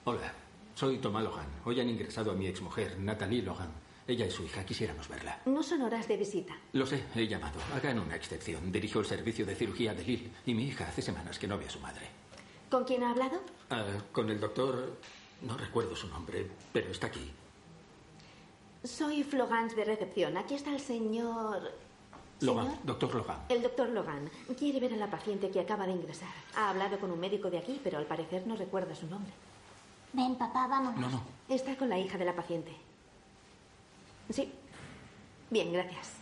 Hola, 0.03 0.33
soy 0.75 0.97
Tomás 0.97 1.23
Logan. 1.23 1.45
Hoy 1.63 1.79
han 1.79 1.87
ingresado 1.87 2.31
a 2.31 2.33
mi 2.33 2.47
exmujer, 2.47 2.99
Natalie 2.99 3.43
Logan. 3.43 3.69
Ella 4.05 4.25
y 4.25 4.31
su 4.31 4.43
hija. 4.43 4.65
Quisiéramos 4.65 5.07
verla. 5.07 5.39
No 5.45 5.63
son 5.63 5.83
horas 5.83 6.05
de 6.05 6.17
visita. 6.17 6.53
Lo 6.73 6.85
sé, 6.85 7.01
he 7.15 7.29
llamado. 7.29 7.61
Hagan 7.73 7.99
una 7.99 8.17
excepción. 8.17 8.73
Dirijo 8.73 8.99
el 8.99 9.05
servicio 9.05 9.45
de 9.45 9.55
cirugía 9.55 9.93
de 9.93 10.03
Lille 10.03 10.31
y 10.45 10.53
mi 10.53 10.65
hija 10.65 10.89
hace 10.89 11.01
semanas 11.01 11.39
que 11.39 11.47
no 11.47 11.57
ve 11.57 11.67
a 11.67 11.69
su 11.69 11.79
madre. 11.79 12.07
¿Con 12.69 12.83
quién 12.83 13.03
ha 13.03 13.11
hablado? 13.11 13.39
Ah, 13.69 13.85
con 14.11 14.29
el 14.29 14.41
doctor... 14.41 14.97
No 15.43 15.55
recuerdo 15.55 15.95
su 15.95 16.09
nombre, 16.09 16.45
pero 16.73 16.91
está 16.91 17.07
aquí. 17.07 17.31
Soy 18.83 19.23
Flogans 19.23 19.77
de 19.77 19.85
recepción. 19.85 20.35
Aquí 20.35 20.55
está 20.55 20.73
el 20.73 20.81
señor... 20.81 21.86
Logan, 22.41 22.65
¿Señor? 22.67 22.85
doctor 22.85 23.15
Logan. 23.15 23.37
El 23.49 23.61
doctor 23.63 23.89
Logan 23.89 24.29
quiere 24.57 24.79
ver 24.79 24.93
a 24.93 24.97
la 24.97 25.09
paciente 25.09 25.49
que 25.49 25.59
acaba 25.59 25.85
de 25.87 25.93
ingresar. 25.93 26.29
Ha 26.55 26.69
hablado 26.69 26.99
con 26.99 27.11
un 27.11 27.19
médico 27.19 27.49
de 27.49 27.57
aquí, 27.57 27.79
pero 27.83 27.97
al 27.97 28.05
parecer 28.05 28.45
no 28.45 28.55
recuerda 28.55 28.93
su 28.95 29.07
nombre. 29.07 29.31
Ven, 30.13 30.35
papá, 30.35 30.67
vámonos. 30.67 30.99
No, 30.99 31.09
no. 31.09 31.21
Está 31.49 31.75
con 31.75 31.89
la 31.89 31.97
hija 31.99 32.17
de 32.17 32.25
la 32.25 32.35
paciente. 32.35 32.71
Sí. 34.29 34.51
Bien, 35.49 35.71
gracias. 35.71 36.13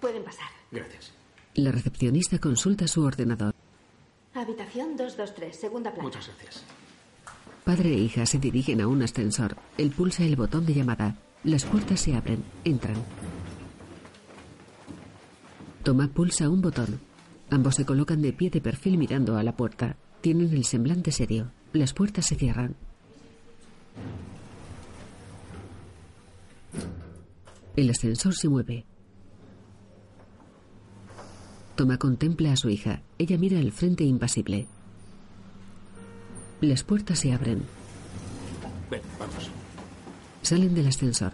Pueden 0.00 0.24
pasar. 0.24 0.48
Gracias. 0.70 1.12
La 1.54 1.70
recepcionista 1.70 2.38
consulta 2.38 2.86
su 2.88 3.02
ordenador. 3.04 3.54
Habitación 4.34 4.96
223, 4.96 5.54
segunda 5.58 5.90
planta. 5.92 6.02
Muchas 6.18 6.26
gracias. 6.28 6.64
Padre 7.64 7.90
e 7.90 7.98
hija 7.98 8.26
se 8.26 8.38
dirigen 8.38 8.80
a 8.80 8.88
un 8.88 9.02
ascensor. 9.02 9.56
Él 9.78 9.90
pulsa 9.90 10.24
el 10.24 10.36
botón 10.36 10.66
de 10.66 10.74
llamada. 10.74 11.14
Las 11.44 11.64
puertas 11.64 12.00
se 12.00 12.14
abren. 12.16 12.42
Entran. 12.64 12.96
Tomás 15.82 16.10
pulsa 16.10 16.48
un 16.48 16.62
botón. 16.62 17.00
Ambos 17.50 17.74
se 17.74 17.84
colocan 17.84 18.22
de 18.22 18.32
pie 18.32 18.50
de 18.50 18.60
perfil 18.60 18.98
mirando 18.98 19.36
a 19.36 19.42
la 19.42 19.56
puerta. 19.56 19.96
Tienen 20.20 20.52
el 20.52 20.64
semblante 20.64 21.10
serio. 21.10 21.50
Las 21.72 21.92
puertas 21.92 22.26
se 22.26 22.36
cierran. 22.36 22.76
El 27.74 27.90
ascensor 27.90 28.34
se 28.34 28.48
mueve. 28.48 28.84
Toma 31.74 31.98
contempla 31.98 32.52
a 32.52 32.56
su 32.56 32.68
hija. 32.68 33.02
Ella 33.18 33.36
mira 33.38 33.58
al 33.58 33.72
frente 33.72 34.04
impasible. 34.04 34.68
Las 36.60 36.84
puertas 36.84 37.18
se 37.18 37.32
abren. 37.32 37.62
Ven, 38.88 39.02
vamos. 39.18 39.50
Salen 40.42 40.74
del 40.74 40.86
ascensor. 40.86 41.32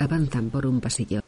Avanzan 0.00 0.48
por 0.48 0.64
un 0.64 0.80
pasillo. 0.80 1.20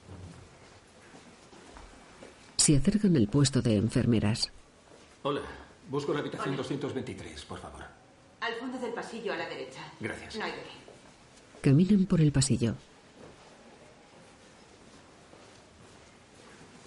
Se 2.57 2.75
acercan 2.75 3.15
al 3.19 3.29
puesto 3.29 3.61
de 3.61 3.77
enfermeras. 3.77 4.51
Hola, 5.25 5.43
busco 5.91 6.15
la 6.15 6.21
habitación 6.21 6.57
223, 6.57 7.45
por 7.45 7.59
favor. 7.59 7.83
Al 8.41 8.55
fondo 8.55 8.79
del 8.79 8.95
pasillo 8.95 9.35
a 9.35 9.37
la 9.37 9.47
derecha. 9.47 9.93
Gracias. 10.01 10.37
No 10.37 10.45
hay 10.45 10.53
de 10.53 10.57
qué. 10.57 11.61
Caminan 11.61 12.07
por 12.07 12.23
el 12.23 12.33
pasillo. 12.33 12.75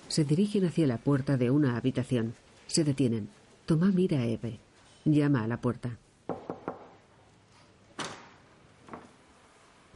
Se 0.07 0.23
dirigen 0.23 0.65
hacia 0.65 0.87
la 0.87 0.97
puerta 0.97 1.37
de 1.37 1.51
una 1.51 1.77
habitación. 1.77 2.33
Se 2.65 2.83
detienen. 2.83 3.29
Tomás 3.67 3.93
mira 3.93 4.21
a 4.21 4.25
Eve. 4.25 4.59
Llama 5.05 5.43
a 5.43 5.47
la 5.47 5.61
puerta. 5.61 5.99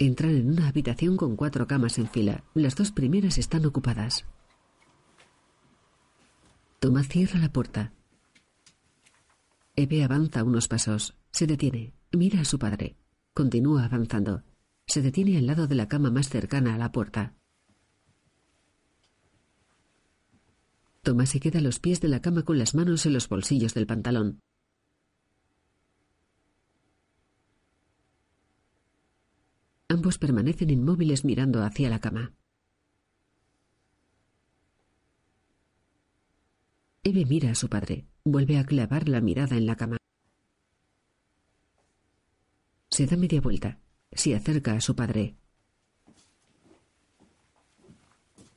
Entran 0.02 0.34
en 0.34 0.50
una 0.50 0.70
habitación 0.70 1.18
con 1.18 1.36
cuatro 1.36 1.68
camas 1.68 1.98
en 1.98 2.08
fila. 2.08 2.46
Las 2.54 2.74
dos 2.78 2.94
primeras 2.94 3.38
están 3.38 3.66
ocupadas. 3.66 4.24
Tomás 6.80 7.10
cierra 7.10 7.38
la 7.38 7.52
puerta. 7.52 7.92
Eve 9.76 10.06
avanza 10.06 10.46
unos 10.46 10.70
pasos. 10.70 11.18
Se 11.32 11.48
detiene. 11.48 11.92
Mira 12.14 12.40
a 12.40 12.46
su 12.46 12.58
padre. 12.58 12.96
Continúa 13.34 13.84
avanzando. 13.84 14.44
Se 14.88 15.02
detiene 15.02 15.38
al 15.38 15.48
lado 15.48 15.68
de 15.68 15.76
la 15.76 15.90
cama 15.90 16.10
más 16.10 16.30
cercana 16.30 16.76
a 16.76 16.78
la 16.78 16.94
puerta. 16.94 17.36
Tomás 21.04 21.28
se 21.28 21.42
queda 21.42 21.60
a 21.60 21.62
los 21.62 21.80
pies 21.80 22.00
de 22.00 22.08
la 22.08 22.22
cama 22.22 22.44
con 22.44 22.58
las 22.58 22.74
manos 22.74 23.06
en 23.06 23.12
los 23.12 23.28
bolsillos 23.28 23.74
del 23.74 23.86
pantalón. 23.86 24.40
Ambos 29.92 30.20
permanecen 30.20 30.70
inmóviles 30.70 31.26
mirando 31.26 31.64
hacia 31.64 31.90
la 31.90 32.00
cama. 32.00 32.34
Eve 37.02 37.26
mira 37.26 37.50
a 37.50 37.56
su 37.56 37.70
padre. 37.70 38.06
Vuelve 38.24 38.60
a 38.60 38.66
clavar 38.66 39.10
la 39.10 39.20
mirada 39.20 39.58
en 39.58 39.66
la 39.66 39.76
cama. 39.76 39.98
Se 42.92 43.08
da 43.08 43.18
media 43.18 43.42
vuelta. 43.42 43.80
Se 44.12 44.36
acerca 44.36 44.74
a 44.74 44.82
su 44.82 44.96
padre. 44.96 45.38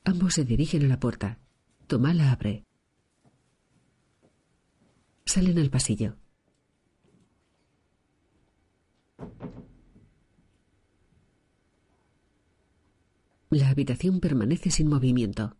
Ambos 0.05 0.35
se 0.35 0.45
dirigen 0.45 0.85
a 0.85 0.89
la 0.89 1.01
puerta. 1.01 1.39
Tomás 1.87 2.15
la 2.15 2.31
abre. 2.31 2.67
Salen 5.25 5.59
al 5.59 5.71
pasillo. 5.71 6.17
La 13.53 13.69
habitación 13.69 14.19
permanece 14.19 14.71
sin 14.71 14.89
movimiento. 14.89 15.59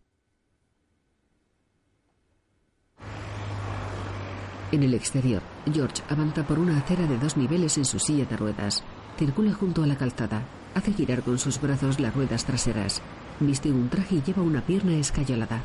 En 4.71 4.81
el 4.81 4.95
exterior, 4.95 5.43
George 5.71 6.01
avanza 6.09 6.41
por 6.47 6.57
una 6.57 6.79
acera 6.79 7.05
de 7.05 7.19
dos 7.19 7.37
niveles 7.37 7.77
en 7.77 7.85
su 7.85 7.99
silla 7.99 8.25
de 8.25 8.35
ruedas. 8.35 8.83
Circula 9.19 9.53
junto 9.53 9.83
a 9.83 9.85
la 9.85 9.95
calzada. 9.95 10.43
Hace 10.73 10.91
girar 10.91 11.21
con 11.21 11.37
sus 11.37 11.61
brazos 11.61 11.99
las 11.99 12.15
ruedas 12.15 12.45
traseras. 12.45 12.99
Viste 13.39 13.71
un 13.71 13.89
traje 13.89 14.15
y 14.15 14.23
lleva 14.23 14.41
una 14.41 14.65
pierna 14.65 14.95
escayolada. 14.95 15.61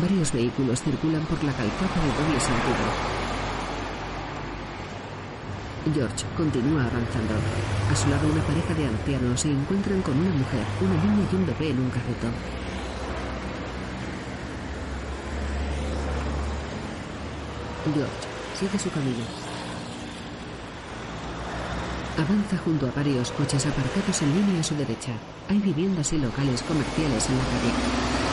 Varios 0.00 0.32
vehículos 0.32 0.80
circulan 0.80 1.26
por 1.26 1.44
la 1.44 1.52
calzada 1.52 2.02
de 2.02 2.24
doble 2.24 2.40
sentido. 2.40 3.35
George 5.94 6.24
continúa 6.36 6.82
avanzando. 6.82 7.34
A 7.90 7.94
su 7.94 8.08
lado 8.08 8.28
una 8.28 8.42
pareja 8.42 8.74
de 8.74 8.86
ancianos 8.86 9.40
se 9.40 9.50
encuentran 9.50 10.02
con 10.02 10.18
una 10.18 10.30
mujer, 10.30 10.64
una 10.80 10.94
niña 11.02 11.28
y 11.30 11.36
un 11.36 11.46
bebé 11.46 11.70
en 11.70 11.78
un 11.78 11.90
carrito. 11.90 12.28
George 17.94 18.26
sigue 18.58 18.78
su 18.78 18.90
camino. 18.90 19.24
Avanza 22.18 22.56
junto 22.64 22.88
a 22.88 22.90
varios 22.90 23.30
coches 23.32 23.66
aparcados 23.66 24.22
en 24.22 24.34
línea 24.34 24.60
a 24.60 24.64
su 24.64 24.74
derecha. 24.74 25.12
Hay 25.48 25.58
viviendas 25.58 26.12
y 26.12 26.18
locales 26.18 26.62
comerciales 26.62 27.28
en 27.28 27.38
la 27.38 27.44
calle. 27.44 28.25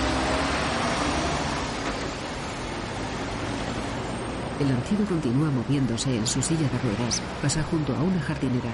El 4.59 4.71
anciano 4.71 5.05
continúa 5.05 5.49
moviéndose 5.49 6.15
en 6.15 6.27
su 6.27 6.41
silla 6.41 6.69
de 6.69 6.77
ruedas. 6.79 7.21
Pasa 7.41 7.63
junto 7.63 7.95
a 7.95 8.03
una 8.03 8.21
jardinera. 8.21 8.71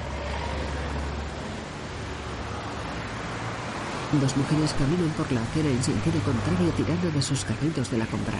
Dos 4.20 4.36
mujeres 4.38 4.74
caminan 4.74 5.10
por 5.16 5.32
la 5.32 5.42
acera 5.42 5.70
en 5.70 5.84
sentido 5.84 6.20
contrario 6.22 6.72
tirando 6.76 7.12
de 7.12 7.22
sus 7.22 7.46
carritos 7.46 7.90
de 7.92 7.98
la 7.98 8.06
compra. 8.08 8.38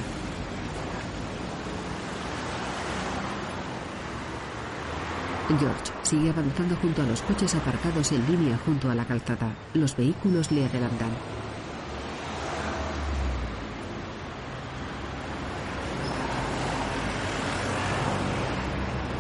George 5.60 5.92
sigue 6.04 6.30
avanzando 6.30 6.76
junto 6.76 7.02
a 7.02 7.06
los 7.06 7.22
coches 7.22 7.56
aparcados 7.56 8.12
en 8.12 8.26
línea 8.30 8.60
junto 8.66 8.92
a 8.92 8.96
la 8.96 9.06
calzada. 9.06 9.52
Los 9.74 9.96
vehículos 9.96 10.52
le 10.52 10.66
adelantan. 10.66 11.10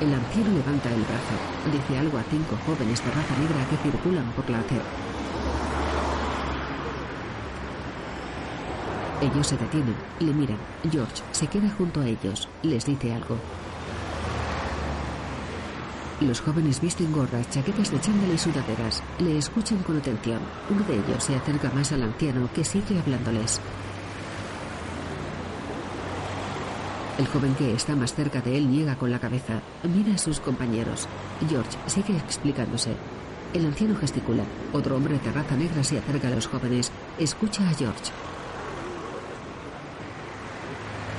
El 0.01 0.13
anciano 0.13 0.51
levanta 0.51 0.89
el 0.89 1.01
brazo. 1.01 1.35
Dice 1.71 1.99
algo 1.99 2.17
a 2.17 2.23
cinco 2.23 2.57
jóvenes 2.65 3.03
de 3.03 3.11
raza 3.11 3.37
negra 3.37 3.67
que 3.69 3.77
circulan 3.77 4.31
por 4.31 4.49
la 4.49 4.59
acera. 4.59 4.83
Ellos 9.21 9.47
se 9.47 9.57
detienen, 9.57 9.95
le 10.19 10.33
miran. 10.33 10.57
George 10.89 11.21
se 11.33 11.47
queda 11.47 11.69
junto 11.77 11.99
a 11.99 12.07
ellos, 12.07 12.47
les 12.63 12.85
dice 12.85 13.13
algo. 13.13 13.37
Los 16.21 16.39
jóvenes 16.39 16.79
visten 16.79 17.11
gorras, 17.11 17.49
chaquetas 17.49 17.91
de 17.91 17.99
chándal 17.99 18.31
y 18.33 18.37
sudaderas. 18.37 19.03
Le 19.19 19.37
escuchan 19.37 19.79
con 19.79 19.97
atención. 19.97 20.39
Uno 20.69 20.83
de 20.85 20.95
ellos 20.95 21.23
se 21.23 21.35
acerca 21.35 21.69
más 21.71 21.91
al 21.91 22.03
anciano 22.03 22.49
que 22.53 22.63
sigue 22.63 22.99
hablándoles. 22.99 23.59
El 27.19 27.27
joven 27.27 27.53
que 27.55 27.73
está 27.73 27.97
más 27.97 28.13
cerca 28.13 28.39
de 28.39 28.57
él 28.57 28.71
niega 28.71 28.95
con 28.95 29.11
la 29.11 29.19
cabeza. 29.19 29.61
Mira 29.83 30.15
a 30.15 30.17
sus 30.17 30.39
compañeros. 30.39 31.05
George 31.49 31.77
sigue 31.85 32.15
explicándose. 32.15 32.95
El 33.53 33.65
anciano 33.65 33.97
gesticula. 33.97 34.45
Otro 34.71 34.95
hombre 34.95 35.19
de 35.19 35.29
raza 35.29 35.57
negra 35.57 35.83
se 35.83 35.97
acerca 35.97 36.29
a 36.29 36.31
los 36.31 36.47
jóvenes. 36.47 36.93
Escucha 37.19 37.69
a 37.69 37.73
George. 37.73 38.13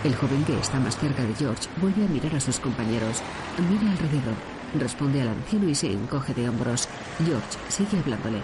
El 0.02 0.16
joven 0.16 0.42
que 0.46 0.58
está 0.58 0.80
más 0.80 0.96
cerca 0.96 1.22
de 1.22 1.34
George 1.34 1.68
vuelve 1.76 2.06
a 2.06 2.08
mirar 2.08 2.34
a 2.34 2.40
sus 2.40 2.58
compañeros. 2.60 3.20
Mira 3.68 3.92
alrededor. 3.92 4.36
Responde 4.78 5.20
al 5.20 5.28
anciano 5.28 5.68
y 5.68 5.74
se 5.74 5.92
encoge 5.92 6.32
de 6.32 6.48
hombros. 6.48 6.88
George 7.26 7.58
sigue 7.68 7.98
hablándole. 7.98 8.38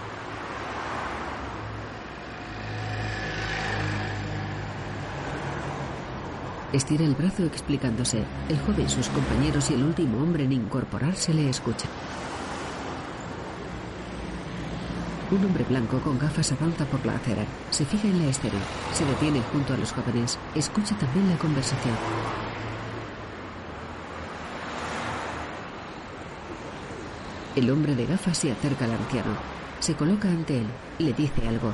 Estira 6.72 7.04
el 7.04 7.14
brazo 7.14 7.44
explicándose. 7.44 8.24
El 8.48 8.58
joven, 8.60 8.88
sus 8.88 9.08
compañeros 9.08 9.70
y 9.70 9.74
el 9.74 9.84
último 9.84 10.22
hombre 10.22 10.44
en 10.44 10.52
incorporarse 10.52 11.32
le 11.32 11.48
escuchan. 11.48 11.90
Un 15.30 15.44
hombre 15.44 15.64
blanco 15.64 15.98
con 16.00 16.18
gafas 16.18 16.52
avanza 16.52 16.84
por 16.84 17.04
la 17.06 17.14
acera. 17.14 17.44
Se 17.70 17.84
fija 17.84 18.08
en 18.08 18.18
la 18.18 18.30
escena. 18.30 18.60
Se 18.92 19.04
detiene 19.04 19.42
junto 19.52 19.74
a 19.74 19.76
los 19.76 19.92
jóvenes. 19.92 20.38
Escucha 20.54 20.96
también 20.96 21.28
la 21.28 21.36
conversación. 21.36 21.94
El 27.54 27.70
hombre 27.70 27.94
de 27.94 28.06
gafas 28.06 28.38
se 28.38 28.52
acerca 28.52 28.84
al 28.84 28.92
anciano. 28.92 29.34
Se 29.78 29.94
coloca 29.94 30.28
ante 30.28 30.58
él. 30.58 30.66
Le 30.98 31.12
dice 31.12 31.48
algo. 31.48 31.72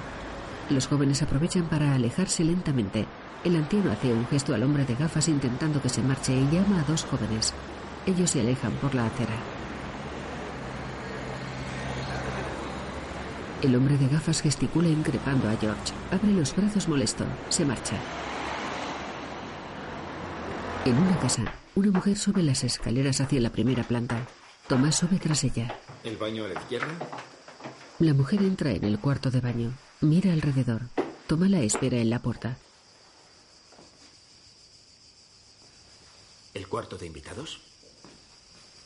Los 0.70 0.86
jóvenes 0.86 1.22
aprovechan 1.22 1.64
para 1.64 1.94
alejarse 1.94 2.44
lentamente. 2.44 3.06
El 3.44 3.56
anciano 3.56 3.90
hace 3.90 4.12
un 4.12 4.26
gesto 4.26 4.54
al 4.54 4.62
hombre 4.62 4.84
de 4.84 4.94
gafas 4.94 5.28
intentando 5.28 5.82
que 5.82 5.88
se 5.88 6.00
marche 6.02 6.32
y 6.32 6.48
llama 6.50 6.80
a 6.80 6.84
dos 6.84 7.04
jóvenes. 7.04 7.52
Ellos 8.06 8.30
se 8.30 8.40
alejan 8.40 8.72
por 8.74 8.94
la 8.94 9.06
acera. 9.06 9.34
El 13.62 13.74
hombre 13.74 13.96
de 13.96 14.08
gafas 14.08 14.42
gesticula 14.42 14.88
increpando 14.88 15.48
a 15.48 15.56
George. 15.56 15.92
Abre 16.12 16.32
los 16.32 16.54
brazos 16.54 16.88
molesto. 16.88 17.24
Se 17.48 17.64
marcha. 17.64 17.96
En 20.84 20.98
una 20.98 21.18
casa, 21.18 21.44
una 21.74 21.90
mujer 21.90 22.16
sube 22.16 22.42
las 22.42 22.62
escaleras 22.64 23.20
hacia 23.20 23.40
la 23.40 23.50
primera 23.50 23.82
planta. 23.82 24.26
Tomás 24.68 24.96
sube 24.96 25.18
tras 25.18 25.42
ella. 25.44 25.76
¿El 26.04 26.16
baño 26.16 26.44
a 26.44 26.48
la 26.48 26.54
izquierda? 26.54 26.88
La 27.98 28.14
mujer 28.14 28.42
entra 28.42 28.70
en 28.70 28.84
el 28.84 28.98
cuarto 28.98 29.30
de 29.30 29.40
baño. 29.40 29.72
Mira 30.00 30.32
alrededor. 30.32 30.82
Toma 31.26 31.48
la 31.48 31.60
espera 31.60 31.98
en 31.98 32.10
la 32.10 32.20
puerta. 32.20 32.56
¿El 36.54 36.68
cuarto 36.68 36.98
de 36.98 37.06
invitados? 37.06 37.60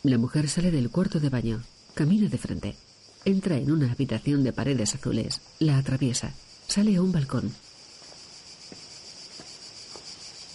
La 0.03 0.19
mujer 0.19 0.49
sale 0.49 0.71
del 0.71 0.91
cuarto 0.91 1.19
de 1.19 1.31
baño. 1.31 1.63
Camina 1.95 2.29
de 2.29 2.39
frente. 2.39 2.77
Entra 3.25 3.57
en 3.57 3.73
una 3.73 3.91
habitación 3.91 4.45
de 4.45 4.53
paredes 4.53 4.95
azules. 4.95 5.41
La 5.59 5.79
atraviesa. 5.79 6.33
Sale 6.69 6.97
a 6.97 7.03
un 7.03 7.11
balcón. 7.11 7.53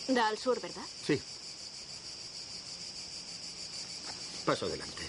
Da 0.07 0.27
al 0.29 0.37
sur, 0.37 0.59
¿verdad? 0.61 0.83
Sí. 1.05 1.19
Paso 4.45 4.65
adelante. 4.67 5.03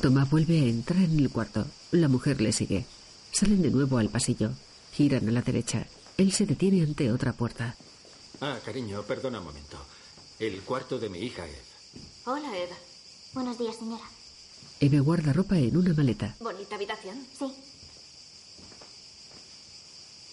Tomás 0.00 0.28
vuelve 0.30 0.60
a 0.60 0.64
entrar 0.64 1.02
en 1.02 1.18
el 1.18 1.30
cuarto. 1.30 1.66
La 1.90 2.08
mujer 2.08 2.40
le 2.40 2.52
sigue. 2.52 2.86
Salen 3.32 3.62
de 3.62 3.70
nuevo 3.70 3.98
al 3.98 4.08
pasillo. 4.08 4.50
Giran 4.92 5.28
a 5.28 5.32
la 5.32 5.42
derecha. 5.42 5.86
Él 6.16 6.32
se 6.32 6.46
detiene 6.46 6.82
ante 6.82 7.12
otra 7.12 7.32
puerta. 7.32 7.76
Ah, 8.40 8.58
cariño, 8.64 9.02
perdona 9.02 9.40
un 9.40 9.46
momento. 9.46 9.78
El 10.38 10.62
cuarto 10.62 10.98
de 10.98 11.08
mi 11.08 11.20
hija, 11.20 11.46
Ed. 11.46 11.54
Hola, 12.26 12.58
Ed. 12.58 12.70
Buenos 13.34 13.56
días, 13.56 13.76
señora. 13.76 14.04
Eve 14.80 14.98
guarda 14.98 15.32
ropa 15.32 15.56
en 15.56 15.76
una 15.76 15.94
maleta. 15.94 16.34
¿Bonita 16.40 16.74
habitación? 16.74 17.24
Sí. 17.38 17.54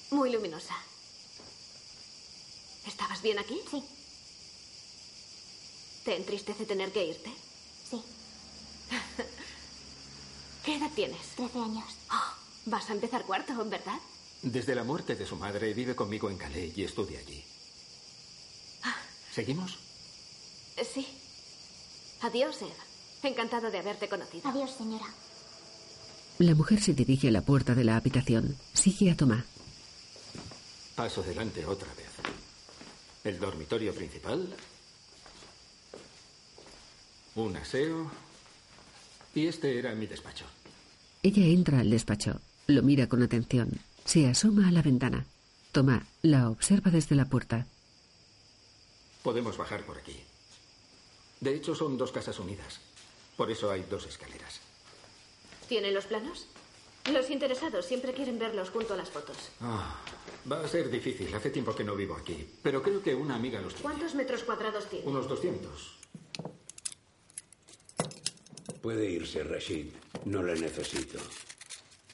Muy 0.09 0.31
luminosa. 0.31 0.75
¿Estabas 2.87 3.21
bien 3.21 3.37
aquí? 3.37 3.61
Sí. 3.69 3.83
¿Te 6.03 6.17
entristece 6.17 6.65
tener 6.65 6.91
que 6.91 7.05
irte? 7.05 7.31
Sí. 7.89 8.01
¿Qué 10.65 10.75
edad 10.77 10.89
tienes? 10.95 11.21
Trece 11.35 11.59
años. 11.59 11.85
Oh, 12.11 12.33
vas 12.65 12.89
a 12.89 12.93
empezar 12.93 13.23
cuarto, 13.25 13.53
¿verdad? 13.65 13.99
Desde 14.41 14.73
la 14.73 14.83
muerte 14.83 15.15
de 15.15 15.27
su 15.27 15.35
madre 15.35 15.73
vive 15.75 15.95
conmigo 15.95 16.29
en 16.31 16.37
Calais 16.37 16.75
y 16.75 16.83
estudia 16.83 17.19
allí. 17.19 17.43
¿Seguimos? 19.31 19.77
Sí. 20.83 21.07
Adiós, 22.21 22.61
Ed. 22.61 22.67
Encantado 23.23 23.69
de 23.69 23.79
haberte 23.79 24.09
conocido. 24.09 24.49
Adiós, 24.49 24.71
señora. 24.71 25.05
La 26.39 26.55
mujer 26.55 26.81
se 26.81 26.93
dirige 26.93 27.27
a 27.27 27.31
la 27.31 27.41
puerta 27.41 27.75
de 27.75 27.83
la 27.83 27.97
habitación. 27.97 28.57
Sigue 28.73 29.11
a 29.11 29.17
Tomás. 29.17 29.45
Paso 30.95 31.21
adelante 31.21 31.65
otra 31.65 31.87
vez. 31.93 32.09
El 33.23 33.39
dormitorio 33.39 33.93
principal. 33.93 34.55
Un 37.35 37.55
aseo. 37.55 38.11
Y 39.35 39.47
este 39.47 39.77
era 39.77 39.93
mi 39.93 40.07
despacho. 40.07 40.45
Ella 41.23 41.45
entra 41.45 41.79
al 41.79 41.89
despacho. 41.89 42.41
Lo 42.67 42.81
mira 42.81 43.07
con 43.07 43.21
atención. 43.21 43.79
Se 44.05 44.27
asoma 44.27 44.67
a 44.67 44.71
la 44.71 44.81
ventana. 44.81 45.27
Tomás 45.71 46.03
la 46.23 46.49
observa 46.49 46.89
desde 46.89 47.15
la 47.15 47.25
puerta. 47.25 47.67
Podemos 49.23 49.57
bajar 49.57 49.85
por 49.85 49.99
aquí. 49.99 50.17
De 51.41 51.55
hecho, 51.55 51.75
son 51.75 51.97
dos 51.97 52.11
casas 52.11 52.39
unidas. 52.39 52.79
Por 53.35 53.51
eso 53.51 53.69
hay 53.71 53.83
dos 53.89 54.05
escaleras. 54.05 54.61
¿Tiene 55.67 55.91
los 55.91 56.05
planos? 56.05 56.45
Los 57.11 57.31
interesados 57.31 57.85
siempre 57.85 58.13
quieren 58.13 58.37
verlos 58.37 58.69
junto 58.69 58.93
a 58.93 58.97
las 58.97 59.09
fotos. 59.09 59.35
Ah, 59.59 59.99
va 60.49 60.61
a 60.61 60.67
ser 60.67 60.89
difícil. 60.91 61.33
Hace 61.33 61.49
tiempo 61.49 61.75
que 61.75 61.83
no 61.83 61.95
vivo 61.95 62.15
aquí. 62.15 62.47
Pero 62.61 62.83
creo 62.83 63.01
que 63.01 63.15
una 63.15 63.35
amiga 63.35 63.59
los 63.59 63.73
tiene. 63.73 63.89
¿Cuántos 63.89 64.13
metros 64.13 64.43
cuadrados 64.43 64.87
tiene? 64.87 65.07
Unos 65.07 65.27
200. 65.27 65.97
Puede 68.83 69.09
irse, 69.09 69.43
Rashid. 69.43 69.87
No 70.25 70.43
le 70.43 70.59
necesito. 70.59 71.19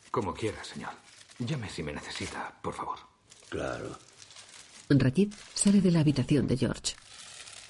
Como 0.09 0.33
quiera, 0.33 0.63
señor. 0.63 0.91
Llame 1.39 1.69
si 1.69 1.83
me 1.83 1.91
necesita, 1.91 2.57
por 2.61 2.73
favor. 2.73 2.99
Claro. 3.49 3.97
Rashid 4.89 5.33
sale 5.53 5.81
de 5.81 5.91
la 5.91 5.99
habitación 5.99 6.47
de 6.47 6.55
George. 6.55 6.95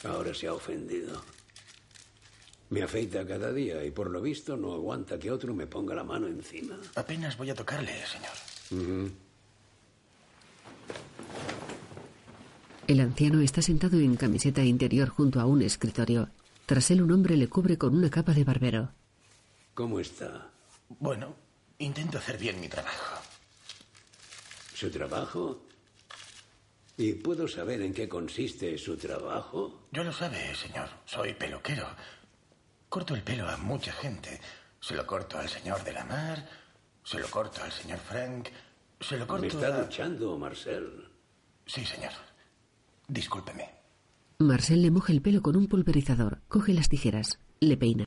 Ahora 0.03 0.35
se 0.35 0.45
ha 0.45 0.53
ofendido. 0.53 1.19
Me 2.69 2.83
afeita 2.83 3.25
cada 3.25 3.53
día 3.53 3.83
y 3.83 3.91
por 3.91 4.09
lo 4.09 4.21
visto 4.21 4.57
no 4.57 4.73
aguanta 4.73 5.17
que 5.17 5.31
otro 5.31 5.53
me 5.53 5.67
ponga 5.67 5.95
la 5.95 6.03
mano 6.03 6.27
encima. 6.27 6.77
Apenas 6.95 7.37
voy 7.37 7.49
a 7.49 7.55
tocarle, 7.55 7.93
señor. 8.05 9.11
El 12.87 12.99
anciano 12.99 13.41
está 13.41 13.61
sentado 13.61 13.99
en 13.99 14.15
camiseta 14.15 14.63
interior 14.63 15.09
junto 15.09 15.39
a 15.39 15.45
un 15.45 15.61
escritorio. 15.61 16.29
Tras 16.65 16.91
él 16.91 17.01
un 17.01 17.11
hombre 17.11 17.37
le 17.37 17.47
cubre 17.47 17.77
con 17.77 17.95
una 17.95 18.09
capa 18.09 18.33
de 18.33 18.43
barbero. 18.43 18.91
¿Cómo 19.73 19.99
está? 19.99 20.49
Bueno, 20.99 21.35
intento 21.79 22.17
hacer 22.17 22.37
bien 22.37 22.59
mi 22.59 22.67
trabajo. 22.67 23.21
¿Su 24.73 24.89
trabajo? 24.89 25.63
¿Y 26.97 27.13
puedo 27.13 27.47
saber 27.47 27.81
en 27.81 27.93
qué 27.93 28.09
consiste 28.09 28.77
su 28.77 28.97
trabajo? 28.97 29.87
Yo 29.91 30.03
lo 30.03 30.11
sabe, 30.11 30.55
señor. 30.55 30.89
Soy 31.05 31.33
peluquero. 31.33 31.87
Corto 32.89 33.15
el 33.15 33.23
pelo 33.23 33.47
a 33.47 33.57
mucha 33.57 33.91
gente. 33.91 34.39
Se 34.79 34.95
lo 34.95 35.05
corto 35.05 35.37
al 35.37 35.49
señor 35.49 35.83
de 35.83 35.93
la 35.93 36.05
mar, 36.05 36.47
se 37.03 37.19
lo 37.19 37.27
corto 37.29 37.61
al 37.63 37.71
señor 37.71 37.99
Frank, 37.99 38.49
se 38.99 39.17
lo 39.17 39.27
corto 39.27 39.41
¿Me 39.41 39.47
está 39.47 39.67
a... 39.67 39.81
duchando, 39.83 40.37
Marcel? 40.37 41.09
Sí, 41.65 41.85
señor. 41.85 42.11
Discúlpeme. 43.07 43.69
Marcel 44.39 44.81
le 44.81 44.91
moja 44.91 45.11
el 45.13 45.21
pelo 45.21 45.41
con 45.41 45.55
un 45.55 45.67
pulverizador, 45.67 46.41
coge 46.47 46.73
las 46.73 46.89
tijeras, 46.89 47.39
le 47.59 47.75
peina. 47.75 48.05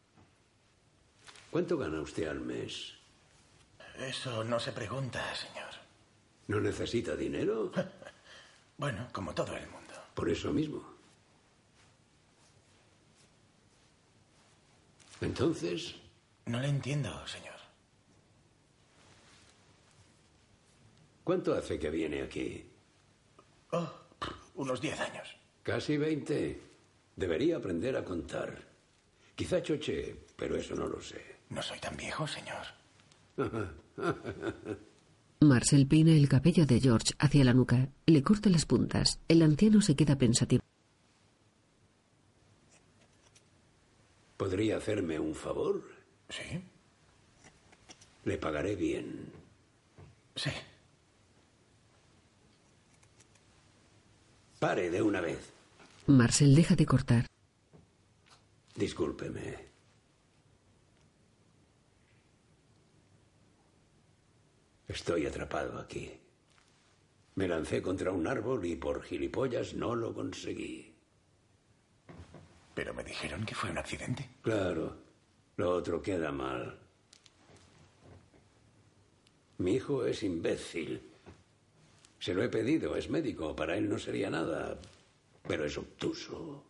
¿Cuánto 1.51 1.77
gana 1.77 2.01
usted 2.01 2.29
al 2.29 2.41
mes? 2.41 2.95
Eso 3.99 4.45
no 4.45 4.61
se 4.61 4.73
pregunta, 4.73 5.23
señor. 5.35 5.69
¿No 6.47 6.61
necesita 6.61 7.17
dinero? 7.17 7.73
Bueno, 8.81 9.09
como 9.13 9.35
todo 9.35 9.55
el 9.59 9.69
mundo. 9.69 9.93
Por 10.15 10.31
eso 10.31 10.55
mismo. 10.55 10.83
Entonces, 15.21 15.95
No 16.47 16.59
le 16.61 16.69
entiendo, 16.69 17.11
señor. 17.27 17.51
¿cuánto 21.23 21.55
hace 21.55 21.79
que 21.79 21.91
viene 21.91 22.23
aquí? 22.23 22.65
Oh, 23.71 23.89
unos 24.57 24.81
diez 24.81 24.99
años. 24.99 25.29
Casi 25.63 25.97
20. 25.97 26.61
Debería 27.15 27.59
aprender 27.59 27.97
a 27.97 28.05
contar. 28.05 28.59
Quizá 29.37 29.63
choche, 29.63 30.17
pero 30.37 30.57
eso 30.57 30.75
no 30.75 30.87
lo 30.89 31.01
sé. 31.01 31.37
No 31.51 31.63
soy 31.63 31.79
tan 31.79 31.97
viejo, 31.97 32.27
señor. 32.27 32.67
Marcel 35.41 35.87
peina 35.87 36.13
el 36.13 36.29
cabello 36.29 36.67
de 36.67 36.81
George 36.81 37.15
hacia 37.19 37.45
la 37.45 37.55
nuca, 37.55 37.89
le 38.07 38.23
corta 38.23 38.51
las 38.51 38.67
puntas. 38.67 39.21
El 39.29 39.43
anciano 39.43 39.81
se 39.81 39.95
queda 39.95 40.17
pensativo. 40.19 40.63
¿Podría 44.41 44.79
hacerme 44.79 45.21
un 45.21 45.35
favor? 45.35 45.85
Sí. 46.31 46.65
Le 48.25 48.39
pagaré 48.39 48.75
bien. 48.75 49.31
Sí. 50.35 50.51
Pare 54.59 54.89
de 54.89 55.03
una 55.03 55.21
vez. 55.21 55.53
Marcel 56.07 56.55
deja 56.55 56.75
de 56.75 56.87
cortar. 56.87 57.27
Discúlpeme. 58.75 59.59
Estoy 64.89 65.27
atrapado 65.27 65.79
aquí. 65.79 66.19
Me 67.35 67.47
lancé 67.47 67.83
contra 67.83 68.11
un 68.11 68.27
árbol 68.27 68.65
y 68.65 68.77
por 68.77 69.03
gilipollas 69.03 69.75
no 69.75 69.95
lo 69.95 70.15
conseguí. 70.15 70.90
Pero 72.81 72.95
me 72.95 73.05
dijeron 73.05 73.45
que 73.45 73.55
fue 73.55 73.69
un 73.69 73.77
accidente. 73.77 74.27
Claro, 74.41 74.97
lo 75.59 75.71
otro 75.71 76.01
queda 76.01 76.33
mal. 76.33 76.79
Mi 79.59 79.75
hijo 79.75 80.07
es 80.07 80.23
imbécil. 80.23 81.03
Se 82.19 82.33
lo 82.33 82.43
he 82.43 82.49
pedido, 82.49 82.97
es 82.97 83.11
médico, 83.11 83.55
para 83.55 83.77
él 83.77 83.87
no 83.87 83.99
sería 83.99 84.31
nada, 84.31 84.81
pero 85.47 85.67
es 85.67 85.77
obtuso. 85.77 86.65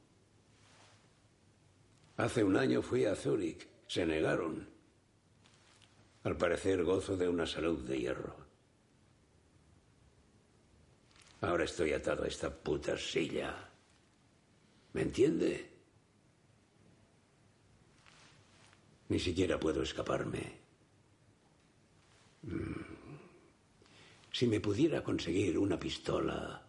Hace 2.17 2.43
un 2.43 2.57
año 2.57 2.83
fui 2.83 3.05
a 3.05 3.15
Zúrich, 3.15 3.69
se 3.87 4.05
negaron. 4.05 4.69
Al 6.25 6.37
parecer 6.37 6.83
gozo 6.83 7.17
de 7.17 7.29
una 7.29 7.47
salud 7.47 7.87
de 7.87 8.01
hierro. 8.01 8.35
Ahora 11.43 11.63
estoy 11.63 11.93
atado 11.93 12.25
a 12.25 12.27
esta 12.27 12.51
puta 12.53 12.99
silla. 12.99 13.71
¿Me 14.93 15.03
entiende? 15.03 15.71
Ni 19.11 19.19
siquiera 19.19 19.59
puedo 19.59 19.83
escaparme. 19.83 20.61
Mm. 22.43 22.91
Si 24.33 24.47
me 24.47 24.61
pudiera 24.61 25.03
conseguir 25.03 25.59
una 25.59 25.79
pistola 25.79 26.65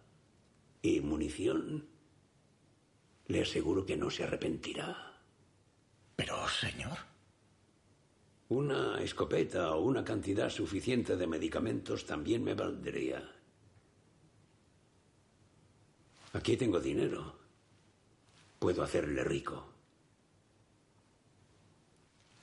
y 0.82 1.00
munición, 1.00 1.86
le 3.28 3.42
aseguro 3.42 3.86
que 3.86 3.96
no 3.96 4.10
se 4.10 4.24
arrepentirá. 4.24 5.20
Pero, 6.16 6.48
señor. 6.48 6.98
Una 8.48 9.00
escopeta 9.00 9.76
o 9.76 9.82
una 9.82 10.04
cantidad 10.04 10.50
suficiente 10.50 11.16
de 11.16 11.26
medicamentos 11.28 12.04
también 12.04 12.42
me 12.42 12.54
valdría. 12.54 13.22
Aquí 16.32 16.56
tengo 16.56 16.80
dinero. 16.80 17.36
Puedo 18.58 18.82
hacerle 18.82 19.22
rico. 19.22 19.71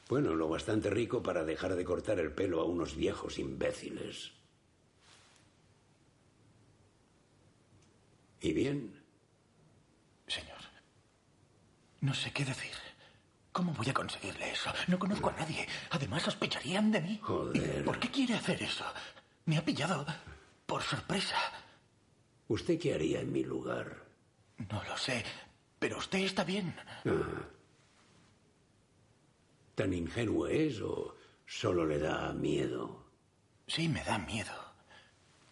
Bueno, 0.09 0.33
lo 0.33 0.49
bastante 0.49 0.89
rico 0.89 1.21
para 1.21 1.43
dejar 1.45 1.75
de 1.75 1.85
cortar 1.85 2.19
el 2.19 2.31
pelo 2.31 2.61
a 2.61 2.65
unos 2.65 2.95
viejos 2.95 3.37
imbéciles. 3.37 4.31
¿Y 8.41 8.53
bien? 8.53 9.03
Señor. 10.25 10.57
No 12.01 12.15
sé 12.15 12.33
qué 12.33 12.43
decir. 12.43 12.71
¿Cómo 13.51 13.71
voy 13.73 13.87
a 13.89 13.93
conseguirle 13.93 14.49
eso? 14.51 14.71
No 14.87 14.97
conozco 14.97 15.29
a 15.29 15.33
nadie. 15.33 15.67
Además, 15.91 16.23
sospecharían 16.23 16.91
de 16.91 17.01
mí. 17.01 17.19
Joder. 17.21 17.85
¿Por 17.85 17.99
qué 17.99 18.09
quiere 18.09 18.33
hacer 18.33 18.63
eso? 18.63 18.85
Me 19.45 19.57
ha 19.57 19.65
pillado 19.65 20.07
por 20.65 20.81
sorpresa. 20.81 21.37
¿Usted 22.47 22.79
qué 22.79 22.95
haría 22.95 23.19
en 23.19 23.31
mi 23.31 23.43
lugar? 23.43 24.05
No 24.71 24.83
lo 24.85 24.97
sé, 24.97 25.23
pero 25.77 25.99
usted 25.99 26.19
está 26.19 26.43
bien. 26.43 26.75
Ah. 27.05 27.58
¿Tan 29.79 29.93
ingenuo 29.93 30.45
es 30.45 30.81
o 30.81 31.15
solo 31.45 31.85
le 31.85 31.99
da 31.99 32.33
miedo? 32.33 33.05
Sí, 33.65 33.87
me 33.87 34.03
da 34.03 34.17
miedo. 34.17 34.51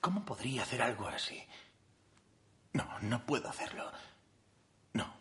¿Cómo 0.01 0.25
podría 0.25 0.63
hacer 0.63 0.81
algo 0.81 1.07
así? 1.07 1.41
No, 2.73 2.99
no 3.03 3.25
puedo 3.25 3.47
hacerlo. 3.47 3.89
No, 4.91 5.15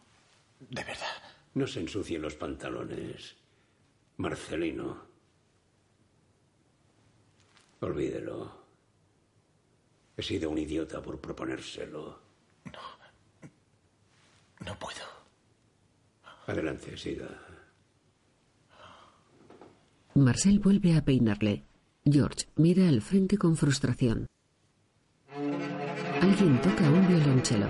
de 0.59 0.83
verdad. 0.83 1.23
No 1.55 1.69
se 1.69 1.79
ensucien 1.79 2.21
los 2.21 2.35
pantalones, 2.35 3.37
Marcelino. 4.17 5.07
Olvídelo. 7.83 8.67
He 10.17 10.23
sido 10.25 10.51
un 10.51 10.59
idiota 10.59 11.01
por 11.01 11.21
proponérselo. 11.21 12.21
No 14.65 14.77
puedo. 14.81 15.07
Adelante, 16.49 16.97
siga. 16.97 17.46
Marcel 20.17 20.61
vuelve 20.61 20.97
a 20.97 21.05
peinarle. 21.05 21.67
George 22.03 22.47
mira 22.57 22.89
al 22.89 23.03
frente 23.03 23.37
con 23.37 23.55
frustración. 23.55 24.27
Alguien 26.23 26.59
toca 26.63 26.89
un 26.91 27.07
violonchelo. 27.07 27.67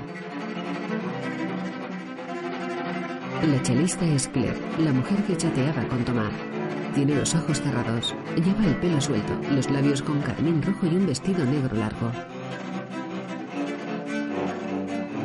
La 3.51 3.63
chelista 3.63 4.07
es 4.07 4.29
Claire, 4.29 4.57
la 4.79 4.93
mujer 4.93 5.25
que 5.25 5.37
chateaba 5.37 5.89
con 5.89 6.05
Tomás. 6.05 6.33
Tiene 6.95 7.17
los 7.17 7.35
ojos 7.35 7.61
cerrados, 7.61 8.15
lleva 8.37 8.65
el 8.65 8.77
pelo 8.77 9.01
suelto, 9.01 9.33
los 9.51 9.69
labios 9.69 10.01
con 10.01 10.21
carmín 10.23 10.63
rojo 10.63 10.87
y 10.87 10.95
un 10.95 11.07
vestido 11.07 11.45
negro 11.45 11.77
largo. 11.77 12.13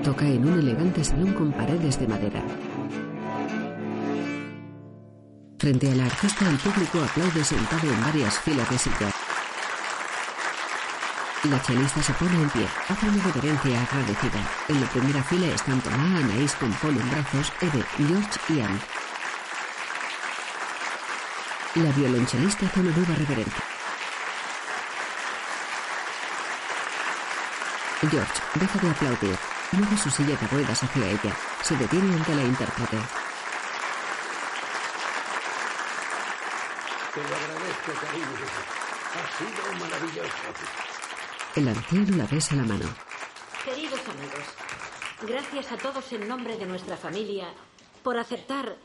Toca 0.03 0.27
en 0.27 0.47
un 0.47 0.59
elegante 0.59 1.03
salón 1.03 1.33
con 1.33 1.51
paredes 1.51 1.99
de 1.99 2.07
madera. 2.07 2.43
Frente 5.61 5.91
a 5.91 5.95
la 5.95 6.05
artista, 6.05 6.49
el 6.49 6.57
público 6.57 7.03
aplaude 7.03 7.45
sentado 7.45 7.87
en 7.87 8.01
varias 8.03 8.39
filas 8.39 8.67
de 8.67 8.79
sillas. 8.79 9.13
La 11.43 11.61
chelista 11.61 12.01
se 12.01 12.13
pone 12.13 12.33
en 12.33 12.49
pie, 12.49 12.67
hace 12.89 13.07
una 13.07 13.23
reverencia 13.23 13.83
agradecida. 13.83 14.41
En 14.69 14.81
la 14.81 14.87
primera 14.87 15.23
fila 15.23 15.45
están 15.53 15.79
Tomás, 15.81 16.23
Anaís 16.23 16.55
con 16.55 16.73
Paul 16.73 16.97
en 16.97 17.11
brazos, 17.11 17.53
Eve, 17.61 17.85
George 17.95 18.39
y 18.49 18.61
Anne. 18.61 18.79
La 21.75 21.91
violonchelista 21.91 22.65
hace 22.65 22.79
una 22.79 22.97
nueva 22.97 23.13
reverencia. 23.13 23.63
George 28.09 28.33
deja 28.55 28.79
de 28.79 28.89
aplaudir, 28.89 29.37
mueve 29.73 29.97
su 29.99 30.09
silla 30.09 30.35
de 30.35 30.47
ruedas 30.47 30.81
hacia 30.81 31.05
ella, 31.05 31.37
se 31.61 31.75
detiene 31.75 32.15
ante 32.15 32.33
la 32.33 32.45
intérprete. 32.45 32.97
Te 37.13 37.19
lo 37.19 37.35
agradezco, 37.35 37.91
cariño. 38.05 38.25
Ha 39.13 39.37
sido 39.37 39.85
maravilloso. 39.85 40.29
El 41.57 41.67
anciano 41.67 42.15
la 42.15 42.25
besa 42.25 42.55
la 42.55 42.63
mano. 42.63 42.85
Queridos 43.65 43.99
amigos, 44.07 44.45
gracias 45.27 45.71
a 45.73 45.77
todos 45.77 46.13
en 46.13 46.25
nombre 46.25 46.57
de 46.57 46.65
nuestra 46.65 46.95
familia 46.95 47.53
por 48.01 48.17
aceptar 48.17 48.77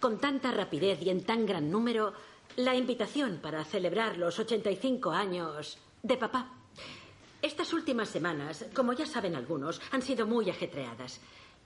con 0.00 0.18
tanta 0.18 0.50
rapidez 0.50 1.00
y 1.02 1.10
en 1.10 1.22
tan 1.22 1.46
gran 1.46 1.70
número 1.70 2.12
la 2.56 2.74
invitación 2.74 3.38
para 3.40 3.64
celebrar 3.64 4.16
los 4.16 4.36
85 4.40 5.12
años 5.12 5.78
de 6.02 6.16
papá. 6.16 6.52
Estas 7.40 7.72
últimas 7.72 8.08
semanas, 8.08 8.66
como 8.74 8.94
ya 8.94 9.06
saben 9.06 9.36
algunos, 9.36 9.80
han 9.92 10.02
sido 10.02 10.26
muy 10.26 10.50
ajetreadas. 10.50 11.20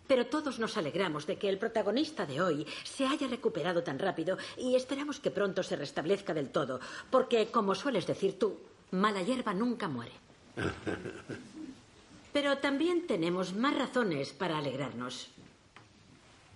Pero 0.07 0.27
todos 0.27 0.59
nos 0.59 0.77
alegramos 0.77 1.27
de 1.27 1.37
que 1.37 1.49
el 1.49 1.59
protagonista 1.59 2.27
de 2.27 2.43
hoy 2.43 2.67
se 2.85 3.07
haya 3.07 3.27
recuperado 3.27 3.83
tan 3.83 3.99
rápido 3.99 4.37
y 4.59 4.77
esperamos 4.77 5.19
que 5.21 5.31
pronto 5.31 5.63
se 5.63 5.77
restablezca 5.77 6.35
del 6.35 6.51
todo, 6.51 6.81
porque, 7.11 7.49
como 7.49 7.75
sueles 7.75 8.07
decir 8.07 8.39
tú, 8.39 8.59
mala 8.91 9.23
hierba 9.23 9.55
nunca 9.55 9.89
muere. 9.89 10.13
Pero 12.33 12.59
también 12.59 13.07
tenemos 13.07 13.55
más 13.55 13.77
razones 13.77 14.33
para 14.33 14.59
alegrarnos. 14.59 15.29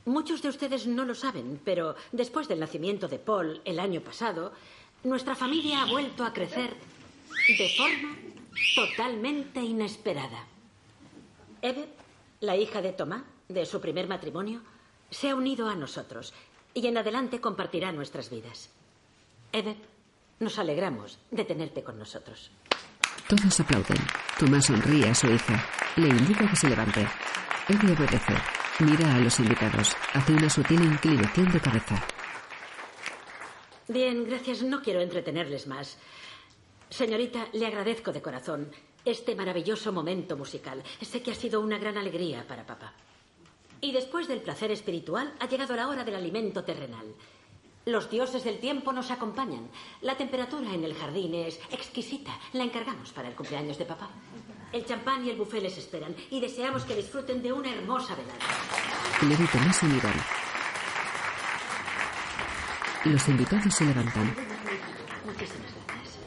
Muchos 0.04 0.42
de 0.42 0.48
ustedes 0.48 0.86
no 0.86 1.04
lo 1.04 1.14
saben, 1.14 1.60
pero 1.64 1.94
después 2.12 2.48
del 2.48 2.60
nacimiento 2.60 3.08
de 3.08 3.18
Paul 3.18 3.60
el 3.66 3.78
año 3.78 4.00
pasado, 4.00 4.52
nuestra 5.04 5.34
familia 5.36 5.82
ha 5.82 5.86
vuelto 5.86 6.24
a 6.24 6.32
crecer 6.32 6.74
de 7.46 7.68
forma 7.76 8.16
totalmente 8.74 9.60
inesperada. 9.60 10.46
Eve, 11.60 11.90
la 12.40 12.56
hija 12.56 12.80
de 12.80 12.92
Tomás, 12.92 13.22
de 13.48 13.66
su 13.66 13.80
primer 13.80 14.08
matrimonio, 14.08 14.60
se 15.10 15.30
ha 15.30 15.34
unido 15.34 15.68
a 15.68 15.74
nosotros 15.74 16.34
y 16.74 16.86
en 16.86 16.98
adelante 16.98 17.40
compartirá 17.40 17.92
nuestras 17.92 18.30
vidas. 18.30 18.70
Eve, 19.52 19.76
nos 20.40 20.58
alegramos 20.58 21.18
de 21.30 21.44
tenerte 21.44 21.82
con 21.82 21.98
nosotros. 21.98 22.50
Todos 23.26 23.60
aplauden. 23.60 23.98
Tomás 24.38 24.66
sonríe 24.66 25.08
a 25.08 25.14
su 25.14 25.26
hija. 25.26 25.64
Le 25.96 26.08
indica 26.08 26.48
que 26.48 26.56
se 26.56 26.68
levante. 26.68 27.06
Eve 27.68 27.92
obedece. 27.92 28.34
Mira 28.80 29.14
a 29.14 29.18
los 29.18 29.38
invitados. 29.40 29.96
Hace 30.14 30.32
una 30.32 30.48
sutil 30.48 30.82
inclinación 30.82 31.50
de 31.52 31.60
cabeza. 31.60 32.02
Bien, 33.88 34.24
gracias. 34.24 34.62
No 34.62 34.82
quiero 34.82 35.00
entretenerles 35.00 35.66
más. 35.66 35.98
Señorita, 36.90 37.48
le 37.52 37.66
agradezco 37.66 38.12
de 38.12 38.22
corazón 38.22 38.70
este 39.04 39.34
maravilloso 39.34 39.92
momento 39.92 40.36
musical. 40.36 40.82
Sé 41.00 41.22
que 41.22 41.32
ha 41.32 41.34
sido 41.34 41.60
una 41.60 41.78
gran 41.78 41.96
alegría 41.96 42.46
para 42.46 42.66
papá. 42.66 42.92
Y 43.80 43.92
después 43.92 44.26
del 44.28 44.42
placer 44.42 44.70
espiritual 44.70 45.32
ha 45.38 45.46
llegado 45.46 45.76
la 45.76 45.88
hora 45.88 46.04
del 46.04 46.16
alimento 46.16 46.64
terrenal. 46.64 47.06
Los 47.88 48.10
dioses 48.10 48.44
del 48.44 48.58
tiempo 48.58 48.92
nos 48.92 49.10
acompañan. 49.10 49.68
La 50.02 50.16
temperatura 50.16 50.74
en 50.74 50.84
el 50.84 50.94
jardín 50.94 51.34
es 51.34 51.58
exquisita. 51.70 52.38
La 52.52 52.64
encargamos 52.64 53.12
para 53.12 53.28
el 53.28 53.34
cumpleaños 53.34 53.78
de 53.78 53.86
papá. 53.86 54.10
El 54.72 54.84
champán 54.84 55.24
y 55.24 55.30
el 55.30 55.36
buffet 55.36 55.62
les 55.62 55.78
esperan 55.78 56.14
y 56.30 56.38
deseamos 56.38 56.84
que 56.84 56.94
disfruten 56.94 57.42
de 57.42 57.50
una 57.50 57.72
hermosa 57.72 58.14
velada. 58.14 59.72
Se 59.72 59.86
miran. 59.86 60.12
Los 63.06 63.28
invitados 63.28 63.74
se 63.74 63.86
levantan. 63.86 64.34
Muchísimas 65.24 65.72
gracias. 65.86 66.18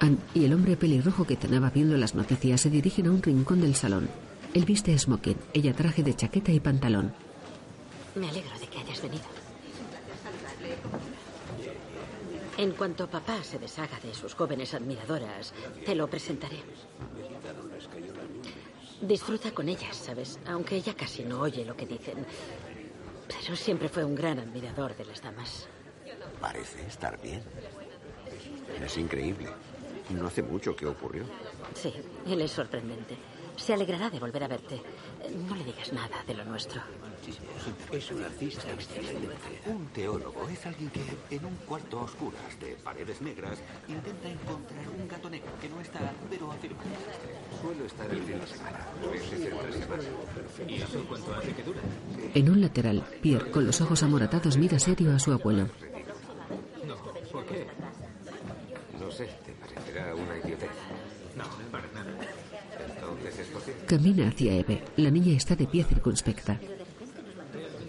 Anne 0.00 0.18
y 0.34 0.44
el 0.46 0.52
hombre 0.52 0.76
pelirrojo 0.76 1.24
que 1.24 1.36
cenaba 1.36 1.70
viendo 1.70 1.96
las 1.96 2.16
noticias 2.16 2.60
se 2.60 2.70
dirigen 2.70 3.06
a 3.06 3.10
un 3.12 3.22
rincón 3.22 3.60
del 3.60 3.76
salón. 3.76 4.08
Él 4.54 4.64
viste 4.64 4.96
smoking, 4.96 5.36
ella 5.52 5.74
traje 5.74 6.04
de 6.04 6.14
chaqueta 6.14 6.52
y 6.52 6.60
pantalón. 6.60 7.12
Me 8.14 8.28
alegro 8.28 8.56
de 8.60 8.68
que 8.68 8.78
hayas 8.78 9.02
venido. 9.02 9.24
En 12.56 12.70
cuanto 12.70 13.10
papá 13.10 13.42
se 13.42 13.58
deshaga 13.58 13.98
de 13.98 14.14
sus 14.14 14.32
jóvenes 14.34 14.72
admiradoras, 14.72 15.52
te 15.84 15.96
lo 15.96 16.06
presentaré. 16.06 16.58
Disfruta 19.00 19.50
con 19.50 19.68
ellas, 19.68 19.96
¿sabes? 19.96 20.38
Aunque 20.46 20.76
ella 20.76 20.94
casi 20.94 21.24
no 21.24 21.40
oye 21.40 21.64
lo 21.64 21.76
que 21.76 21.86
dicen. 21.86 22.24
Pero 23.26 23.56
siempre 23.56 23.88
fue 23.88 24.04
un 24.04 24.14
gran 24.14 24.38
admirador 24.38 24.96
de 24.96 25.04
las 25.04 25.20
damas. 25.20 25.66
Parece 26.40 26.86
estar 26.86 27.20
bien. 27.20 27.42
Es 28.80 28.96
increíble. 28.98 29.48
No 30.10 30.28
hace 30.28 30.42
mucho 30.42 30.76
que 30.76 30.86
ocurrió. 30.86 31.24
Sí, 31.74 31.92
él 32.26 32.40
es 32.40 32.52
sorprendente. 32.52 33.16
Se 33.56 33.72
alegrará 33.72 34.10
de 34.10 34.18
volver 34.18 34.44
a 34.44 34.48
verte. 34.48 34.80
No 35.48 35.54
le 35.54 35.64
digas 35.64 35.92
nada 35.92 36.22
de 36.26 36.34
lo 36.34 36.44
nuestro. 36.44 36.82
Es 37.92 38.10
un 38.10 38.22
artista 38.22 38.70
excelente. 38.72 39.28
Un 39.66 39.86
teólogo 39.88 40.46
es 40.48 40.66
alguien 40.66 40.90
que 40.90 41.00
en 41.34 41.44
un 41.44 41.54
cuarto 41.66 42.00
a 42.00 42.02
oscuras 42.02 42.60
de 42.60 42.76
paredes 42.84 43.22
negras 43.22 43.58
intenta 43.88 44.28
encontrar 44.28 44.88
un 44.88 45.08
gato 45.08 45.30
negro 45.30 45.50
que 45.60 45.68
no 45.68 45.80
está, 45.80 46.12
pero 46.28 46.52
afirma. 46.52 46.82
Suelo 47.62 47.84
estar 47.86 48.10
el 48.10 48.22
fin 48.22 48.38
de 48.40 48.46
semana. 48.46 48.86
¿Y 50.68 50.74
eso 50.82 51.04
cuánto 51.08 51.34
hace 51.34 51.52
que 51.54 51.62
dura? 51.62 51.80
En 52.34 52.50
un 52.50 52.60
lateral, 52.60 53.02
Pierre, 53.22 53.50
con 53.50 53.64
los 53.64 53.80
ojos 53.80 54.02
amoratados, 54.02 54.58
mira 54.58 54.78
serio 54.78 55.14
a 55.14 55.18
su 55.18 55.32
abuelo. 55.32 55.68
No, 56.86 56.96
¿por 57.32 57.46
qué? 57.46 57.66
No 59.00 59.10
sé, 59.10 59.26
te 59.46 59.52
parecerá 59.52 60.14
una 60.14 60.36
idiotez. 60.38 60.70
No, 61.36 61.44
para 61.70 61.86
nada. 61.92 62.12
Entonces 62.86 63.38
es 63.38 63.46
posible. 63.48 63.64
Camina 63.86 64.28
hacia 64.28 64.54
Eve. 64.54 64.82
La 64.96 65.10
niña 65.10 65.36
está 65.36 65.54
de 65.54 65.66
pie 65.66 65.84
circunspecta. 65.84 66.58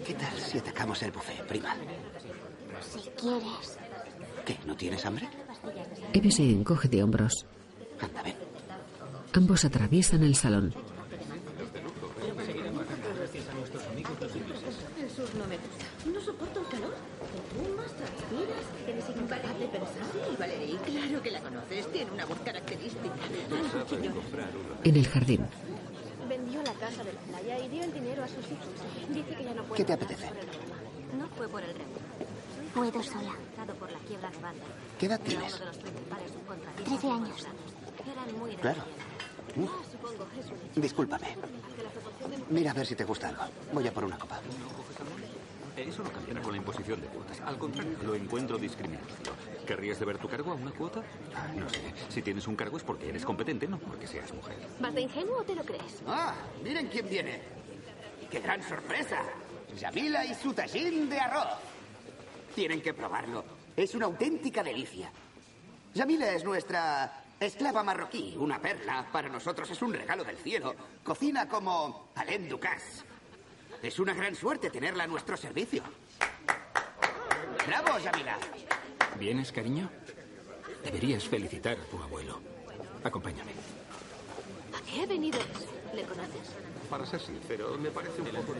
¿Qué 0.06 0.14
tal 0.14 0.38
si 0.38 0.58
atacamos 0.58 1.02
el 1.02 1.10
buffet, 1.10 1.46
prima? 1.46 1.74
Si 2.80 3.00
quieres. 3.10 3.78
¿Qué? 4.44 4.56
¿No 4.66 4.76
tienes 4.76 5.04
hambre? 5.06 5.28
Eve 6.12 6.30
se 6.30 6.48
encoge 6.50 6.88
de 6.88 7.02
hombros. 7.02 7.46
Anda, 8.00 8.22
ven. 8.22 8.34
Ambos 9.32 9.64
atraviesan 9.64 10.22
el 10.22 10.34
salón. 10.34 10.72
No 15.36 15.46
me 15.46 15.56
gusta. 15.56 15.84
No 16.12 16.20
soporto 16.20 16.60
el 16.60 16.66
calor. 16.68 16.94
Te 16.94 17.40
fumas, 17.52 17.92
transpiras, 17.92 18.66
eres 18.86 19.04
incapaz 19.10 19.58
de 19.58 19.66
pensar. 19.66 20.06
Y 20.32 20.36
Valerie, 20.36 20.76
claro 20.78 21.22
que 21.22 21.30
la 21.30 21.40
conoces. 21.40 21.92
Tiene 21.92 22.10
una 22.12 22.24
voz 22.26 22.38
característica. 22.44 23.14
En 24.84 24.96
el 24.96 25.06
jardín, 25.08 25.46
Vendió 26.28 26.62
la 26.62 26.72
casa 26.74 27.04
de 27.04 27.12
la 27.12 27.20
playa 27.20 27.64
y 27.64 27.68
dio 27.68 27.84
el 27.84 27.92
dinero 27.92 28.24
a 28.24 28.26
sus 28.28 28.34
hijos. 28.34 28.34
Dice 29.10 29.34
que 29.36 29.44
ya 29.44 29.54
no 29.54 29.62
puede. 29.64 29.76
¿Qué 29.76 29.84
te 29.84 29.92
apetece? 29.92 30.26
No 31.18 31.28
fue 31.36 31.48
por 31.48 31.62
el 31.62 31.72
remo. 31.72 31.96
Puedo 32.74 33.02
sola. 33.02 33.34
por 33.78 33.90
la 33.90 33.98
quiebra 34.00 34.30
de 34.30 34.38
banda. 34.38 34.64
¿Qué 34.98 35.06
edad 35.06 35.20
tienes? 35.20 35.60
Trece 36.84 37.10
años. 37.10 37.46
Eran 38.04 38.38
muy 38.38 38.54
Claro. 38.56 38.82
Jesús. 40.34 40.52
Discúlpame. 40.74 41.36
Mira 42.50 42.70
a 42.72 42.74
ver 42.74 42.86
si 42.86 42.94
te 42.94 43.04
gusta 43.04 43.28
algo. 43.28 43.44
Voy 43.72 43.86
a 43.88 43.92
por 43.92 44.04
una 44.04 44.18
copa. 44.18 44.40
Eso 45.76 46.02
no 46.02 46.10
cambiará 46.10 46.40
con 46.40 46.52
la 46.52 46.58
imposición 46.58 47.00
de 47.00 47.06
cuotas. 47.08 47.40
Al 47.40 47.58
contrario, 47.58 47.96
lo 48.02 48.14
encuentro 48.14 48.58
discriminatorio. 48.58 49.32
¿Querrías 49.66 49.98
deber 49.98 50.18
tu 50.18 50.28
cargo 50.28 50.52
a 50.52 50.54
una 50.54 50.70
cuota? 50.72 51.02
Ah, 51.34 51.48
no 51.54 51.68
sé. 51.68 51.80
Si 52.08 52.22
tienes 52.22 52.46
un 52.46 52.56
cargo 52.56 52.76
es 52.78 52.82
porque 52.82 53.08
eres 53.08 53.24
competente, 53.24 53.66
no 53.66 53.78
porque 53.78 54.06
seas 54.06 54.32
mujer. 54.32 54.56
¿Vas 54.80 54.94
de 54.94 55.02
ingenuo 55.02 55.38
o 55.40 55.42
te 55.42 55.54
lo 55.54 55.62
crees? 55.64 56.02
¡Ah! 56.06 56.34
Miren 56.62 56.88
quién 56.88 57.08
viene. 57.08 57.42
¡Qué 58.30 58.40
gran 58.40 58.62
sorpresa! 58.62 59.22
Yamila 59.78 60.24
y 60.24 60.34
su 60.34 60.52
tajín 60.52 61.08
de 61.08 61.20
arroz. 61.20 61.58
Tienen 62.54 62.80
que 62.80 62.94
probarlo. 62.94 63.44
Es 63.76 63.94
una 63.94 64.06
auténtica 64.06 64.62
delicia. 64.62 65.10
Yamila 65.94 66.32
es 66.32 66.44
nuestra 66.44 67.24
esclava 67.38 67.82
marroquí, 67.82 68.34
una 68.38 68.60
perla. 68.60 69.06
Para 69.12 69.28
nosotros 69.28 69.70
es 69.70 69.80
un 69.82 69.92
regalo 69.92 70.24
del 70.24 70.36
cielo. 70.38 70.74
Cocina 71.04 71.48
como 71.48 72.08
Alain 72.14 72.48
Ducasse. 72.48 73.04
Es 73.82 73.98
una 73.98 74.14
gran 74.14 74.34
suerte 74.34 74.70
tenerla 74.70 75.04
a 75.04 75.06
nuestro 75.06 75.36
servicio. 75.36 75.82
¡Bravo, 77.66 77.98
Yamila! 77.98 78.38
¿Vienes, 79.18 79.52
cariño? 79.52 79.90
Deberías 80.84 81.24
felicitar 81.28 81.78
a 81.78 81.84
tu 81.84 82.02
abuelo. 82.02 82.40
Acompáñame. 83.04 83.52
¿A 84.72 84.90
qué 84.90 85.02
ha 85.02 85.06
venido 85.06 85.38
eso? 85.38 85.66
¿Le 85.94 86.02
conoces? 86.04 86.65
Para 86.90 87.04
ser 87.04 87.20
sincero, 87.20 87.76
me 87.78 87.90
parece 87.90 88.20
un 88.20 88.28
poco. 88.28 88.54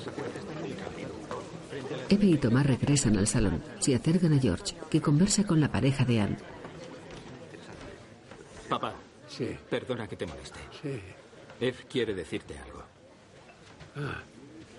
Eve 2.08 2.26
y 2.26 2.36
Tomás 2.38 2.66
regresan 2.66 3.16
al 3.16 3.26
salón. 3.26 3.62
Se 3.78 3.94
acercan 3.94 4.32
a 4.32 4.40
George, 4.40 4.76
que 4.90 5.00
conversa 5.00 5.44
con 5.44 5.60
la 5.60 5.70
pareja 5.70 6.04
de 6.04 6.20
Anne. 6.20 6.36
Sí. 9.28 9.56
Perdona 9.68 10.08
que 10.08 10.16
te 10.16 10.26
moleste. 10.26 10.58
Sí. 10.82 11.00
Ed 11.60 11.74
quiere 11.88 12.14
decirte 12.14 12.58
algo. 12.58 12.82
Ah, 13.96 14.22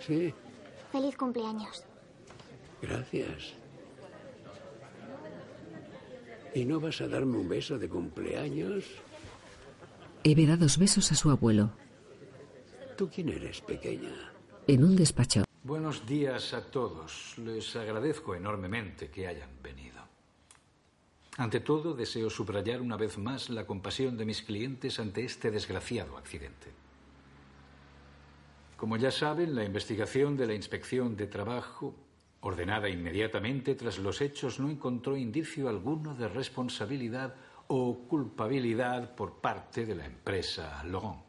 sí. 0.05 0.33
Feliz 0.91 1.15
cumpleaños. 1.15 1.83
Gracias. 2.81 3.53
¿Y 6.53 6.65
no 6.65 6.79
vas 6.79 7.01
a 7.01 7.07
darme 7.07 7.37
un 7.37 7.47
beso 7.47 7.77
de 7.77 7.87
cumpleaños? 7.87 8.83
Eve 10.23 10.45
da 10.45 10.57
dos 10.57 10.77
besos 10.77 11.11
a 11.11 11.15
su 11.15 11.29
abuelo. 11.29 11.71
¿Tú 12.97 13.07
quién 13.13 13.29
eres, 13.29 13.61
pequeña? 13.61 14.09
En 14.65 14.83
un 14.83 14.95
despacho. 14.95 15.43
Buenos 15.61 16.07
días 16.07 16.55
a 16.55 16.71
todos. 16.71 17.37
Les 17.37 17.75
agradezco 17.75 18.33
enormemente 18.33 19.11
que 19.11 19.27
hayan 19.27 19.51
venido. 19.61 20.01
Ante 21.37 21.59
todo, 21.59 21.93
deseo 21.93 22.31
subrayar 22.31 22.81
una 22.81 22.97
vez 22.97 23.19
más 23.19 23.51
la 23.51 23.67
compasión 23.67 24.17
de 24.17 24.25
mis 24.25 24.41
clientes 24.41 24.99
ante 24.99 25.23
este 25.23 25.51
desgraciado 25.51 26.17
accidente. 26.17 26.73
Como 28.77 28.97
ya 28.97 29.11
saben, 29.11 29.53
la 29.53 29.63
investigación 29.63 30.35
de 30.35 30.47
la 30.47 30.55
Inspección 30.55 31.15
de 31.15 31.27
Trabajo, 31.27 31.93
ordenada 32.41 32.89
inmediatamente 32.89 33.75
tras 33.75 33.99
los 33.99 34.21
hechos, 34.21 34.59
no 34.59 34.71
encontró 34.71 35.15
indicio 35.15 35.69
alguno 35.69 36.15
de 36.15 36.27
responsabilidad 36.29 37.35
o 37.67 38.07
culpabilidad 38.07 39.13
por 39.13 39.39
parte 39.39 39.85
de 39.85 39.93
la 39.93 40.05
empresa 40.07 40.83
Laurent. 40.83 41.26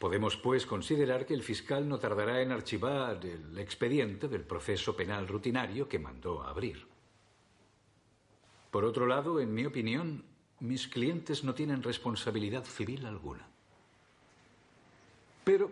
Podemos, 0.00 0.38
pues, 0.38 0.64
considerar 0.64 1.26
que 1.26 1.34
el 1.34 1.42
fiscal 1.42 1.86
no 1.86 1.98
tardará 1.98 2.40
en 2.40 2.52
archivar 2.52 3.20
el 3.22 3.58
expediente 3.58 4.28
del 4.28 4.44
proceso 4.44 4.96
penal 4.96 5.28
rutinario 5.28 5.86
que 5.90 5.98
mandó 5.98 6.42
a 6.42 6.48
abrir. 6.48 6.86
Por 8.70 8.86
otro 8.86 9.06
lado, 9.06 9.40
en 9.40 9.52
mi 9.52 9.66
opinión, 9.66 10.24
mis 10.60 10.88
clientes 10.88 11.44
no 11.44 11.54
tienen 11.54 11.82
responsabilidad 11.82 12.64
civil 12.64 13.04
alguna. 13.04 13.46
Pero 15.44 15.70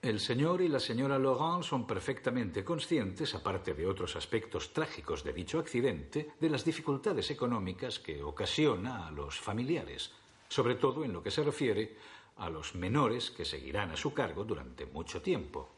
el 0.00 0.18
señor 0.18 0.62
y 0.62 0.68
la 0.68 0.80
señora 0.80 1.18
Laurent 1.18 1.62
son 1.62 1.86
perfectamente 1.86 2.64
conscientes, 2.64 3.34
aparte 3.34 3.74
de 3.74 3.86
otros 3.86 4.16
aspectos 4.16 4.72
trágicos 4.72 5.22
de 5.22 5.34
dicho 5.34 5.58
accidente, 5.58 6.30
de 6.40 6.48
las 6.48 6.64
dificultades 6.64 7.30
económicas 7.30 7.98
que 7.98 8.22
ocasiona 8.22 9.08
a 9.08 9.10
los 9.10 9.38
familiares, 9.38 10.10
sobre 10.48 10.76
todo 10.76 11.04
en 11.04 11.12
lo 11.12 11.22
que 11.22 11.30
se 11.30 11.44
refiere 11.44 11.96
a 12.38 12.48
los 12.48 12.74
menores 12.74 13.30
que 13.30 13.44
seguirán 13.44 13.90
a 13.90 13.96
su 13.96 14.14
cargo 14.14 14.44
durante 14.44 14.86
mucho 14.86 15.20
tiempo. 15.20 15.68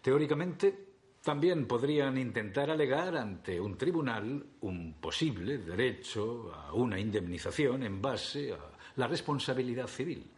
Teóricamente, 0.00 0.88
también 1.22 1.66
podrían 1.66 2.16
intentar 2.16 2.70
alegar 2.70 3.16
ante 3.16 3.60
un 3.60 3.76
tribunal 3.76 4.46
un 4.60 4.94
posible 5.00 5.58
derecho 5.58 6.52
a 6.54 6.72
una 6.72 6.98
indemnización 6.98 7.82
en 7.82 8.00
base 8.00 8.52
a 8.52 8.58
la 8.96 9.06
responsabilidad 9.06 9.88
civil. 9.88 10.30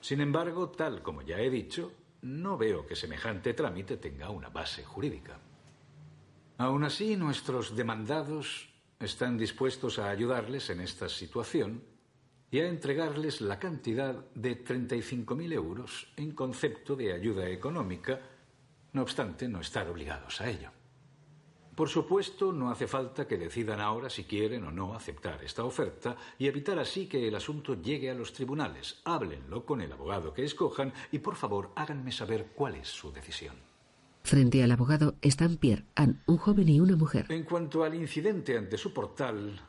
Sin 0.00 0.20
embargo, 0.20 0.68
tal 0.70 1.02
como 1.02 1.22
ya 1.22 1.38
he 1.38 1.48
dicho, 1.48 1.92
no 2.22 2.58
veo 2.58 2.86
que 2.86 2.96
semejante 2.96 3.54
trámite 3.54 3.96
tenga 3.96 4.30
una 4.30 4.48
base 4.48 4.84
jurídica. 4.84 5.38
Aún 6.58 6.84
así, 6.84 7.16
nuestros 7.16 7.74
demandados 7.74 8.68
están 9.00 9.38
dispuestos 9.38 9.98
a 9.98 10.10
ayudarles 10.10 10.70
en 10.70 10.80
esta 10.80 11.08
situación 11.08 11.82
y 12.54 12.60
a 12.60 12.68
entregarles 12.68 13.40
la 13.40 13.58
cantidad 13.58 14.14
de 14.32 14.64
35.000 14.64 15.52
euros 15.54 16.06
en 16.16 16.30
concepto 16.30 16.94
de 16.94 17.12
ayuda 17.12 17.48
económica, 17.48 18.20
no 18.92 19.02
obstante 19.02 19.48
no 19.48 19.58
estar 19.58 19.88
obligados 19.88 20.40
a 20.40 20.48
ello. 20.48 20.70
Por 21.74 21.88
supuesto, 21.88 22.52
no 22.52 22.70
hace 22.70 22.86
falta 22.86 23.26
que 23.26 23.38
decidan 23.38 23.80
ahora 23.80 24.08
si 24.08 24.22
quieren 24.22 24.62
o 24.62 24.70
no 24.70 24.94
aceptar 24.94 25.42
esta 25.42 25.64
oferta 25.64 26.16
y 26.38 26.46
evitar 26.46 26.78
así 26.78 27.08
que 27.08 27.26
el 27.26 27.34
asunto 27.34 27.74
llegue 27.82 28.08
a 28.08 28.14
los 28.14 28.32
tribunales. 28.32 29.00
Háblenlo 29.04 29.66
con 29.66 29.80
el 29.80 29.90
abogado 29.90 30.32
que 30.32 30.44
escojan 30.44 30.92
y 31.10 31.18
por 31.18 31.34
favor 31.34 31.72
háganme 31.74 32.12
saber 32.12 32.52
cuál 32.54 32.76
es 32.76 32.86
su 32.86 33.10
decisión. 33.10 33.56
Frente 34.22 34.62
al 34.62 34.70
abogado 34.70 35.16
están 35.22 35.56
Pierre, 35.56 35.86
Anne, 35.96 36.20
un 36.26 36.36
joven 36.36 36.68
y 36.68 36.78
una 36.78 36.94
mujer. 36.94 37.26
En 37.30 37.42
cuanto 37.42 37.82
al 37.82 37.96
incidente 37.96 38.56
ante 38.56 38.78
su 38.78 38.94
portal, 38.94 39.60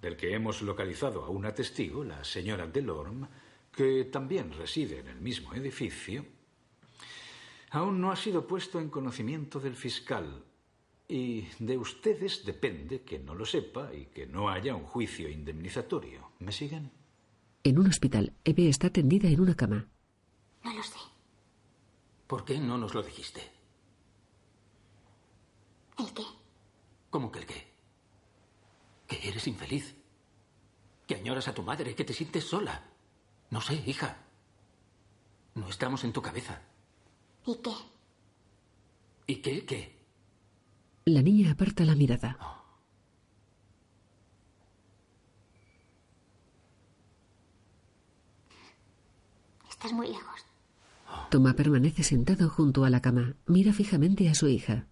del 0.00 0.16
que 0.16 0.34
hemos 0.34 0.62
localizado 0.62 1.24
a 1.24 1.28
una 1.28 1.52
testigo, 1.52 2.04
la 2.04 2.24
señora 2.24 2.66
Delorme, 2.66 3.28
que 3.72 4.04
también 4.04 4.52
reside 4.52 5.00
en 5.00 5.08
el 5.08 5.20
mismo 5.20 5.54
edificio, 5.54 6.24
aún 7.70 8.00
no 8.00 8.10
ha 8.10 8.16
sido 8.16 8.46
puesto 8.46 8.80
en 8.80 8.88
conocimiento 8.88 9.60
del 9.60 9.76
fiscal 9.76 10.44
y 11.08 11.42
de 11.58 11.76
ustedes 11.76 12.44
depende 12.44 13.02
que 13.02 13.18
no 13.18 13.34
lo 13.34 13.44
sepa 13.44 13.92
y 13.92 14.06
que 14.06 14.26
no 14.26 14.48
haya 14.48 14.74
un 14.74 14.84
juicio 14.84 15.28
indemnizatorio. 15.28 16.30
¿Me 16.38 16.52
siguen? 16.52 16.90
En 17.64 17.78
un 17.78 17.88
hospital, 17.88 18.32
Eve 18.44 18.68
está 18.68 18.90
tendida 18.90 19.28
en 19.28 19.40
una 19.40 19.56
cama. 19.56 19.88
No 20.64 20.72
lo 20.72 20.82
sé. 20.82 20.98
¿Por 22.26 22.44
qué 22.44 22.58
no 22.58 22.78
nos 22.78 22.94
lo 22.94 23.02
dijiste? 23.02 23.40
¿El 25.98 26.12
qué? 26.14 26.22
¿Cómo 27.10 27.30
que 27.32 27.40
el 27.40 27.46
qué? 27.46 27.69
Que 29.10 29.28
eres 29.28 29.46
infeliz. 29.48 29.96
Que 31.06 31.16
añoras 31.16 31.48
a 31.48 31.54
tu 31.54 31.64
madre, 31.64 31.96
que 31.96 32.04
te 32.04 32.14
sientes 32.14 32.44
sola. 32.44 32.84
No 33.50 33.60
sé, 33.60 33.74
hija. 33.86 34.18
No 35.56 35.68
estamos 35.68 36.04
en 36.04 36.12
tu 36.12 36.22
cabeza. 36.22 36.62
¿Y 37.44 37.56
qué? 37.56 37.70
¿Y 39.26 39.36
qué? 39.42 39.66
¿Qué? 39.66 40.00
La 41.06 41.22
niña 41.22 41.50
aparta 41.52 41.84
la 41.84 41.96
mirada. 41.96 42.38
Estás 49.68 49.92
muy 49.92 50.06
lejos. 50.06 50.40
Toma 51.30 51.54
permanece 51.54 52.04
sentado 52.04 52.48
junto 52.48 52.84
a 52.84 52.90
la 52.90 53.00
cama. 53.00 53.34
Mira 53.46 53.72
fijamente 53.72 54.28
a 54.28 54.34
su 54.34 54.46
hija. 54.46 54.86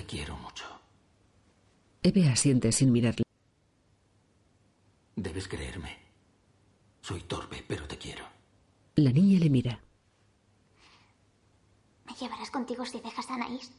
Te 0.00 0.06
quiero 0.06 0.34
mucho. 0.38 0.64
Eve 2.02 2.26
asiente 2.26 2.72
sin 2.72 2.90
mirarle. 2.90 3.22
Debes 5.14 5.46
creerme. 5.46 5.94
Soy 7.02 7.20
torpe, 7.24 7.62
pero 7.68 7.86
te 7.86 7.98
quiero. 7.98 8.24
La 8.94 9.12
niña 9.12 9.38
le 9.38 9.50
mira. 9.50 9.78
¿Me 12.06 12.14
llevarás 12.14 12.50
contigo 12.50 12.86
si 12.86 12.98
dejas 13.00 13.28
a 13.28 13.34
Anaís? 13.34 13.72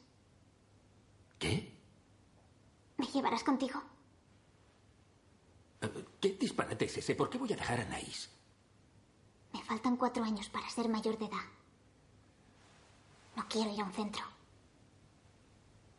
¿Qué? 1.40 1.76
¿Me 2.98 3.08
llevarás 3.08 3.44
contigo? 3.44 3.82
Eh, 5.82 6.06
¿Qué 6.20 6.38
disparate 6.40 6.86
es 6.86 6.98
ese? 6.98 7.16
¿Por 7.16 7.32
qué 7.32 7.40
voy 7.40 7.52
a 7.54 7.56
dejar 7.56 7.80
a 7.80 7.84
Anaís? 7.88 8.30
Me 9.54 9.64
faltan 9.64 9.98
cuatro 9.98 10.24
años 10.24 10.50
para 10.50 10.70
ser 10.70 10.88
mayor 10.88 11.18
de 11.18 11.26
edad. 11.26 11.46
No 13.36 13.48
quiero 13.50 13.74
ir 13.74 13.82
a 13.82 13.86
un 13.86 13.94
centro. 13.94 14.41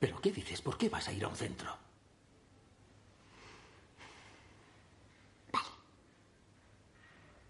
¿Pero 0.02 0.20
qué 0.20 0.32
dices? 0.32 0.60
¿Por 0.60 0.76
qué 0.76 0.88
vas 0.88 1.06
a 1.06 1.12
ir 1.12 1.22
a 1.22 1.28
un 1.28 1.36
centro? 1.36 1.70
Vale. 5.52 5.68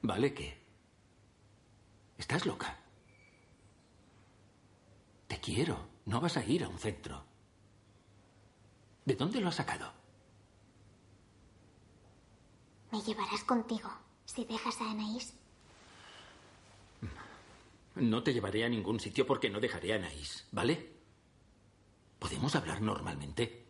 ¿Vale 0.03 0.35
qué? 0.35 0.59
¿Estás 2.19 2.45
loca? 2.45 2.77
Te 5.29 5.41
quiero. 5.41 5.79
No 6.05 6.21
vas 6.21 6.37
a 6.37 6.45
ir 6.45 6.63
a 6.63 6.69
un 6.69 6.79
centro. 6.79 7.25
¿De 9.07 9.15
dónde 9.15 9.41
lo 9.41 9.49
has 9.49 9.55
sacado? 9.55 9.91
¿Me 12.91 13.01
llevarás 13.01 13.45
contigo 13.45 13.91
si 14.27 14.45
dejas 14.45 14.79
a 14.83 14.91
Anaís? 14.91 15.33
No 17.95 18.23
te 18.23 18.35
llevaré 18.35 18.63
a 18.67 18.69
ningún 18.69 19.01
sitio 19.01 19.27
porque 19.27 19.49
no 19.49 19.59
dejaré 19.59 19.95
a 19.95 19.97
Anaís, 19.97 20.47
¿vale? 20.53 20.92
¿Podemos 22.23 22.55
hablar 22.55 22.81
normalmente? 22.81 23.67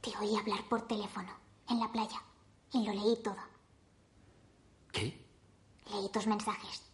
Te 0.00 0.16
oí 0.16 0.34
hablar 0.34 0.66
por 0.66 0.88
teléfono, 0.88 1.30
en 1.68 1.78
la 1.78 1.92
playa, 1.92 2.22
y 2.72 2.86
lo 2.86 2.94
leí 2.94 3.22
todo. 3.22 3.36
¿Qué? 4.90 5.22
Leí 5.90 6.08
tus 6.08 6.26
mensajes. 6.26 6.90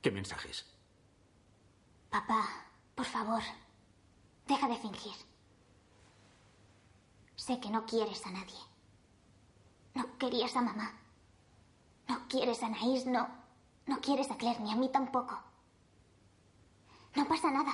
¿Qué 0.00 0.10
mensajes? 0.10 0.64
Papá, 2.08 2.48
por 2.94 3.04
favor, 3.04 3.42
deja 4.46 4.66
de 4.66 4.78
fingir. 4.78 5.16
Sé 7.34 7.60
que 7.60 7.68
no 7.68 7.84
quieres 7.84 8.24
a 8.24 8.30
nadie. 8.30 8.60
No 9.94 10.16
querías 10.16 10.56
a 10.56 10.62
mamá. 10.62 10.98
No 12.08 12.26
quieres 12.28 12.62
a 12.62 12.66
Anaís, 12.68 13.04
no. 13.04 13.35
No 13.86 14.00
quieres 14.00 14.30
a 14.30 14.36
Claire, 14.36 14.60
ni 14.60 14.72
a 14.72 14.76
mí 14.76 14.88
tampoco. 14.92 15.40
No 17.14 17.26
pasa 17.26 17.50
nada. 17.50 17.72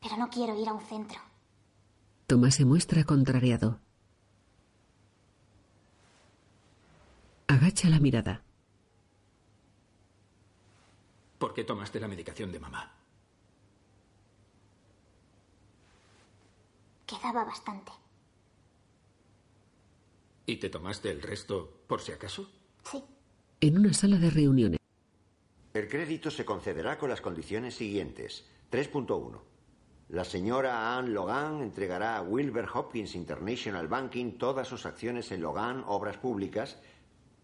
Pero 0.00 0.16
no 0.16 0.28
quiero 0.28 0.60
ir 0.60 0.68
a 0.68 0.72
un 0.72 0.80
centro. 0.80 1.20
Tomás 2.26 2.54
se 2.54 2.64
muestra 2.64 3.04
contrariado. 3.04 3.80
Agacha 7.46 7.88
la 7.88 7.98
mirada. 7.98 8.42
¿Por 11.38 11.54
qué 11.54 11.64
tomaste 11.64 11.98
la 11.98 12.08
medicación 12.08 12.52
de 12.52 12.60
mamá? 12.60 12.92
Quedaba 17.06 17.44
bastante. 17.44 17.92
¿Y 20.46 20.56
te 20.56 20.68
tomaste 20.68 21.10
el 21.10 21.22
resto 21.22 21.82
por 21.86 22.00
si 22.00 22.12
acaso? 22.12 22.50
Sí. 22.84 23.02
En 23.60 23.78
una 23.78 23.92
sala 23.92 24.16
de 24.16 24.30
reuniones. 24.30 24.79
El 25.72 25.86
crédito 25.86 26.32
se 26.32 26.44
concederá 26.44 26.98
con 26.98 27.10
las 27.10 27.20
condiciones 27.20 27.76
siguientes. 27.76 28.44
3.1. 28.72 29.38
La 30.08 30.24
señora 30.24 30.98
Anne 30.98 31.10
Logan 31.10 31.62
entregará 31.62 32.16
a 32.16 32.22
Wilbur 32.22 32.68
Hopkins 32.74 33.14
International 33.14 33.86
Banking 33.86 34.32
todas 34.32 34.66
sus 34.66 34.84
acciones 34.84 35.30
en 35.30 35.42
Logan 35.42 35.84
Obras 35.86 36.16
Públicas 36.16 36.80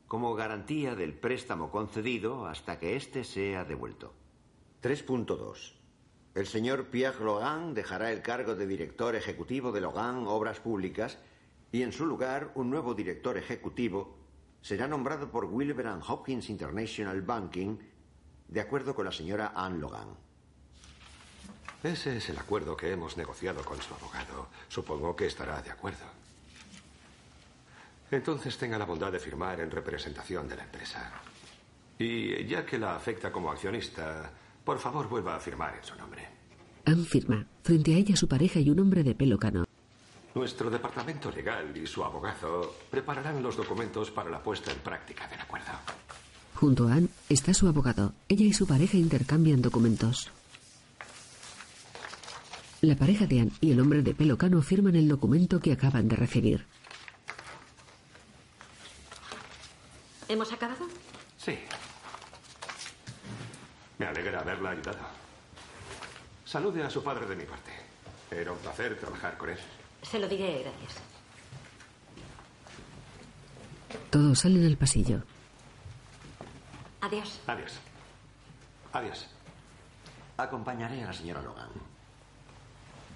como 0.08 0.34
garantía 0.34 0.96
del 0.96 1.14
préstamo 1.14 1.70
concedido 1.70 2.46
hasta 2.46 2.80
que 2.80 2.96
éste 2.96 3.22
sea 3.22 3.64
devuelto. 3.64 4.12
3.2. 4.82 5.74
El 6.34 6.46
señor 6.48 6.86
Pierre 6.86 7.24
Logan 7.24 7.74
dejará 7.74 8.10
el 8.10 8.22
cargo 8.22 8.56
de 8.56 8.66
director 8.66 9.14
ejecutivo 9.14 9.70
de 9.70 9.82
Logan 9.82 10.26
Obras 10.26 10.58
Públicas 10.58 11.18
y 11.70 11.82
en 11.82 11.92
su 11.92 12.04
lugar 12.04 12.50
un 12.56 12.70
nuevo 12.70 12.92
director 12.92 13.38
ejecutivo 13.38 14.16
será 14.62 14.88
nombrado 14.88 15.30
por 15.30 15.44
Wilbur 15.44 16.00
Hopkins 16.08 16.50
International 16.50 17.22
Banking 17.22 17.78
de 18.48 18.60
acuerdo 18.60 18.94
con 18.94 19.04
la 19.04 19.12
señora 19.12 19.52
Anne 19.54 19.78
Logan. 19.78 20.08
Ese 21.82 22.16
es 22.16 22.28
el 22.30 22.38
acuerdo 22.38 22.76
que 22.76 22.90
hemos 22.90 23.16
negociado 23.16 23.64
con 23.64 23.80
su 23.80 23.94
abogado. 23.94 24.48
Supongo 24.68 25.14
que 25.14 25.26
estará 25.26 25.62
de 25.62 25.70
acuerdo. 25.70 26.04
Entonces 28.10 28.56
tenga 28.56 28.78
la 28.78 28.84
bondad 28.84 29.12
de 29.12 29.18
firmar 29.18 29.60
en 29.60 29.70
representación 29.70 30.48
de 30.48 30.56
la 30.56 30.64
empresa. 30.64 31.12
Y 31.98 32.44
ya 32.46 32.64
que 32.64 32.78
la 32.78 32.96
afecta 32.96 33.32
como 33.32 33.50
accionista, 33.50 34.30
por 34.64 34.78
favor 34.78 35.08
vuelva 35.08 35.36
a 35.36 35.40
firmar 35.40 35.76
en 35.76 35.84
su 35.84 35.94
nombre. 35.96 36.26
Anne 36.84 37.04
firma. 37.04 37.46
Frente 37.62 37.94
a 37.94 37.98
ella 37.98 38.16
su 38.16 38.28
pareja 38.28 38.60
y 38.60 38.70
un 38.70 38.80
hombre 38.80 39.02
de 39.02 39.14
pelo 39.14 39.38
cano. 39.38 39.64
Nuestro 40.34 40.70
departamento 40.70 41.30
legal 41.30 41.76
y 41.76 41.86
su 41.86 42.04
abogado 42.04 42.74
prepararán 42.90 43.42
los 43.42 43.56
documentos 43.56 44.10
para 44.10 44.30
la 44.30 44.42
puesta 44.42 44.70
en 44.70 44.78
práctica 44.78 45.26
del 45.28 45.40
acuerdo. 45.40 45.72
Junto 46.56 46.88
a 46.88 46.94
Anne 46.94 47.08
está 47.28 47.52
su 47.52 47.68
abogado. 47.68 48.14
Ella 48.30 48.46
y 48.46 48.52
su 48.54 48.66
pareja 48.66 48.96
intercambian 48.96 49.60
documentos. 49.60 50.30
La 52.80 52.96
pareja 52.96 53.26
de 53.26 53.40
Anne 53.40 53.52
y 53.60 53.72
el 53.72 53.80
hombre 53.80 54.00
de 54.00 54.14
pelo 54.14 54.38
cano 54.38 54.62
firman 54.62 54.96
el 54.96 55.06
documento 55.06 55.60
que 55.60 55.72
acaban 55.72 56.08
de 56.08 56.16
recibir. 56.16 56.64
¿Hemos 60.28 60.50
acabado? 60.50 60.86
Sí. 61.36 61.58
Me 63.98 64.06
alegra 64.06 64.40
haberla 64.40 64.70
ayudado. 64.70 64.98
Salude 66.46 66.82
a 66.82 66.88
su 66.88 67.02
padre 67.02 67.26
de 67.26 67.36
mi 67.36 67.44
parte. 67.44 67.70
Era 68.30 68.52
un 68.52 68.58
placer 68.58 68.98
trabajar 68.98 69.36
con 69.36 69.50
él. 69.50 69.58
Se 70.00 70.18
lo 70.18 70.26
diré, 70.26 70.62
gracias. 70.62 71.02
Todos 74.08 74.38
salen 74.38 74.64
al 74.64 74.78
pasillo. 74.78 75.22
Adiós. 77.06 77.40
Adiós. 77.46 77.72
Adiós. 78.92 79.26
Acompañaré 80.36 81.02
a 81.02 81.06
la 81.06 81.12
señora 81.12 81.40
Logan. 81.40 81.70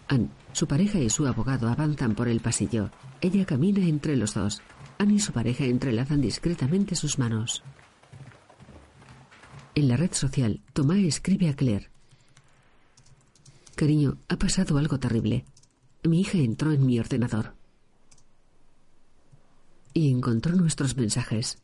Anne, 0.07 0.29
su 0.53 0.69
pareja 0.69 1.01
y 1.01 1.11
su 1.11 1.27
abogado 1.27 1.69
avanzan 1.69 2.15
por 2.15 2.29
el 2.29 2.39
pasillo. 2.39 2.91
Ella 3.21 3.45
camina 3.45 3.85
entre 3.85 4.17
los 4.17 4.35
dos. 4.35 4.63
Anne 4.99 5.15
y 5.15 5.19
su 5.19 5.33
pareja 5.33 5.65
entrelazan 5.65 6.21
discretamente 6.21 6.95
sus 6.95 7.19
manos. 7.19 7.65
En 9.75 9.89
la 9.89 9.97
red 9.97 10.13
social, 10.13 10.61
Tomás 10.73 10.99
escribe 10.99 11.49
a 11.49 11.57
Claire. 11.57 11.91
Cariño, 13.75 14.19
ha 14.29 14.37
pasado 14.37 14.79
algo 14.79 15.01
terrible. 15.01 15.45
Mi 16.05 16.21
hija 16.21 16.39
entró 16.39 16.71
en 16.71 16.87
mi 16.87 17.01
ordenador. 17.01 17.55
Y 19.95 20.13
encontró 20.13 20.55
nuestros 20.55 20.97
mensajes. 20.97 21.59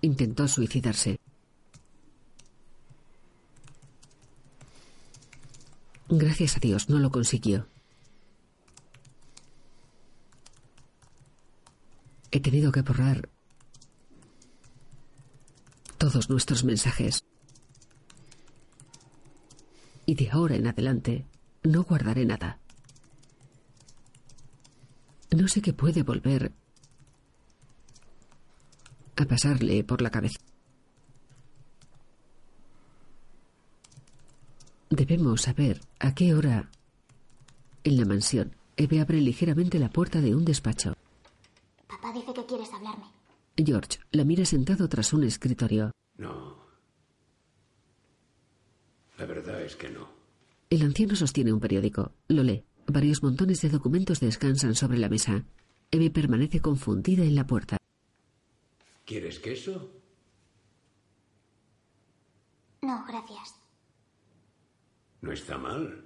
Intentó 0.00 0.46
suicidarse. 0.46 1.18
Gracias 6.08 6.56
a 6.56 6.60
Dios 6.60 6.88
no 6.88 6.98
lo 6.98 7.10
consiguió. 7.10 7.66
He 12.30 12.40
tenido 12.40 12.70
que 12.70 12.82
borrar 12.82 13.28
todos 15.98 16.30
nuestros 16.30 16.62
mensajes. 16.62 17.24
Y 20.04 20.14
de 20.14 20.30
ahora 20.30 20.54
en 20.54 20.68
adelante 20.68 21.26
no 21.64 21.82
guardaré 21.82 22.24
nada. 22.24 22.60
No 25.36 25.48
sé 25.48 25.60
qué 25.60 25.72
puede 25.72 26.02
volver 26.04 26.52
a 29.16 29.24
pasarle 29.24 29.82
por 29.84 30.02
la 30.02 30.10
cabeza. 30.10 30.38
Debemos 34.90 35.42
saber 35.42 35.80
a 35.98 36.14
qué 36.14 36.34
hora. 36.34 36.70
En 37.82 37.96
la 37.96 38.04
mansión, 38.04 38.54
Eve 38.76 39.00
abre 39.00 39.20
ligeramente 39.20 39.78
la 39.78 39.90
puerta 39.90 40.20
de 40.20 40.34
un 40.34 40.44
despacho. 40.44 40.94
Papá 41.88 42.12
dice 42.12 42.32
que 42.32 42.46
quieres 42.46 42.72
hablarme. 42.72 43.04
George 43.56 43.98
la 44.10 44.24
mira 44.24 44.44
sentado 44.44 44.88
tras 44.88 45.12
un 45.12 45.24
escritorio. 45.24 45.92
No. 46.18 46.56
La 49.18 49.26
verdad 49.26 49.62
es 49.62 49.76
que 49.76 49.88
no. 49.88 50.08
El 50.68 50.82
anciano 50.82 51.16
sostiene 51.16 51.52
un 51.52 51.60
periódico. 51.60 52.12
Lo 52.28 52.42
lee. 52.42 52.64
Varios 52.86 53.22
montones 53.22 53.60
de 53.62 53.70
documentos 53.70 54.20
descansan 54.20 54.74
sobre 54.74 54.98
la 54.98 55.08
mesa. 55.08 55.44
Eve 55.90 56.10
permanece 56.10 56.60
confundida 56.60 57.24
en 57.24 57.34
la 57.34 57.46
puerta. 57.46 57.78
¿Quieres 59.06 59.38
queso? 59.38 59.88
No, 62.82 63.04
gracias. 63.06 63.54
No 65.20 65.32
está 65.32 65.56
mal. 65.56 66.04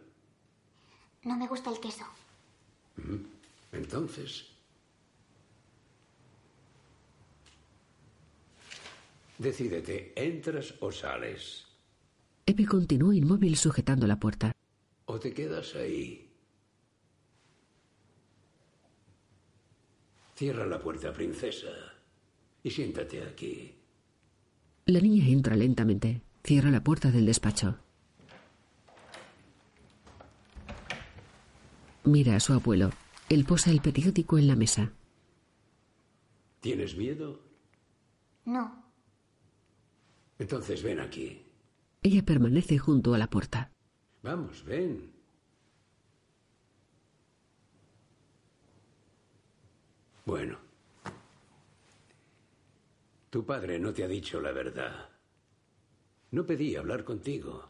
No 1.24 1.36
me 1.36 1.48
gusta 1.48 1.70
el 1.70 1.80
queso. 1.80 2.04
Mm, 2.96 3.24
Entonces. 3.72 4.46
Decídete, 9.38 10.12
¿entras 10.14 10.74
o 10.80 10.92
sales? 10.92 11.64
Eve 12.44 12.66
continúa 12.66 13.14
inmóvil 13.14 13.56
sujetando 13.56 14.06
la 14.06 14.20
puerta. 14.20 14.52
¿O 15.06 15.18
te 15.18 15.32
quedas 15.32 15.74
ahí? 15.74 16.30
Cierra 20.36 20.66
la 20.66 20.78
puerta, 20.78 21.12
princesa. 21.12 21.68
Y 22.62 22.70
siéntate 22.70 23.22
aquí. 23.22 23.74
La 24.86 25.00
niña 25.00 25.26
entra 25.26 25.56
lentamente. 25.56 26.22
Cierra 26.42 26.70
la 26.70 26.82
puerta 26.82 27.10
del 27.10 27.26
despacho. 27.26 27.78
Mira 32.04 32.36
a 32.36 32.40
su 32.40 32.52
abuelo. 32.52 32.90
Él 33.28 33.44
posa 33.44 33.70
el 33.70 33.80
periódico 33.80 34.38
en 34.38 34.48
la 34.48 34.56
mesa. 34.56 34.92
¿Tienes 36.60 36.96
miedo? 36.96 37.40
No. 38.44 38.84
Entonces 40.38 40.82
ven 40.82 41.00
aquí. 41.00 41.42
Ella 42.02 42.24
permanece 42.24 42.78
junto 42.78 43.14
a 43.14 43.18
la 43.18 43.28
puerta. 43.28 43.70
Vamos, 44.22 44.64
ven. 44.64 45.12
Bueno. 50.26 50.69
Tu 53.30 53.46
padre 53.46 53.78
no 53.78 53.94
te 53.94 54.02
ha 54.02 54.08
dicho 54.08 54.40
la 54.40 54.50
verdad. 54.50 55.08
No 56.32 56.44
pedí 56.44 56.74
hablar 56.74 57.04
contigo. 57.04 57.68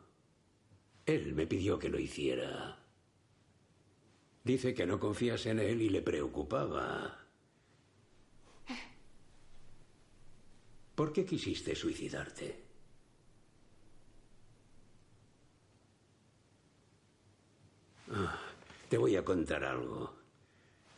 Él 1.05 1.35
me 1.35 1.47
pidió 1.47 1.79
que 1.79 1.91
lo 1.91 1.99
hiciera. 1.99 2.79
Dice 4.43 4.73
que 4.73 4.87
no 4.87 4.99
confías 4.99 5.45
en 5.47 5.59
él 5.59 5.83
y 5.83 5.91
le 5.91 6.01
preocupaba. 6.01 7.19
¿Por 10.95 11.13
qué 11.13 11.27
quisiste 11.27 11.75
suicidarte? 11.75 12.65
Ah, 18.13 18.39
te 18.89 18.97
voy 18.97 19.17
a 19.17 19.25
contar 19.25 19.65
algo. 19.65 20.15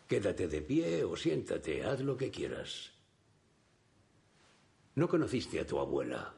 Quédate 0.09 0.47
de 0.47 0.63
pie 0.63 1.05
o 1.05 1.17
siéntate, 1.17 1.85
haz 1.85 2.01
lo 2.01 2.17
que 2.17 2.31
quieras. 2.31 2.92
No 4.95 5.09
conociste 5.09 5.61
a 5.61 5.67
tu 5.67 5.79
abuela. 5.79 6.35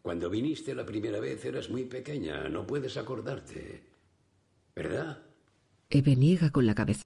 Cuando 0.00 0.30
viniste 0.30 0.74
la 0.74 0.84
primera 0.84 1.20
vez 1.20 1.44
eras 1.44 1.70
muy 1.70 1.84
pequeña, 1.84 2.48
no 2.48 2.66
puedes 2.66 2.96
acordarte. 2.96 3.84
¿Verdad? 4.74 5.22
Eve 5.90 6.16
niega 6.16 6.50
con 6.50 6.66
la 6.66 6.74
cabeza. 6.74 7.02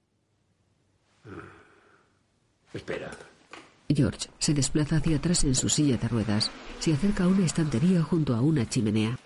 Espera. 2.73 3.11
George 3.89 4.29
se 4.39 4.55
desplaza 4.55 4.97
hacia 4.97 5.17
atrás 5.17 5.45
en 5.45 5.55
su 5.55 5.69
silla 5.69 5.97
de 5.97 6.09
ruedas. 6.09 6.51
Se 6.79 6.93
acerca 6.93 7.25
a 7.25 7.29
una 7.29 7.45
estantería 7.45 8.03
junto 8.03 8.35
a 8.35 8.41
una 8.41 8.69
chimenea. 8.69 9.19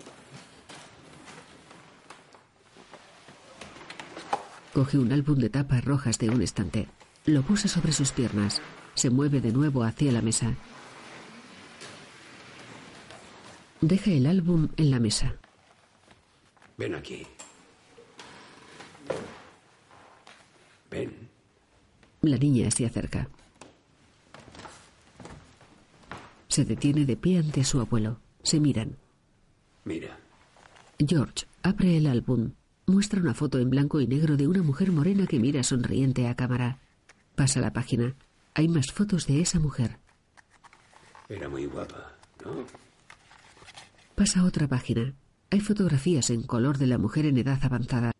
Coge 4.73 4.97
un 4.97 5.11
álbum 5.11 5.37
de 5.37 5.49
tapas 5.49 5.83
rojas 5.83 6.17
de 6.17 6.29
un 6.29 6.41
estante. 6.41 6.87
Lo 7.25 7.41
puso 7.43 7.67
sobre 7.67 7.91
sus 7.91 8.11
piernas. 8.11 8.61
Se 8.95 9.09
mueve 9.09 9.41
de 9.41 9.51
nuevo 9.51 9.83
hacia 9.83 10.11
la 10.11 10.21
mesa. 10.21 10.55
Deja 13.81 14.11
el 14.11 14.27
álbum 14.27 14.69
en 14.77 14.91
la 14.91 14.99
mesa. 14.99 15.35
Ven 16.77 16.93
aquí. 16.93 17.25
Ven. 20.91 21.29
La 22.21 22.37
niña 22.37 22.69
se 22.69 22.85
acerca. 22.85 23.27
Se 26.47 26.63
detiene 26.63 27.05
de 27.05 27.17
pie 27.17 27.39
ante 27.39 27.63
su 27.63 27.79
abuelo. 27.79 28.19
Se 28.43 28.59
miran. 28.59 28.97
Mira. 29.83 30.19
George 30.99 31.47
abre 31.63 31.97
el 31.97 32.05
álbum. 32.05 32.51
Muestra 32.85 33.19
una 33.19 33.33
foto 33.33 33.57
en 33.57 33.71
blanco 33.71 33.99
y 33.99 34.05
negro 34.05 34.37
de 34.37 34.47
una 34.47 34.61
mujer 34.61 34.91
morena 34.91 35.25
que 35.25 35.39
mira 35.39 35.63
sonriente 35.63 36.27
a 36.27 36.35
cámara. 36.35 36.77
Pasa 37.35 37.59
la 37.59 37.73
página. 37.73 38.15
Hay 38.53 38.67
más 38.67 38.91
fotos 38.91 39.25
de 39.25 39.41
esa 39.41 39.59
mujer. 39.59 39.97
Era 41.29 41.49
muy 41.49 41.65
guapa, 41.65 42.15
¿no? 42.45 42.90
Pasa 44.21 44.45
otra 44.45 44.67
página. 44.67 45.15
Hay 45.49 45.61
fotografías 45.61 46.29
en 46.29 46.43
color 46.43 46.77
de 46.77 46.85
la 46.85 46.99
mujer 46.99 47.25
en 47.25 47.39
edad 47.39 47.57
avanzada. 47.63 48.11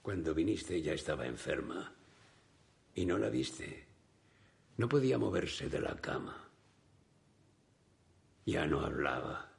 Cuando 0.00 0.34
viniste 0.34 0.80
ya 0.80 0.92
estaba 0.92 1.26
enferma. 1.26 1.92
Y 2.94 3.04
no 3.06 3.18
la 3.18 3.28
viste. 3.28 3.88
No 4.76 4.88
podía 4.88 5.18
moverse 5.18 5.68
de 5.68 5.80
la 5.80 5.96
cama. 5.96 6.48
Ya 8.46 8.68
no 8.68 8.82
hablaba. 8.82 9.50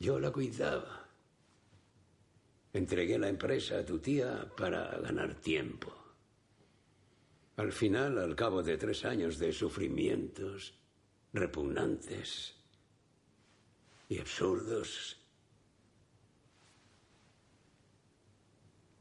Yo 0.00 0.18
la 0.18 0.30
cuidaba. 0.30 1.10
Entregué 2.72 3.18
la 3.18 3.28
empresa 3.28 3.80
a 3.80 3.84
tu 3.84 3.98
tía 3.98 4.50
para 4.56 4.98
ganar 5.00 5.34
tiempo. 5.34 5.92
Al 7.58 7.70
final, 7.70 8.16
al 8.16 8.34
cabo 8.34 8.62
de 8.62 8.78
tres 8.78 9.04
años 9.04 9.38
de 9.38 9.52
sufrimientos 9.52 10.72
repugnantes 11.34 12.57
y 14.08 14.18
absurdos, 14.18 15.16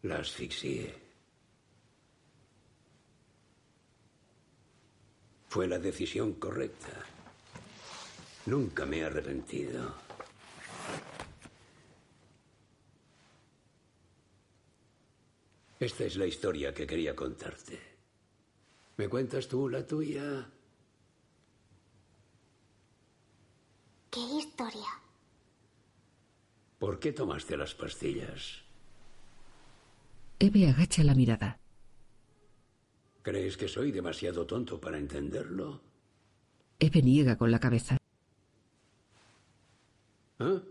la 0.03 0.19
asfixié. 0.19 0.93
Fue 5.49 5.67
la 5.67 5.79
decisión 5.79 6.33
correcta. 6.33 7.05
Nunca 8.47 8.85
me 8.85 8.99
he 8.99 9.03
arrepentido. 9.05 9.95
Esta 15.79 16.05
es 16.05 16.17
la 16.17 16.25
historia 16.25 16.73
que 16.73 16.87
quería 16.87 17.15
contarte. 17.15 17.79
¿Me 18.97 19.07
cuentas 19.07 19.47
tú 19.47 19.69
la 19.69 19.85
tuya? 19.85 20.49
¿Qué 24.09 24.19
historia? 24.19 24.87
¿Por 26.79 26.99
qué 26.99 27.11
tomaste 27.11 27.57
las 27.57 27.73
pastillas? 27.73 28.63
Eve 30.39 30.69
agacha 30.69 31.03
la 31.03 31.15
mirada. 31.15 31.59
¿Crees 33.23 33.57
que 33.57 33.67
soy 33.67 33.91
demasiado 33.91 34.45
tonto 34.45 34.79
para 34.79 34.97
entenderlo? 34.97 35.81
Eve 36.79 37.01
niega 37.01 37.37
con 37.37 37.51
la 37.51 37.59
cabeza. 37.59 37.97
¿Ah? 40.39 40.61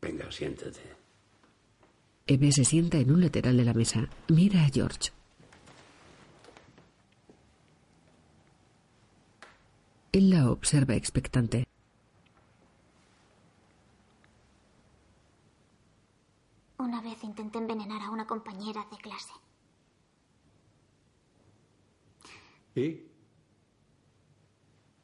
Venga, 0.00 0.30
siéntate. 0.30 0.80
Eve 2.26 2.52
se 2.52 2.64
sienta 2.64 2.98
en 2.98 3.10
un 3.10 3.20
lateral 3.20 3.56
de 3.56 3.64
la 3.64 3.74
mesa. 3.74 4.08
Mira 4.28 4.64
a 4.64 4.70
George. 4.70 5.10
Él 10.14 10.30
la 10.30 10.48
observa 10.48 10.94
expectante. 10.94 11.66
Una 16.78 17.02
vez 17.02 17.24
intenté 17.24 17.58
envenenar 17.58 18.00
a 18.00 18.10
una 18.10 18.24
compañera 18.24 18.86
de 18.92 18.96
clase. 18.98 19.32
¿Y? 22.76 23.10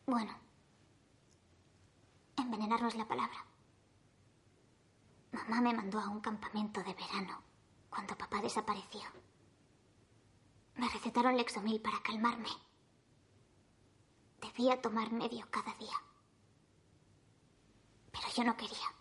Bueno, 0.07 0.32
envenenar 2.37 2.81
no 2.81 2.87
es 2.87 2.95
la 2.95 3.09
palabra. 3.09 3.45
Mamá 5.32 5.61
me 5.61 5.74
mandó 5.74 5.99
a 5.99 6.09
un 6.09 6.20
campamento 6.20 6.85
de 6.85 6.95
verano 6.95 7.43
cuando 7.89 8.16
papá 8.16 8.41
desapareció. 8.41 9.03
Me 10.77 10.89
recetaron 10.89 11.37
Lexomil 11.37 11.81
para 11.81 12.01
calmarme. 12.01 12.69
Debía 14.40 14.80
tomar 14.80 15.12
medio 15.12 15.46
cada 15.50 15.74
día. 15.74 15.96
Pero 18.10 18.26
yo 18.34 18.44
no 18.44 18.56
quería. 18.56 18.94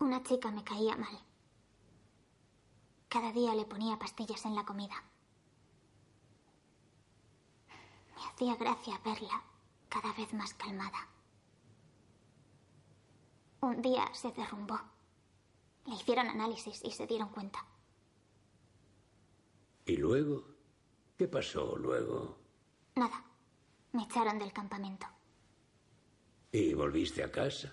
Una 0.00 0.22
chica 0.22 0.50
me 0.50 0.64
caía 0.64 0.96
mal. 0.96 1.18
Cada 3.08 3.30
día 3.32 3.54
le 3.54 3.64
ponía 3.66 3.98
pastillas 3.98 4.44
en 4.46 4.54
la 4.54 4.64
comida. 4.64 4.94
Me 8.16 8.24
hacía 8.24 8.56
gracia 8.56 9.00
verla 9.04 9.42
cada 9.88 10.12
vez 10.14 10.32
más 10.34 10.54
calmada. 10.54 11.08
Un 13.60 13.80
día 13.80 14.12
se 14.12 14.32
derrumbó. 14.32 14.80
Le 15.84 15.94
hicieron 15.94 16.26
análisis 16.26 16.82
y 16.84 16.90
se 16.90 17.06
dieron 17.06 17.28
cuenta. 17.28 17.64
¿Y 19.86 19.96
luego? 19.96 20.51
¿Qué 21.22 21.28
pasó 21.28 21.76
luego? 21.76 22.36
Nada. 22.96 23.22
Me 23.92 24.02
echaron 24.02 24.40
del 24.40 24.52
campamento. 24.52 25.06
¿Y 26.50 26.74
volviste 26.74 27.22
a 27.22 27.30
casa? 27.30 27.72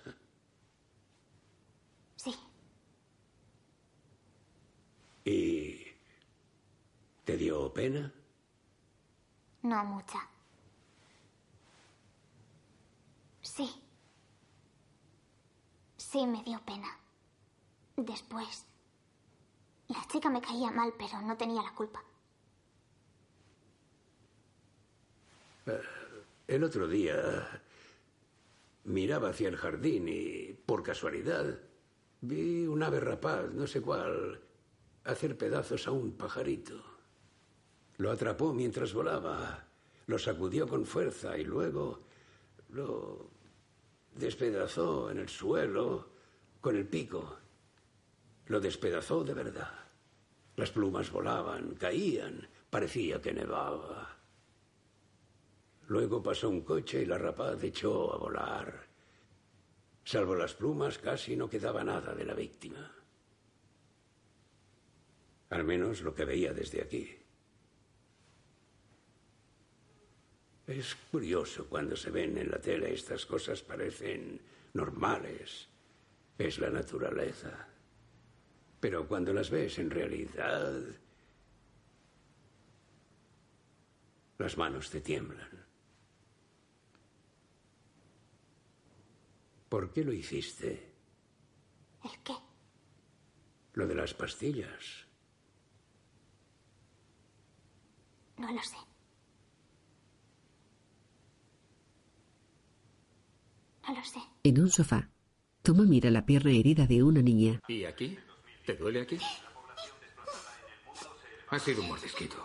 Sí. 2.14 2.32
¿Y 5.24 5.84
te 7.24 7.36
dio 7.36 7.74
pena? 7.74 8.14
No 9.62 9.84
mucha. 9.84 10.20
Sí. 13.42 13.68
Sí 15.96 16.24
me 16.24 16.44
dio 16.44 16.60
pena. 16.64 16.96
Después. 17.96 18.64
La 19.88 20.06
chica 20.06 20.30
me 20.30 20.40
caía 20.40 20.70
mal, 20.70 20.94
pero 20.96 21.20
no 21.22 21.36
tenía 21.36 21.62
la 21.62 21.74
culpa. 21.74 22.00
El 26.46 26.64
otro 26.64 26.88
día 26.88 27.62
miraba 28.84 29.30
hacia 29.30 29.48
el 29.48 29.56
jardín 29.56 30.08
y, 30.08 30.54
por 30.66 30.82
casualidad, 30.82 31.58
vi 32.20 32.66
un 32.66 32.82
ave 32.82 33.00
rapaz, 33.00 33.52
no 33.52 33.66
sé 33.66 33.80
cuál, 33.80 34.40
hacer 35.04 35.36
pedazos 35.36 35.86
a 35.86 35.92
un 35.92 36.12
pajarito. 36.12 36.82
Lo 37.98 38.10
atrapó 38.10 38.52
mientras 38.52 38.92
volaba, 38.94 39.66
lo 40.06 40.18
sacudió 40.18 40.66
con 40.66 40.86
fuerza 40.86 41.36
y 41.36 41.44
luego 41.44 42.00
lo 42.70 43.30
despedazó 44.14 45.10
en 45.10 45.18
el 45.18 45.28
suelo 45.28 46.10
con 46.60 46.76
el 46.76 46.86
pico. 46.86 47.36
Lo 48.46 48.60
despedazó 48.60 49.22
de 49.22 49.34
verdad. 49.34 49.72
Las 50.56 50.70
plumas 50.70 51.10
volaban, 51.10 51.74
caían, 51.74 52.48
parecía 52.68 53.20
que 53.20 53.32
nevaba. 53.32 54.19
Luego 55.90 56.22
pasó 56.22 56.48
un 56.48 56.60
coche 56.60 57.02
y 57.02 57.04
la 57.04 57.18
rapaz 57.18 57.64
echó 57.64 58.14
a 58.14 58.16
volar. 58.16 58.86
Salvo 60.04 60.36
las 60.36 60.54
plumas, 60.54 60.98
casi 60.98 61.34
no 61.34 61.50
quedaba 61.50 61.82
nada 61.82 62.14
de 62.14 62.24
la 62.24 62.32
víctima. 62.32 62.94
Al 65.48 65.64
menos 65.64 66.02
lo 66.02 66.14
que 66.14 66.24
veía 66.24 66.52
desde 66.52 66.80
aquí. 66.80 67.18
Es 70.68 70.94
curioso 71.10 71.66
cuando 71.68 71.96
se 71.96 72.12
ven 72.12 72.38
en 72.38 72.52
la 72.52 72.60
tele 72.60 72.94
estas 72.94 73.26
cosas 73.26 73.60
parecen 73.60 74.40
normales. 74.74 75.68
Es 76.38 76.60
la 76.60 76.70
naturaleza. 76.70 77.66
Pero 78.78 79.08
cuando 79.08 79.32
las 79.32 79.50
ves 79.50 79.80
en 79.80 79.90
realidad, 79.90 80.82
las 84.38 84.56
manos 84.56 84.88
te 84.88 85.00
tiemblan. 85.00 85.69
¿Por 89.70 89.92
qué 89.92 90.04
lo 90.04 90.12
hiciste? 90.12 90.92
¿El 92.02 92.10
qué? 92.24 92.34
Lo 93.74 93.86
de 93.86 93.94
las 93.94 94.12
pastillas. 94.12 95.06
No 98.36 98.52
lo 98.52 98.60
sé. 98.62 98.76
No 103.86 103.94
lo 103.94 104.04
sé. 104.04 104.18
En 104.42 104.60
un 104.60 104.70
sofá, 104.70 105.08
Toma 105.62 105.84
mira 105.84 106.10
la 106.10 106.26
pierna 106.26 106.50
herida 106.50 106.86
de 106.86 107.04
una 107.04 107.22
niña. 107.22 107.60
¿Y 107.68 107.84
aquí? 107.84 108.18
¿Te 108.66 108.74
duele 108.74 109.02
aquí? 109.02 109.18
Ha 111.48 111.58
sido 111.60 111.82
un 111.82 111.88
mordisquito. 111.88 112.36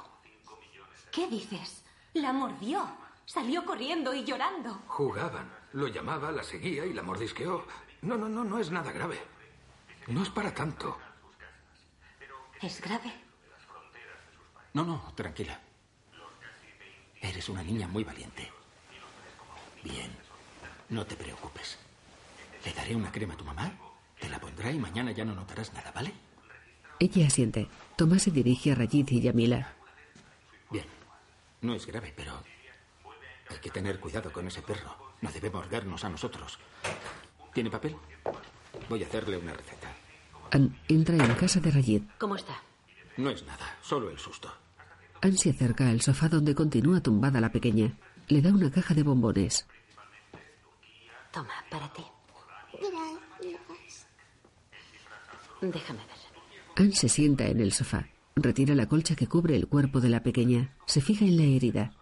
¿Qué 1.12 1.28
dices? 1.28 1.84
La 2.14 2.32
mordió. 2.34 2.86
Salió 3.26 3.66
corriendo 3.66 4.14
y 4.14 4.24
llorando. 4.24 4.76
Jugaban. 4.86 5.65
Lo 5.76 5.90
llamaba, 5.90 6.32
la 6.32 6.42
seguía 6.42 6.86
y 6.86 6.94
la 6.94 7.04
mordisqueó. 7.04 7.68
No, 8.02 8.16
no, 8.16 8.30
no, 8.30 8.46
no 8.46 8.60
es 8.60 8.72
nada 8.72 8.94
grave. 8.94 9.20
No 10.08 10.24
es 10.24 10.30
para 10.30 10.54
tanto. 10.54 10.98
¿Es 12.62 12.80
grave? 12.80 13.12
No, 14.72 14.86
no, 14.86 15.12
tranquila. 15.16 15.60
Eres 17.20 17.50
una 17.50 17.62
niña 17.62 17.90
muy 17.90 18.06
valiente. 18.06 18.50
Bien. 19.84 20.10
No 20.88 21.06
te 21.06 21.18
preocupes. 21.18 21.78
Le 22.64 22.72
daré 22.72 22.96
una 22.96 23.12
crema 23.12 23.34
a 23.34 23.38
tu 23.38 23.44
mamá. 23.44 23.70
Te 24.18 24.30
la 24.30 24.40
pondrá 24.40 24.72
y 24.72 24.80
mañana 24.80 25.12
ya 25.12 25.26
no 25.26 25.36
notarás 25.36 25.74
nada, 25.74 25.92
¿vale? 25.92 26.14
Ella 27.00 27.28
asiente. 27.28 27.68
Tomás 27.98 28.24
se 28.24 28.32
dirige 28.32 28.72
a 28.72 28.76
Rayid 28.76 29.10
y 29.10 29.20
Yamila. 29.20 29.74
Bien. 30.72 30.86
No 31.60 31.76
es 31.76 31.86
grave, 31.86 32.14
pero 32.16 32.42
hay 33.50 33.58
que 33.58 33.72
tener 33.72 34.00
cuidado 34.00 34.32
con 34.32 34.48
ese 34.48 34.62
perro. 34.62 35.05
No 35.26 35.32
debe 35.32 35.50
mordernos 35.50 36.04
a 36.04 36.10
nosotros. 36.10 36.60
¿Tiene 37.52 37.72
papel? 37.72 37.96
Voy 38.88 39.04
a 39.04 39.08
hacerle 39.08 39.38
una 39.38 39.54
receta. 39.54 39.92
Ann 40.52 40.78
entra 40.88 41.16
en 41.16 41.34
casa 41.34 41.60
de 41.60 41.72
Rayid. 41.72 42.04
¿Cómo 42.20 42.36
está? 42.36 42.62
No 43.18 43.32
es 43.32 43.44
nada, 43.44 43.76
solo 43.82 44.12
el 44.12 44.20
susto. 44.20 44.54
Ann 45.22 45.36
se 45.36 45.50
acerca 45.50 45.90
al 45.90 46.02
sofá 46.02 46.30
donde 46.30 46.54
continúa 46.54 47.02
tumbada 47.02 47.42
la 47.42 47.52
pequeña. 47.52 47.98
Le 48.28 48.42
da 48.44 48.52
una 48.52 48.70
caja 48.70 48.94
de 48.94 49.02
bombones. 49.02 49.66
Toma, 51.32 51.54
para 51.72 51.92
ti. 51.94 52.04
Gracias. 52.74 54.08
Déjame 55.62 56.00
ver. 56.00 56.86
Ann 56.86 56.94
se 56.94 57.10
sienta 57.10 57.48
en 57.48 57.62
el 57.62 57.72
sofá. 57.72 58.08
Retira 58.36 58.76
la 58.76 58.88
colcha 58.88 59.16
que 59.16 59.28
cubre 59.28 59.56
el 59.56 59.68
cuerpo 59.68 60.02
de 60.02 60.10
la 60.10 60.22
pequeña. 60.22 60.76
Se 60.86 61.02
fija 61.02 61.26
en 61.26 61.38
la 61.38 61.44
herida. 61.44 61.94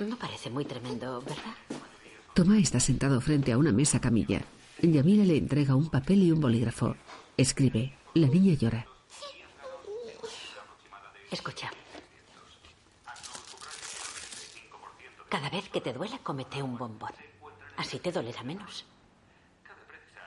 No 0.00 0.16
parece 0.16 0.50
muy 0.50 0.64
tremendo, 0.64 1.20
¿verdad? 1.20 1.54
Tomás 2.34 2.58
está 2.58 2.80
sentado 2.80 3.20
frente 3.20 3.52
a 3.52 3.58
una 3.58 3.72
mesa 3.72 4.00
camilla. 4.00 4.42
Yamila 4.82 5.24
le 5.24 5.36
entrega 5.36 5.76
un 5.76 5.88
papel 5.88 6.22
y 6.24 6.32
un 6.32 6.40
bolígrafo. 6.40 6.96
Escribe. 7.36 7.96
La 8.14 8.26
niña 8.26 8.54
llora. 8.54 8.86
Escucha. 11.30 11.70
Cada 15.28 15.50
vez 15.50 15.68
que 15.68 15.80
te 15.80 15.92
duela, 15.92 16.18
cómete 16.18 16.62
un 16.62 16.76
bombón. 16.76 17.12
Así 17.76 17.98
te 17.98 18.12
dolerá 18.12 18.42
menos. 18.42 18.84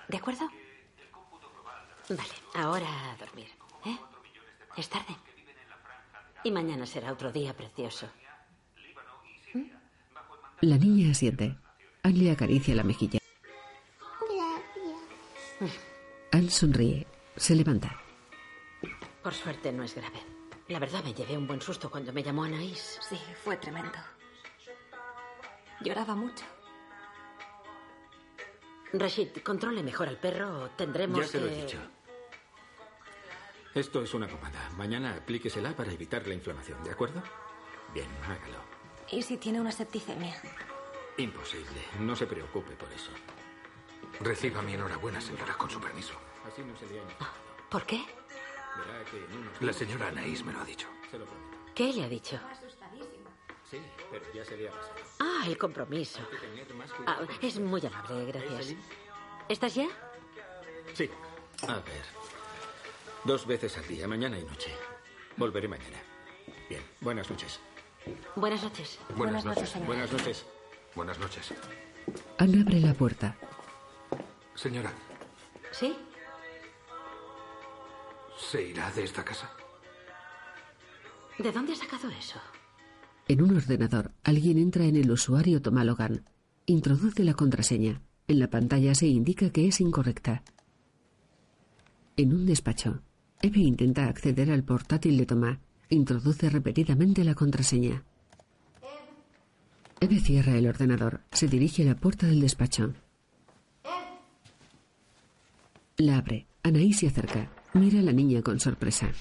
¿De 0.08 0.18
acuerdo? 0.18 0.50
Vale, 2.10 2.34
ahora 2.56 2.88
a 3.12 3.18
dormir. 3.18 3.48
¿Eh? 3.86 3.98
Es 4.76 4.90
tarde. 4.90 5.16
Y 6.44 6.52
mañana 6.52 6.86
será 6.86 7.12
otro 7.12 7.32
día 7.32 7.56
precioso. 7.56 8.10
La 10.62 10.78
niña 10.78 11.12
asiente. 11.12 11.58
Ann 12.04 12.18
le 12.18 12.32
acaricia 12.32 12.74
la 12.76 12.84
mejilla. 12.84 13.20
Gracias. 15.60 15.80
Ann 16.32 16.50
sonríe. 16.50 17.06
Se 17.36 17.56
levanta. 17.56 18.00
Por 19.22 19.34
suerte 19.34 19.72
no 19.72 19.84
es 19.84 19.94
grave. 19.96 20.20
La 20.70 20.80
verdad 20.80 21.04
me 21.04 21.14
llevé 21.14 21.38
un 21.38 21.48
buen 21.48 21.62
susto 21.62 21.90
cuando 21.90 22.12
me 22.12 22.24
llamó 22.24 22.44
Anaís. 22.44 23.00
Sí, 23.08 23.18
fue 23.44 23.58
tremendo. 23.58 23.98
Lloraba 25.82 26.16
mucho. 26.16 26.44
Rashid, 28.94 29.30
controle 29.44 29.84
mejor 29.84 30.08
al 30.08 30.18
perro 30.18 30.64
o 30.64 30.70
tendremos 30.72 31.20
Ya 31.20 31.28
se 31.28 31.40
lo 31.42 31.48
he 31.48 31.50
que- 31.50 31.62
dicho. 31.62 31.78
Esto 33.76 34.02
es 34.02 34.14
una 34.14 34.28
pomada. 34.28 34.70
Mañana 34.76 35.14
aplíquesela 35.16 35.76
para 35.76 35.92
evitar 35.92 36.26
la 36.26 36.34
inflamación, 36.34 36.84
¿de 36.84 36.92
acuerdo? 36.92 37.22
Bien, 37.94 38.08
hágalo. 38.24 38.77
¿Y 39.12 39.22
si 39.22 39.38
tiene 39.38 39.62
una 39.62 39.72
septicemia? 39.72 40.36
Imposible. 41.18 41.82
No 42.00 42.16
se 42.16 42.26
preocupe 42.28 42.72
por 42.76 42.92
eso. 42.92 43.12
Reciba 44.20 44.62
mi 44.62 44.74
enhorabuena, 44.74 45.22
señora, 45.22 45.58
con 45.58 45.70
su 45.70 45.80
permiso. 45.80 46.14
Así 46.46 46.62
no 46.62 46.78
se 46.78 46.86
le 46.88 46.98
inflamado. 47.02 47.36
¿Por 47.70 47.86
qué? 47.86 48.04
La 49.62 49.74
señora 49.74 50.10
Anaís 50.10 50.44
me 50.44 50.54
lo 50.54 50.62
ha 50.62 50.66
dicho. 50.66 50.88
Se 51.10 51.18
lo 51.18 51.26
prometo. 51.26 51.58
¿Qué 51.74 51.94
le 51.94 52.04
ha 52.04 52.10
dicho? 52.10 52.40
Sí, 53.70 53.82
pero 54.12 54.26
ya 54.34 54.46
se 54.46 54.56
le 54.56 54.70
ha 54.70 54.72
pasado. 54.72 54.96
Ah, 55.20 55.44
el 55.46 55.58
compromiso. 55.58 56.20
Ah, 57.06 57.20
es 57.42 57.60
muy 57.60 57.86
amable, 57.86 58.26
gracias. 58.26 58.76
¿Estás 59.50 59.76
ya? 59.76 59.88
Sí. 60.94 61.10
A 61.68 61.76
ver. 61.76 62.06
Dos 63.24 63.46
veces 63.46 63.78
al 63.78 63.88
día, 63.88 64.08
mañana 64.08 64.40
y 64.40 64.44
noche. 64.44 64.74
Volveré 65.36 65.68
mañana. 65.68 65.98
Bien, 66.70 66.84
buenas 67.02 67.30
noches. 67.30 67.60
Buenas 68.36 68.64
noches. 68.64 69.00
Buenas 69.16 69.46
noches, 69.46 69.70
señora. 69.70 69.88
Buenas 69.88 70.12
noches. 70.12 70.46
Buenas 70.96 71.20
noches. 71.20 71.54
Ann 72.38 72.62
abre 72.62 72.80
la 72.80 72.94
puerta. 72.94 73.36
Señora, 74.56 74.92
¿Sí? 75.72 75.96
¿se 78.50 78.70
irá 78.70 78.90
de 78.92 79.04
esta 79.04 79.24
casa? 79.24 79.50
¿De 81.38 81.52
dónde 81.52 81.74
has 81.74 81.80
sacado 81.80 82.10
eso? 82.10 82.40
En 83.28 83.42
un 83.44 83.56
ordenador, 83.56 84.12
alguien 84.24 84.58
entra 84.58 84.86
en 84.86 84.96
el 84.96 85.12
usuario 85.12 85.62
Toma 85.62 85.84
Logan. 85.84 86.24
Introduce 86.66 87.24
la 87.24 87.34
contraseña. 87.34 88.02
En 88.28 88.40
la 88.40 88.50
pantalla 88.50 88.96
se 88.96 89.08
indica 89.08 89.52
que 89.52 89.68
es 89.68 89.80
incorrecta. 89.80 90.44
En 92.16 92.34
un 92.34 92.46
despacho, 92.46 93.02
Eve 93.42 93.60
intenta 93.60 94.08
acceder 94.08 94.52
al 94.52 94.64
portátil 94.64 95.18
de 95.18 95.26
Tomá. 95.26 95.60
Introduce 95.90 96.50
repetidamente 96.50 97.24
la 97.24 97.34
contraseña. 97.34 98.04
Eve 100.00 100.20
cierra 100.20 100.58
el 100.58 100.68
ordenador. 100.68 101.22
Se 101.32 101.48
dirige 101.48 101.84
a 101.84 101.86
la 101.86 101.96
puerta 101.96 102.28
del 102.28 102.42
despacho. 102.42 102.94
La 105.98 106.18
abre. 106.18 106.46
Anaí 106.62 106.94
se 106.94 107.08
acerca. 107.08 107.50
Mira 107.74 108.00
a 108.00 108.04
la 108.04 108.12
niña 108.12 108.42
con 108.42 108.60
sorpresa. 108.60 109.12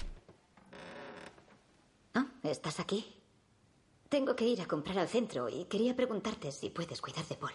Ah, 2.13 2.27
¿estás 2.43 2.79
aquí? 2.79 3.05
Tengo 4.09 4.35
que 4.35 4.45
ir 4.45 4.61
a 4.61 4.67
comprar 4.67 4.99
al 4.99 5.07
centro 5.07 5.49
y 5.49 5.65
quería 5.65 5.95
preguntarte 5.95 6.51
si 6.51 6.69
puedes 6.69 7.01
cuidar 7.01 7.25
de 7.25 7.35
Paul. 7.35 7.53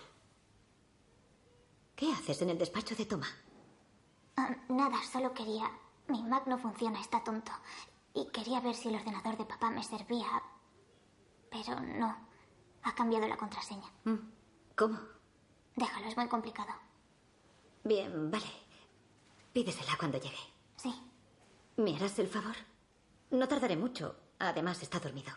¿Qué 1.95 2.11
haces 2.13 2.43
en 2.43 2.51
el 2.51 2.59
despacho 2.59 2.95
de 2.95 3.05
Toma? 3.05 3.27
Ah, 4.37 4.57
nada, 4.69 4.97
solo 5.13 5.33
quería... 5.35 5.71
Mi 6.09 6.23
Mac 6.25 6.47
no 6.47 6.59
funciona, 6.59 7.01
está 7.01 7.23
tonto. 7.23 7.53
Y 8.15 8.27
quería 8.31 8.61
ver 8.61 8.75
si 8.75 8.89
el 8.89 8.97
ordenador 8.97 9.37
de 9.37 9.45
papá 9.45 9.71
me 9.71 9.83
servía. 9.83 10.43
Pero 11.51 11.81
no. 11.81 12.17
Ha 12.83 12.95
cambiado 12.95 13.27
la 13.29 13.37
contraseña. 13.37 13.91
Mm, 14.05 14.17
¿Cómo? 14.77 14.99
Déjalo, 15.77 16.07
es 16.09 16.17
muy 16.17 16.29
complicado. 16.29 16.73
Bien, 17.85 18.31
vale. 18.31 18.51
Pídesela 19.53 19.97
cuando 19.99 20.19
llegue. 20.19 20.37
Sí. 20.77 20.95
¿Me 21.77 21.97
harás 21.97 22.19
el 22.19 22.29
favor? 22.29 22.57
No 23.31 23.49
tardaré 23.49 23.77
mucho. 23.77 24.17
Además, 24.39 24.83
está 24.83 24.99
dormido. 24.99 25.33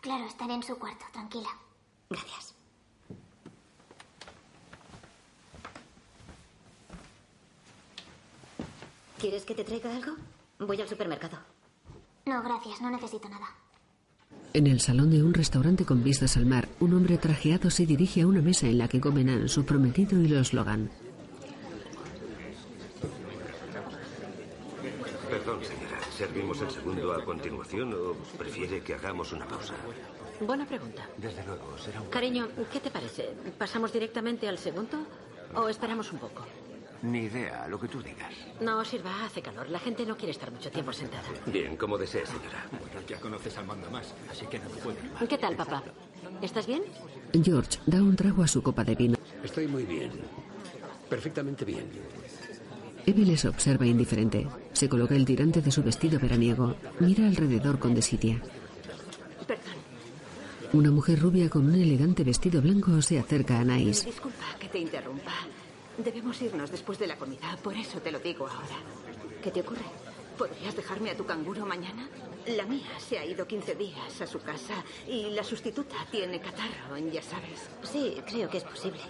Claro, 0.00 0.24
estaré 0.24 0.54
en 0.54 0.62
su 0.62 0.78
cuarto, 0.78 1.04
tranquila. 1.12 1.50
Gracias. 2.10 2.54
¿Quieres 9.18 9.44
que 9.44 9.54
te 9.54 9.62
traiga 9.64 9.94
algo? 9.94 10.16
Voy 10.58 10.80
al 10.80 10.88
supermercado. 10.88 11.38
No, 12.26 12.42
gracias, 12.42 12.80
no 12.80 12.90
necesito 12.90 13.28
nada. 13.28 13.48
En 14.54 14.66
el 14.66 14.80
salón 14.80 15.10
de 15.10 15.22
un 15.22 15.34
restaurante 15.34 15.84
con 15.84 16.04
vistas 16.04 16.36
al 16.36 16.46
mar, 16.46 16.68
un 16.80 16.94
hombre 16.94 17.16
trajeado 17.18 17.70
se 17.70 17.86
dirige 17.86 18.22
a 18.22 18.26
una 18.26 18.42
mesa 18.42 18.66
en 18.66 18.78
la 18.78 18.88
que 18.88 19.00
comen 19.00 19.48
su 19.48 19.64
prometido 19.64 20.20
y 20.20 20.28
los 20.28 20.52
Logan. 20.52 20.90
Perdón, 25.30 25.64
señora. 25.64 25.98
¿Servimos 26.16 26.60
el 26.60 26.70
segundo 26.70 27.12
a 27.12 27.24
continuación 27.24 27.94
o 27.94 28.12
prefiere 28.36 28.82
que 28.82 28.94
hagamos 28.94 29.32
una 29.32 29.46
pausa? 29.46 29.74
Buena 30.40 30.66
pregunta. 30.66 31.08
Desde 31.16 31.44
luego, 31.46 31.78
será 31.78 32.02
un... 32.02 32.08
Cariño, 32.08 32.48
¿qué 32.70 32.80
te 32.80 32.90
parece? 32.90 33.30
¿Pasamos 33.56 33.92
directamente 33.92 34.46
al 34.46 34.58
segundo 34.58 34.98
o 35.54 35.68
esperamos 35.68 36.12
un 36.12 36.18
poco? 36.18 36.44
Ni 37.02 37.24
idea, 37.24 37.66
lo 37.68 37.80
que 37.80 37.88
tú 37.88 38.00
digas. 38.00 38.32
No, 38.60 38.84
sirva, 38.84 39.24
hace 39.24 39.42
calor. 39.42 39.68
La 39.68 39.80
gente 39.80 40.06
no 40.06 40.16
quiere 40.16 40.30
estar 40.30 40.52
mucho 40.52 40.70
tiempo 40.70 40.92
sentada. 40.92 41.24
Bien, 41.46 41.76
como 41.76 41.98
desee, 41.98 42.24
señora. 42.24 42.64
Bueno, 42.70 43.06
ya 43.08 43.18
conoces 43.18 43.58
al 43.58 43.66
mando 43.66 43.90
más, 43.90 44.14
así 44.30 44.46
que 44.46 44.60
no 44.60 44.70
me 44.70 44.76
puede 44.76 44.98
ir 45.04 45.12
mal. 45.12 45.26
¿Qué 45.28 45.38
tal, 45.38 45.56
papá? 45.56 45.82
¿Estás 46.40 46.66
bien? 46.66 46.82
George 47.42 47.80
da 47.86 48.00
un 48.00 48.14
trago 48.14 48.44
a 48.44 48.48
su 48.48 48.62
copa 48.62 48.84
de 48.84 48.94
vino. 48.94 49.16
Estoy 49.42 49.66
muy 49.66 49.82
bien. 49.82 50.12
Perfectamente 51.10 51.64
bien. 51.64 51.90
Eve 53.04 53.24
les 53.24 53.44
observa 53.46 53.84
indiferente. 53.84 54.46
Se 54.72 54.88
coloca 54.88 55.16
el 55.16 55.24
tirante 55.24 55.60
de 55.60 55.72
su 55.72 55.82
vestido 55.82 56.20
veraniego. 56.20 56.76
Mira 57.00 57.26
alrededor 57.26 57.80
con 57.80 57.94
desidia. 57.94 58.40
Una 60.72 60.90
mujer 60.92 61.18
rubia 61.18 61.50
con 61.50 61.66
un 61.66 61.74
elegante 61.74 62.22
vestido 62.22 62.62
blanco 62.62 63.02
se 63.02 63.18
acerca 63.18 63.56
a 63.56 63.60
Anaís. 63.60 64.04
Disculpa 64.04 64.44
que 64.58 64.68
te 64.68 64.78
interrumpa. 64.78 65.32
Debemos 66.04 66.40
irnos 66.42 66.70
después 66.70 66.98
de 66.98 67.06
la 67.06 67.16
comida, 67.16 67.56
por 67.62 67.74
eso 67.76 68.00
te 68.00 68.10
lo 68.10 68.18
digo 68.18 68.46
ahora. 68.46 68.76
¿Qué 69.42 69.50
te 69.50 69.60
ocurre? 69.60 69.84
¿Podrías 70.36 70.74
dejarme 70.74 71.10
a 71.10 71.16
tu 71.16 71.24
canguro 71.24 71.64
mañana? 71.66 72.08
La 72.46 72.64
mía 72.64 72.88
se 72.98 73.18
ha 73.18 73.24
ido 73.24 73.46
15 73.46 73.74
días 73.76 74.20
a 74.20 74.26
su 74.26 74.40
casa 74.40 74.82
y 75.06 75.30
la 75.30 75.44
sustituta 75.44 75.94
tiene 76.10 76.40
catarro, 76.40 76.98
ya 76.98 77.22
sabes. 77.22 77.68
Sí, 77.84 78.20
creo 78.26 78.48
que 78.48 78.58
es 78.58 78.64
posible. 78.64 79.00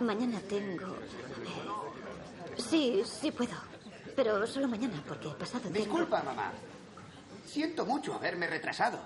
Mañana 0.00 0.40
tengo... 0.48 0.86
eh, 0.86 2.56
Sí, 2.56 3.02
sí 3.04 3.30
puedo. 3.30 3.56
Pero 4.16 4.46
solo 4.46 4.68
mañana, 4.68 5.02
porque 5.06 5.28
pasado 5.30 5.64
tengo... 5.64 5.76
Disculpa, 5.76 6.22
mamá. 6.22 6.52
Siento 7.46 7.84
mucho 7.84 8.14
haberme 8.14 8.46
retrasado. 8.46 8.98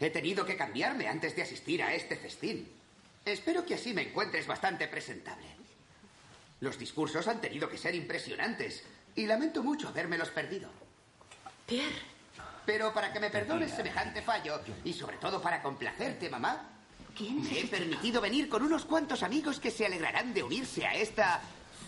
He 0.00 0.10
tenido 0.10 0.44
que 0.44 0.56
cambiarme 0.56 1.06
antes 1.08 1.36
de 1.36 1.42
asistir 1.42 1.82
a 1.82 1.94
este 1.94 2.16
festín. 2.16 2.68
Espero 3.24 3.64
que 3.64 3.74
así 3.74 3.92
me 3.94 4.02
encuentres 4.08 4.46
bastante 4.46 4.88
presentable. 4.88 5.59
Los 6.60 6.78
discursos 6.78 7.26
han 7.28 7.40
tenido 7.40 7.68
que 7.68 7.78
ser 7.78 7.94
impresionantes 7.94 8.84
y 9.14 9.26
lamento 9.26 9.62
mucho 9.62 9.88
habérmelos 9.88 10.30
perdido. 10.30 10.70
Pierre. 11.66 12.10
Pero 12.66 12.92
para 12.92 13.12
que 13.12 13.20
me 13.20 13.30
perdones 13.30 13.72
semejante 13.72 14.22
fallo 14.22 14.60
y 14.84 14.92
sobre 14.92 15.16
todo 15.16 15.40
para 15.40 15.62
complacerte, 15.62 16.28
mamá, 16.28 16.68
¿Quién 17.16 17.38
es 17.38 17.50
me 17.50 17.60
he 17.60 17.66
permitido 17.66 18.20
venir 18.20 18.48
con 18.48 18.62
unos 18.62 18.84
cuantos 18.84 19.22
amigos 19.22 19.58
que 19.58 19.70
se 19.70 19.86
alegrarán 19.86 20.32
de 20.32 20.42
unirse 20.42 20.86
a 20.86 20.94
esta 20.94 21.40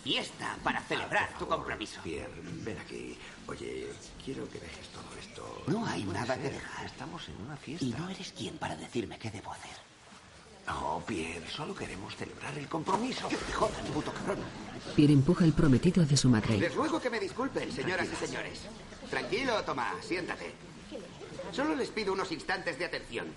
fiesta 0.03 0.57
para 0.63 0.81
celebrar 0.81 1.37
tu 1.37 1.47
compromiso. 1.47 2.01
Pierre, 2.03 2.33
ven 2.43 2.77
aquí. 2.77 3.17
Oye, 3.47 3.87
quiero 4.23 4.49
que 4.49 4.59
dejes 4.59 4.87
todo 4.89 5.17
esto. 5.17 5.63
No 5.67 5.85
hay 5.85 6.03
nada 6.03 6.35
que 6.37 6.49
dejar. 6.49 6.85
Estamos 6.85 7.27
en 7.29 7.41
una 7.41 7.55
fiesta. 7.55 7.85
Y 7.85 7.91
no 7.91 8.09
eres 8.09 8.33
quien 8.33 8.57
para 8.57 8.75
decirme 8.75 9.17
qué 9.17 9.31
debo 9.31 9.53
hacer. 9.53 9.92
No, 10.67 11.03
Pierre, 11.05 11.49
solo 11.49 11.75
queremos 11.75 12.15
celebrar 12.15 12.57
el 12.57 12.67
compromiso. 12.67 13.27
Que 13.27 13.35
te 13.35 13.51
jodan, 13.51 13.85
puto 13.87 14.13
cabrón. 14.13 14.39
Pierre 14.95 15.13
empuja 15.13 15.43
el 15.45 15.53
prometido 15.53 16.05
de 16.05 16.15
su 16.15 16.29
madre. 16.29 16.57
Les 16.57 16.73
ruego 16.73 17.01
que 17.01 17.09
me 17.09 17.19
disculpen, 17.19 17.71
señoras 17.71 18.07
y 18.11 18.25
señores. 18.25 18.61
Tranquilo, 19.09 19.63
Tomás, 19.63 20.05
siéntate. 20.05 20.53
Solo 21.51 21.75
les 21.75 21.89
pido 21.89 22.13
unos 22.13 22.31
instantes 22.31 22.79
de 22.79 22.85
atención. 22.85 23.27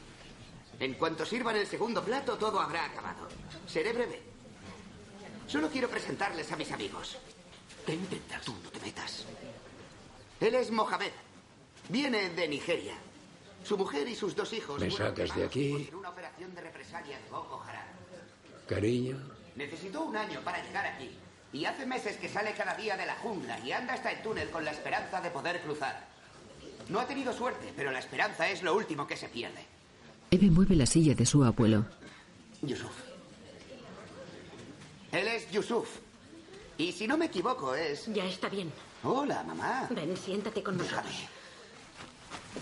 En 0.78 0.94
cuanto 0.94 1.24
sirvan 1.24 1.57
el 1.57 1.66
segundo 1.66 2.05
plato, 2.05 2.36
todo 2.36 2.61
habrá 2.61 2.85
acabado. 2.85 3.28
Seré 3.66 3.93
breve. 3.93 4.23
Solo 5.47 5.69
quiero 5.70 5.89
presentarles 5.89 6.51
a 6.53 6.57
mis 6.57 6.70
amigos. 6.70 7.16
Vente, 7.86 8.20
tú 8.44 8.55
no 8.62 8.70
te 8.70 8.81
metas. 8.81 9.24
Él 10.40 10.55
es 10.55 10.70
Mohamed. 10.70 11.12
Viene 11.89 12.31
de 12.31 12.48
Nigeria. 12.48 12.94
Su 13.66 13.76
mujer 13.76 14.06
y 14.06 14.14
sus 14.14 14.36
dos 14.36 14.52
hijos. 14.52 14.80
¿Me 14.80 14.90
sacas 14.90 15.34
de 15.34 15.44
aquí? 15.44 15.90
una 15.93 16.10
operación 16.10 16.55
de 16.55 16.60
represalia 16.60 17.18
de 17.18 17.28
Boko 17.28 17.60
Haram. 17.62 17.86
Cariño, 18.68 19.18
Necesitó 19.56 20.02
un 20.02 20.16
año 20.16 20.40
para 20.43 20.62
llegar 20.62 20.86
aquí. 20.86 21.10
Y 21.52 21.64
hace 21.64 21.84
meses 21.84 22.16
que 22.18 22.28
sale 22.28 22.52
cada 22.52 22.76
día 22.76 22.97
de 22.97 23.06
la 23.06 23.16
jungla 23.16 23.59
y 23.60 23.72
anda 23.72 23.94
hasta 23.94 24.12
el 24.12 24.22
túnel 24.22 24.51
con 24.51 24.64
la 24.64 24.70
esperanza 24.70 25.20
de 25.20 25.30
poder 25.30 25.62
cruzar. 25.62 26.06
No 26.88 27.01
ha 27.01 27.06
tenido 27.09 27.32
suerte, 27.32 27.72
pero 27.74 27.90
la 27.90 27.98
esperanza 27.98 28.48
es 28.48 28.62
lo 28.62 28.76
último 28.76 29.05
que 29.06 29.16
se 29.16 29.28
pierde. 29.28 29.64
Eve 30.30 30.48
mueve 30.51 30.76
la 30.76 30.86
silla 30.86 31.14
de 31.14 31.26
su 31.26 31.43
abuelo. 31.43 31.86
Yusuf. 32.62 32.93
Él 35.10 35.26
es 35.26 35.51
Yusuf. 35.51 35.88
Y 36.78 36.93
si 36.93 37.09
no 37.09 37.16
me 37.16 37.26
equivoco, 37.26 37.74
es... 37.74 38.06
Ya 38.12 38.26
está 38.26 38.48
bien. 38.48 38.70
Hola, 39.02 39.43
mamá. 39.43 39.88
Ven, 39.90 40.16
siéntate 40.16 40.62
con 40.62 40.76
nosotros. 40.76 41.24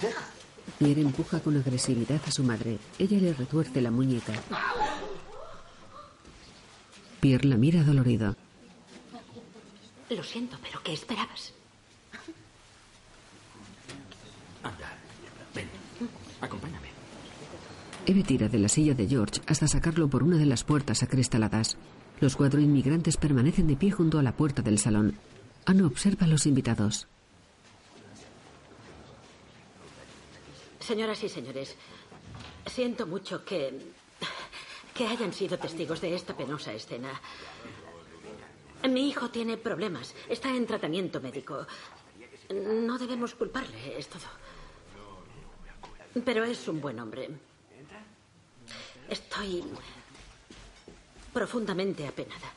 Deja. 0.00 0.24
Pierre 0.78 1.02
empuja 1.02 1.40
con 1.40 1.56
agresividad 1.56 2.20
a 2.26 2.30
su 2.30 2.42
madre. 2.42 2.78
Ella 2.98 3.18
le 3.18 3.32
retuerce 3.32 3.80
la 3.80 3.90
muñeca. 3.90 4.32
Pierre 7.20 7.48
la 7.48 7.56
mira 7.56 7.82
dolorido. 7.82 8.36
Lo 10.10 10.22
siento, 10.22 10.58
pero 10.62 10.82
¿qué 10.82 10.92
esperabas? 10.92 11.52
Anda, 14.62 14.92
ven, 15.54 15.68
acompáñame. 16.40 16.88
Eve 18.06 18.22
tira 18.22 18.48
de 18.48 18.58
la 18.58 18.68
silla 18.68 18.94
de 18.94 19.08
George 19.08 19.40
hasta 19.46 19.66
sacarlo 19.66 20.08
por 20.08 20.22
una 20.22 20.36
de 20.36 20.46
las 20.46 20.64
puertas 20.64 21.02
acristaladas. 21.02 21.78
Los 22.20 22.36
cuatro 22.36 22.60
inmigrantes 22.60 23.16
permanecen 23.16 23.66
de 23.66 23.76
pie 23.76 23.90
junto 23.90 24.18
a 24.18 24.22
la 24.22 24.36
puerta 24.36 24.60
del 24.60 24.78
salón. 24.78 25.14
Anne 25.64 25.84
observa 25.84 26.26
a 26.26 26.28
los 26.28 26.46
invitados. 26.46 27.08
Señoras 30.84 31.22
y 31.22 31.30
señores, 31.30 31.76
siento 32.66 33.06
mucho 33.06 33.42
que. 33.42 33.72
que 34.94 35.06
hayan 35.06 35.32
sido 35.32 35.58
testigos 35.58 36.00
de 36.02 36.14
esta 36.14 36.36
penosa 36.36 36.74
escena. 36.74 37.20
Mi 38.90 39.08
hijo 39.08 39.30
tiene 39.30 39.56
problemas. 39.56 40.14
Está 40.28 40.50
en 40.50 40.66
tratamiento 40.66 41.22
médico. 41.22 41.66
No 42.52 42.98
debemos 42.98 43.34
culparle, 43.34 43.98
es 43.98 44.08
todo. 44.08 44.28
Pero 46.22 46.44
es 46.44 46.68
un 46.68 46.82
buen 46.82 47.00
hombre. 47.00 47.30
Estoy 49.08 49.64
profundamente 51.32 52.06
apenada. 52.06 52.52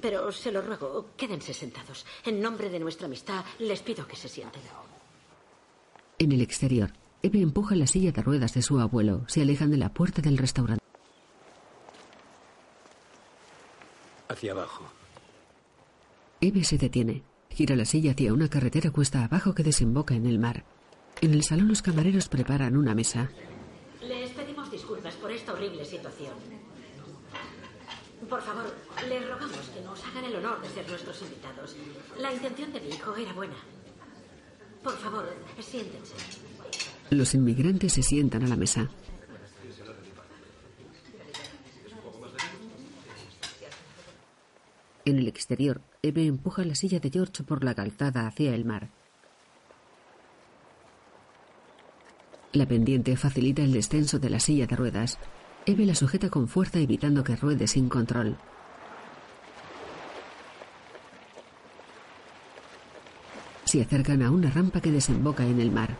Pero 0.00 0.32
se 0.32 0.50
lo 0.50 0.62
ruego, 0.62 1.10
quédense 1.18 1.52
sentados. 1.52 2.06
En 2.24 2.40
nombre 2.40 2.70
de 2.70 2.80
nuestra 2.80 3.06
amistad, 3.06 3.44
les 3.58 3.82
pido 3.82 4.06
que 4.06 4.16
se 4.16 4.28
sienten. 4.28 4.62
En 6.18 6.32
el 6.32 6.40
exterior, 6.40 6.92
Eve 7.22 7.40
empuja 7.40 7.76
la 7.76 7.86
silla 7.86 8.12
de 8.12 8.22
ruedas 8.22 8.54
de 8.54 8.62
su 8.62 8.80
abuelo. 8.80 9.24
Se 9.28 9.42
alejan 9.42 9.70
de 9.70 9.76
la 9.76 9.92
puerta 9.92 10.22
del 10.22 10.38
restaurante. 10.38 10.82
hacia 14.28 14.52
abajo. 14.52 14.84
Eve 16.40 16.62
se 16.62 16.78
detiene. 16.78 17.22
Gira 17.50 17.74
la 17.74 17.84
silla 17.84 18.12
hacia 18.12 18.32
una 18.32 18.48
carretera 18.48 18.90
cuesta 18.90 19.24
abajo 19.24 19.54
que 19.54 19.64
desemboca 19.64 20.14
en 20.14 20.26
el 20.26 20.38
mar. 20.38 20.64
En 21.20 21.32
el 21.34 21.42
salón 21.42 21.68
los 21.68 21.82
camareros 21.82 22.28
preparan 22.28 22.76
una 22.76 22.94
mesa. 22.94 23.30
Les 24.00 24.30
pedimos 24.30 24.70
disculpas 24.70 25.14
por 25.14 25.32
esta 25.32 25.52
horrible 25.54 25.84
situación. 25.84 26.34
Por 28.28 28.42
favor, 28.42 28.72
les 29.08 29.28
rogamos 29.28 29.70
que 29.74 29.80
nos 29.80 30.04
hagan 30.04 30.24
el 30.24 30.36
honor 30.36 30.60
de 30.60 30.68
ser 30.68 30.88
nuestros 30.88 31.22
invitados. 31.22 31.76
La 32.18 32.32
intención 32.32 32.72
de 32.72 32.80
mi 32.80 32.88
hijo 32.88 33.16
era 33.16 33.32
buena. 33.32 33.56
Por 34.82 34.96
favor, 34.96 35.24
siéntense. 35.60 36.14
Los 37.10 37.34
inmigrantes 37.34 37.92
se 37.94 38.02
sientan 38.02 38.44
a 38.44 38.48
la 38.48 38.56
mesa. 38.56 38.88
En 45.04 45.18
el 45.18 45.26
exterior, 45.26 45.80
Eve 46.02 46.26
empuja 46.26 46.64
la 46.64 46.74
silla 46.74 47.00
de 47.00 47.10
George 47.10 47.42
por 47.42 47.64
la 47.64 47.74
calzada 47.74 48.26
hacia 48.26 48.54
el 48.54 48.66
mar. 48.66 48.90
La 52.52 52.66
pendiente 52.66 53.16
facilita 53.16 53.62
el 53.62 53.72
descenso 53.72 54.18
de 54.18 54.30
la 54.30 54.38
silla 54.38 54.66
de 54.66 54.76
ruedas. 54.76 55.18
Eve 55.64 55.86
la 55.86 55.94
sujeta 55.94 56.28
con 56.28 56.46
fuerza 56.46 56.78
evitando 56.78 57.24
que 57.24 57.36
ruede 57.36 57.66
sin 57.66 57.88
control. 57.88 58.36
Se 63.68 63.82
acercan 63.82 64.22
a 64.22 64.30
una 64.30 64.50
rampa 64.50 64.80
que 64.80 64.90
desemboca 64.90 65.44
en 65.44 65.60
el 65.60 65.70
mar. 65.70 65.94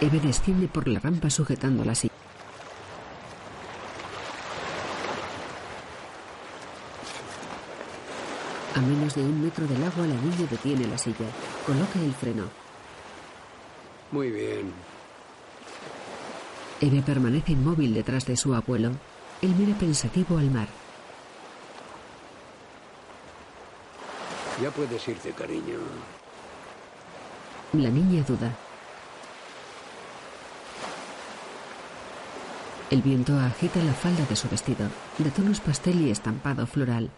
Eve 0.00 0.18
desciende 0.20 0.66
por 0.66 0.88
la 0.88 0.98
rampa 0.98 1.28
sujetando 1.28 1.84
la 1.84 1.94
silla. 1.94 2.14
A 8.76 8.80
menos 8.80 9.14
de 9.14 9.20
un 9.20 9.42
metro 9.42 9.66
del 9.66 9.84
agua, 9.84 10.06
la 10.06 10.14
niña 10.14 10.48
detiene 10.50 10.86
la 10.86 10.96
silla. 10.96 11.26
Coloca 11.66 12.00
el 12.00 12.14
freno. 12.14 12.44
Muy 14.10 14.30
bien. 14.30 14.95
Eve 16.80 17.02
permanece 17.02 17.52
inmóvil 17.52 17.94
detrás 17.94 18.26
de 18.26 18.36
su 18.36 18.54
abuelo. 18.54 18.90
Él 19.40 19.54
mira 19.56 19.76
pensativo 19.78 20.38
al 20.38 20.50
mar. 20.50 20.68
Ya 24.62 24.70
puedes 24.70 25.06
irte, 25.08 25.32
cariño. 25.32 25.78
La 27.72 27.90
niña 27.90 28.22
duda. 28.26 28.54
El 32.90 33.02
viento 33.02 33.38
agita 33.38 33.82
la 33.82 33.92
falda 33.92 34.24
de 34.26 34.36
su 34.36 34.48
vestido, 34.48 34.88
de 35.18 35.30
tonos 35.30 35.60
pastel 35.60 36.00
y 36.02 36.10
estampado 36.10 36.66
floral. 36.66 37.10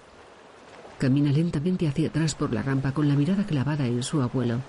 Camina 0.98 1.30
lentamente 1.30 1.86
hacia 1.86 2.08
atrás 2.08 2.34
por 2.34 2.52
la 2.52 2.62
rampa 2.62 2.92
con 2.92 3.08
la 3.08 3.14
mirada 3.14 3.44
clavada 3.44 3.86
en 3.86 4.02
su 4.02 4.22
abuelo. 4.22 4.60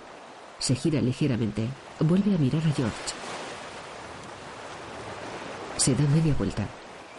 Se 0.59 0.75
gira 0.75 1.01
ligeramente. 1.01 1.69
Vuelve 1.99 2.35
a 2.35 2.37
mirar 2.37 2.61
a 2.67 2.71
George. 2.73 3.18
Se 5.79 5.95
da 5.95 6.03
media 6.13 6.35
vuelta. 6.37 6.67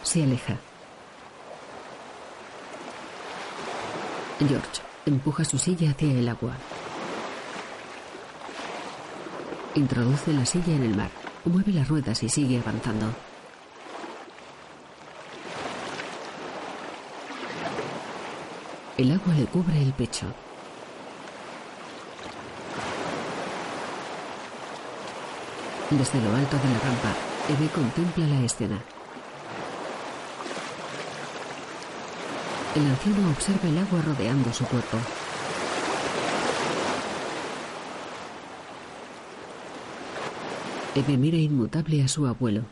Se 0.03 0.23
aleja. 0.23 0.55
George, 4.37 4.81
Empuja 5.03 5.43
su 5.43 5.57
silla 5.57 5.89
hacia 5.89 6.11
el 6.11 6.29
agua. 6.29 6.53
Introduce 9.73 10.31
la 10.31 10.45
silla 10.45 10.75
en 10.75 10.83
el 10.83 10.95
mar. 10.95 11.09
Mueve 11.43 11.71
las 11.71 11.87
ruedas 11.87 12.21
y 12.21 12.29
sigue 12.29 12.59
avanzando. 12.59 13.07
El 18.95 19.11
agua 19.11 19.33
le 19.33 19.45
cubre 19.45 19.81
el 19.81 19.93
pecho. 19.93 20.27
Desde 25.91 26.21
lo 26.21 26.33
alto 26.33 26.57
de 26.57 26.69
la 26.69 26.79
rampa, 26.79 27.13
Eve 27.49 27.67
contempla 27.67 28.25
la 28.25 28.39
escena. 28.45 28.79
El 32.73 32.87
anciano 32.87 33.29
observa 33.29 33.67
el 33.67 33.77
agua 33.77 34.01
rodeando 34.01 34.53
su 34.53 34.63
cuerpo. 34.65 34.97
Eve 40.95 41.17
mira 41.17 41.35
inmutable 41.35 42.01
a 42.01 42.07
su 42.07 42.25
abuelo. 42.25 42.63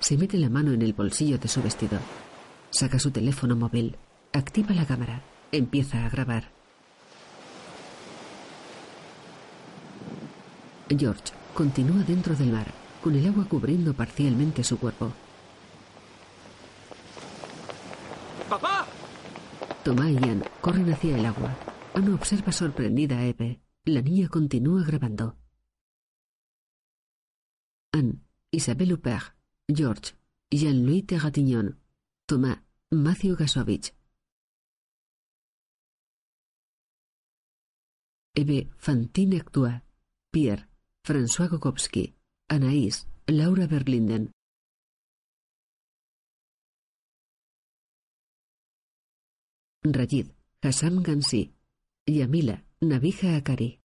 Se 0.00 0.16
mete 0.16 0.36
la 0.36 0.48
mano 0.48 0.72
en 0.72 0.82
el 0.82 0.94
bolsillo 0.94 1.38
de 1.38 1.46
su 1.46 1.62
vestido. 1.62 2.00
Saca 2.80 2.98
su 2.98 3.10
teléfono 3.10 3.56
móvil. 3.56 3.98
Activa 4.32 4.74
la 4.74 4.86
cámara. 4.86 5.22
Empieza 5.52 6.02
a 6.02 6.08
grabar. 6.08 6.50
George 10.88 11.34
continúa 11.52 12.02
dentro 12.04 12.34
del 12.34 12.52
mar, 12.52 12.72
con 13.02 13.14
el 13.14 13.26
agua 13.26 13.44
cubriendo 13.44 13.92
parcialmente 13.92 14.64
su 14.64 14.78
cuerpo. 14.78 15.12
¡Papá! 18.48 18.86
Tomá 19.84 20.10
y 20.10 20.16
Anne 20.16 20.46
corren 20.62 20.90
hacia 20.90 21.18
el 21.18 21.26
agua. 21.26 21.54
Anne 21.92 22.14
observa 22.14 22.50
sorprendida 22.50 23.18
a 23.18 23.26
Eve. 23.26 23.60
La 23.84 24.00
niña 24.00 24.28
continúa 24.28 24.84
grabando. 24.84 25.36
Anne, 27.92 28.22
Isabelle 28.50 28.94
Huppert, 28.94 29.34
George, 29.68 30.14
Jean-Louis 30.50 31.06
Terratignon, 31.06 31.78
Thomas, 32.24 32.60
Matthew 32.92 33.36
Gasovich. 33.36 33.94
Eve, 38.34 38.68
Fantine 38.78 39.36
Actua, 39.36 39.84
Pierre, 40.32 40.66
François 41.04 41.46
Gokowski, 41.46 42.16
Anaïs, 42.48 43.06
Laura 43.28 43.68
Berlinden. 43.68 44.32
Rayid, 49.84 50.34
Hassam 50.60 51.00
Gansi, 51.04 51.54
Yamila, 52.08 52.64
Nabija 52.80 53.36
Akari. 53.36 53.78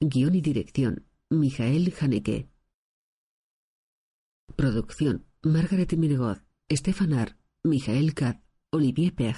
Guión 0.00 0.34
y 0.34 0.40
dirección, 0.40 1.06
Mijael 1.30 1.94
Haneke. 2.00 2.51
Producción, 4.56 5.24
Margaret 5.42 5.92
Mirgoz, 5.96 6.44
Stefan 6.70 7.14
Ar, 7.14 7.36
Mijael 7.64 8.14
Katz, 8.14 8.42
Olivier 8.70 9.14
Pech. 9.14 9.36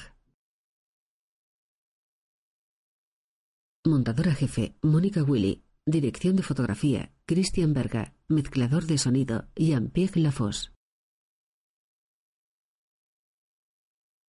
Montadora 3.84 4.34
jefe, 4.34 4.76
Mónica 4.82 5.22
Willy. 5.22 5.62
Dirección 5.86 6.36
de 6.36 6.42
fotografía, 6.42 7.12
Christian 7.26 7.74
Berga. 7.74 8.14
Mezclador 8.28 8.86
de 8.86 8.96
sonido, 8.98 9.48
Jean-Pierre 9.54 10.20
Lafosse. 10.20 10.73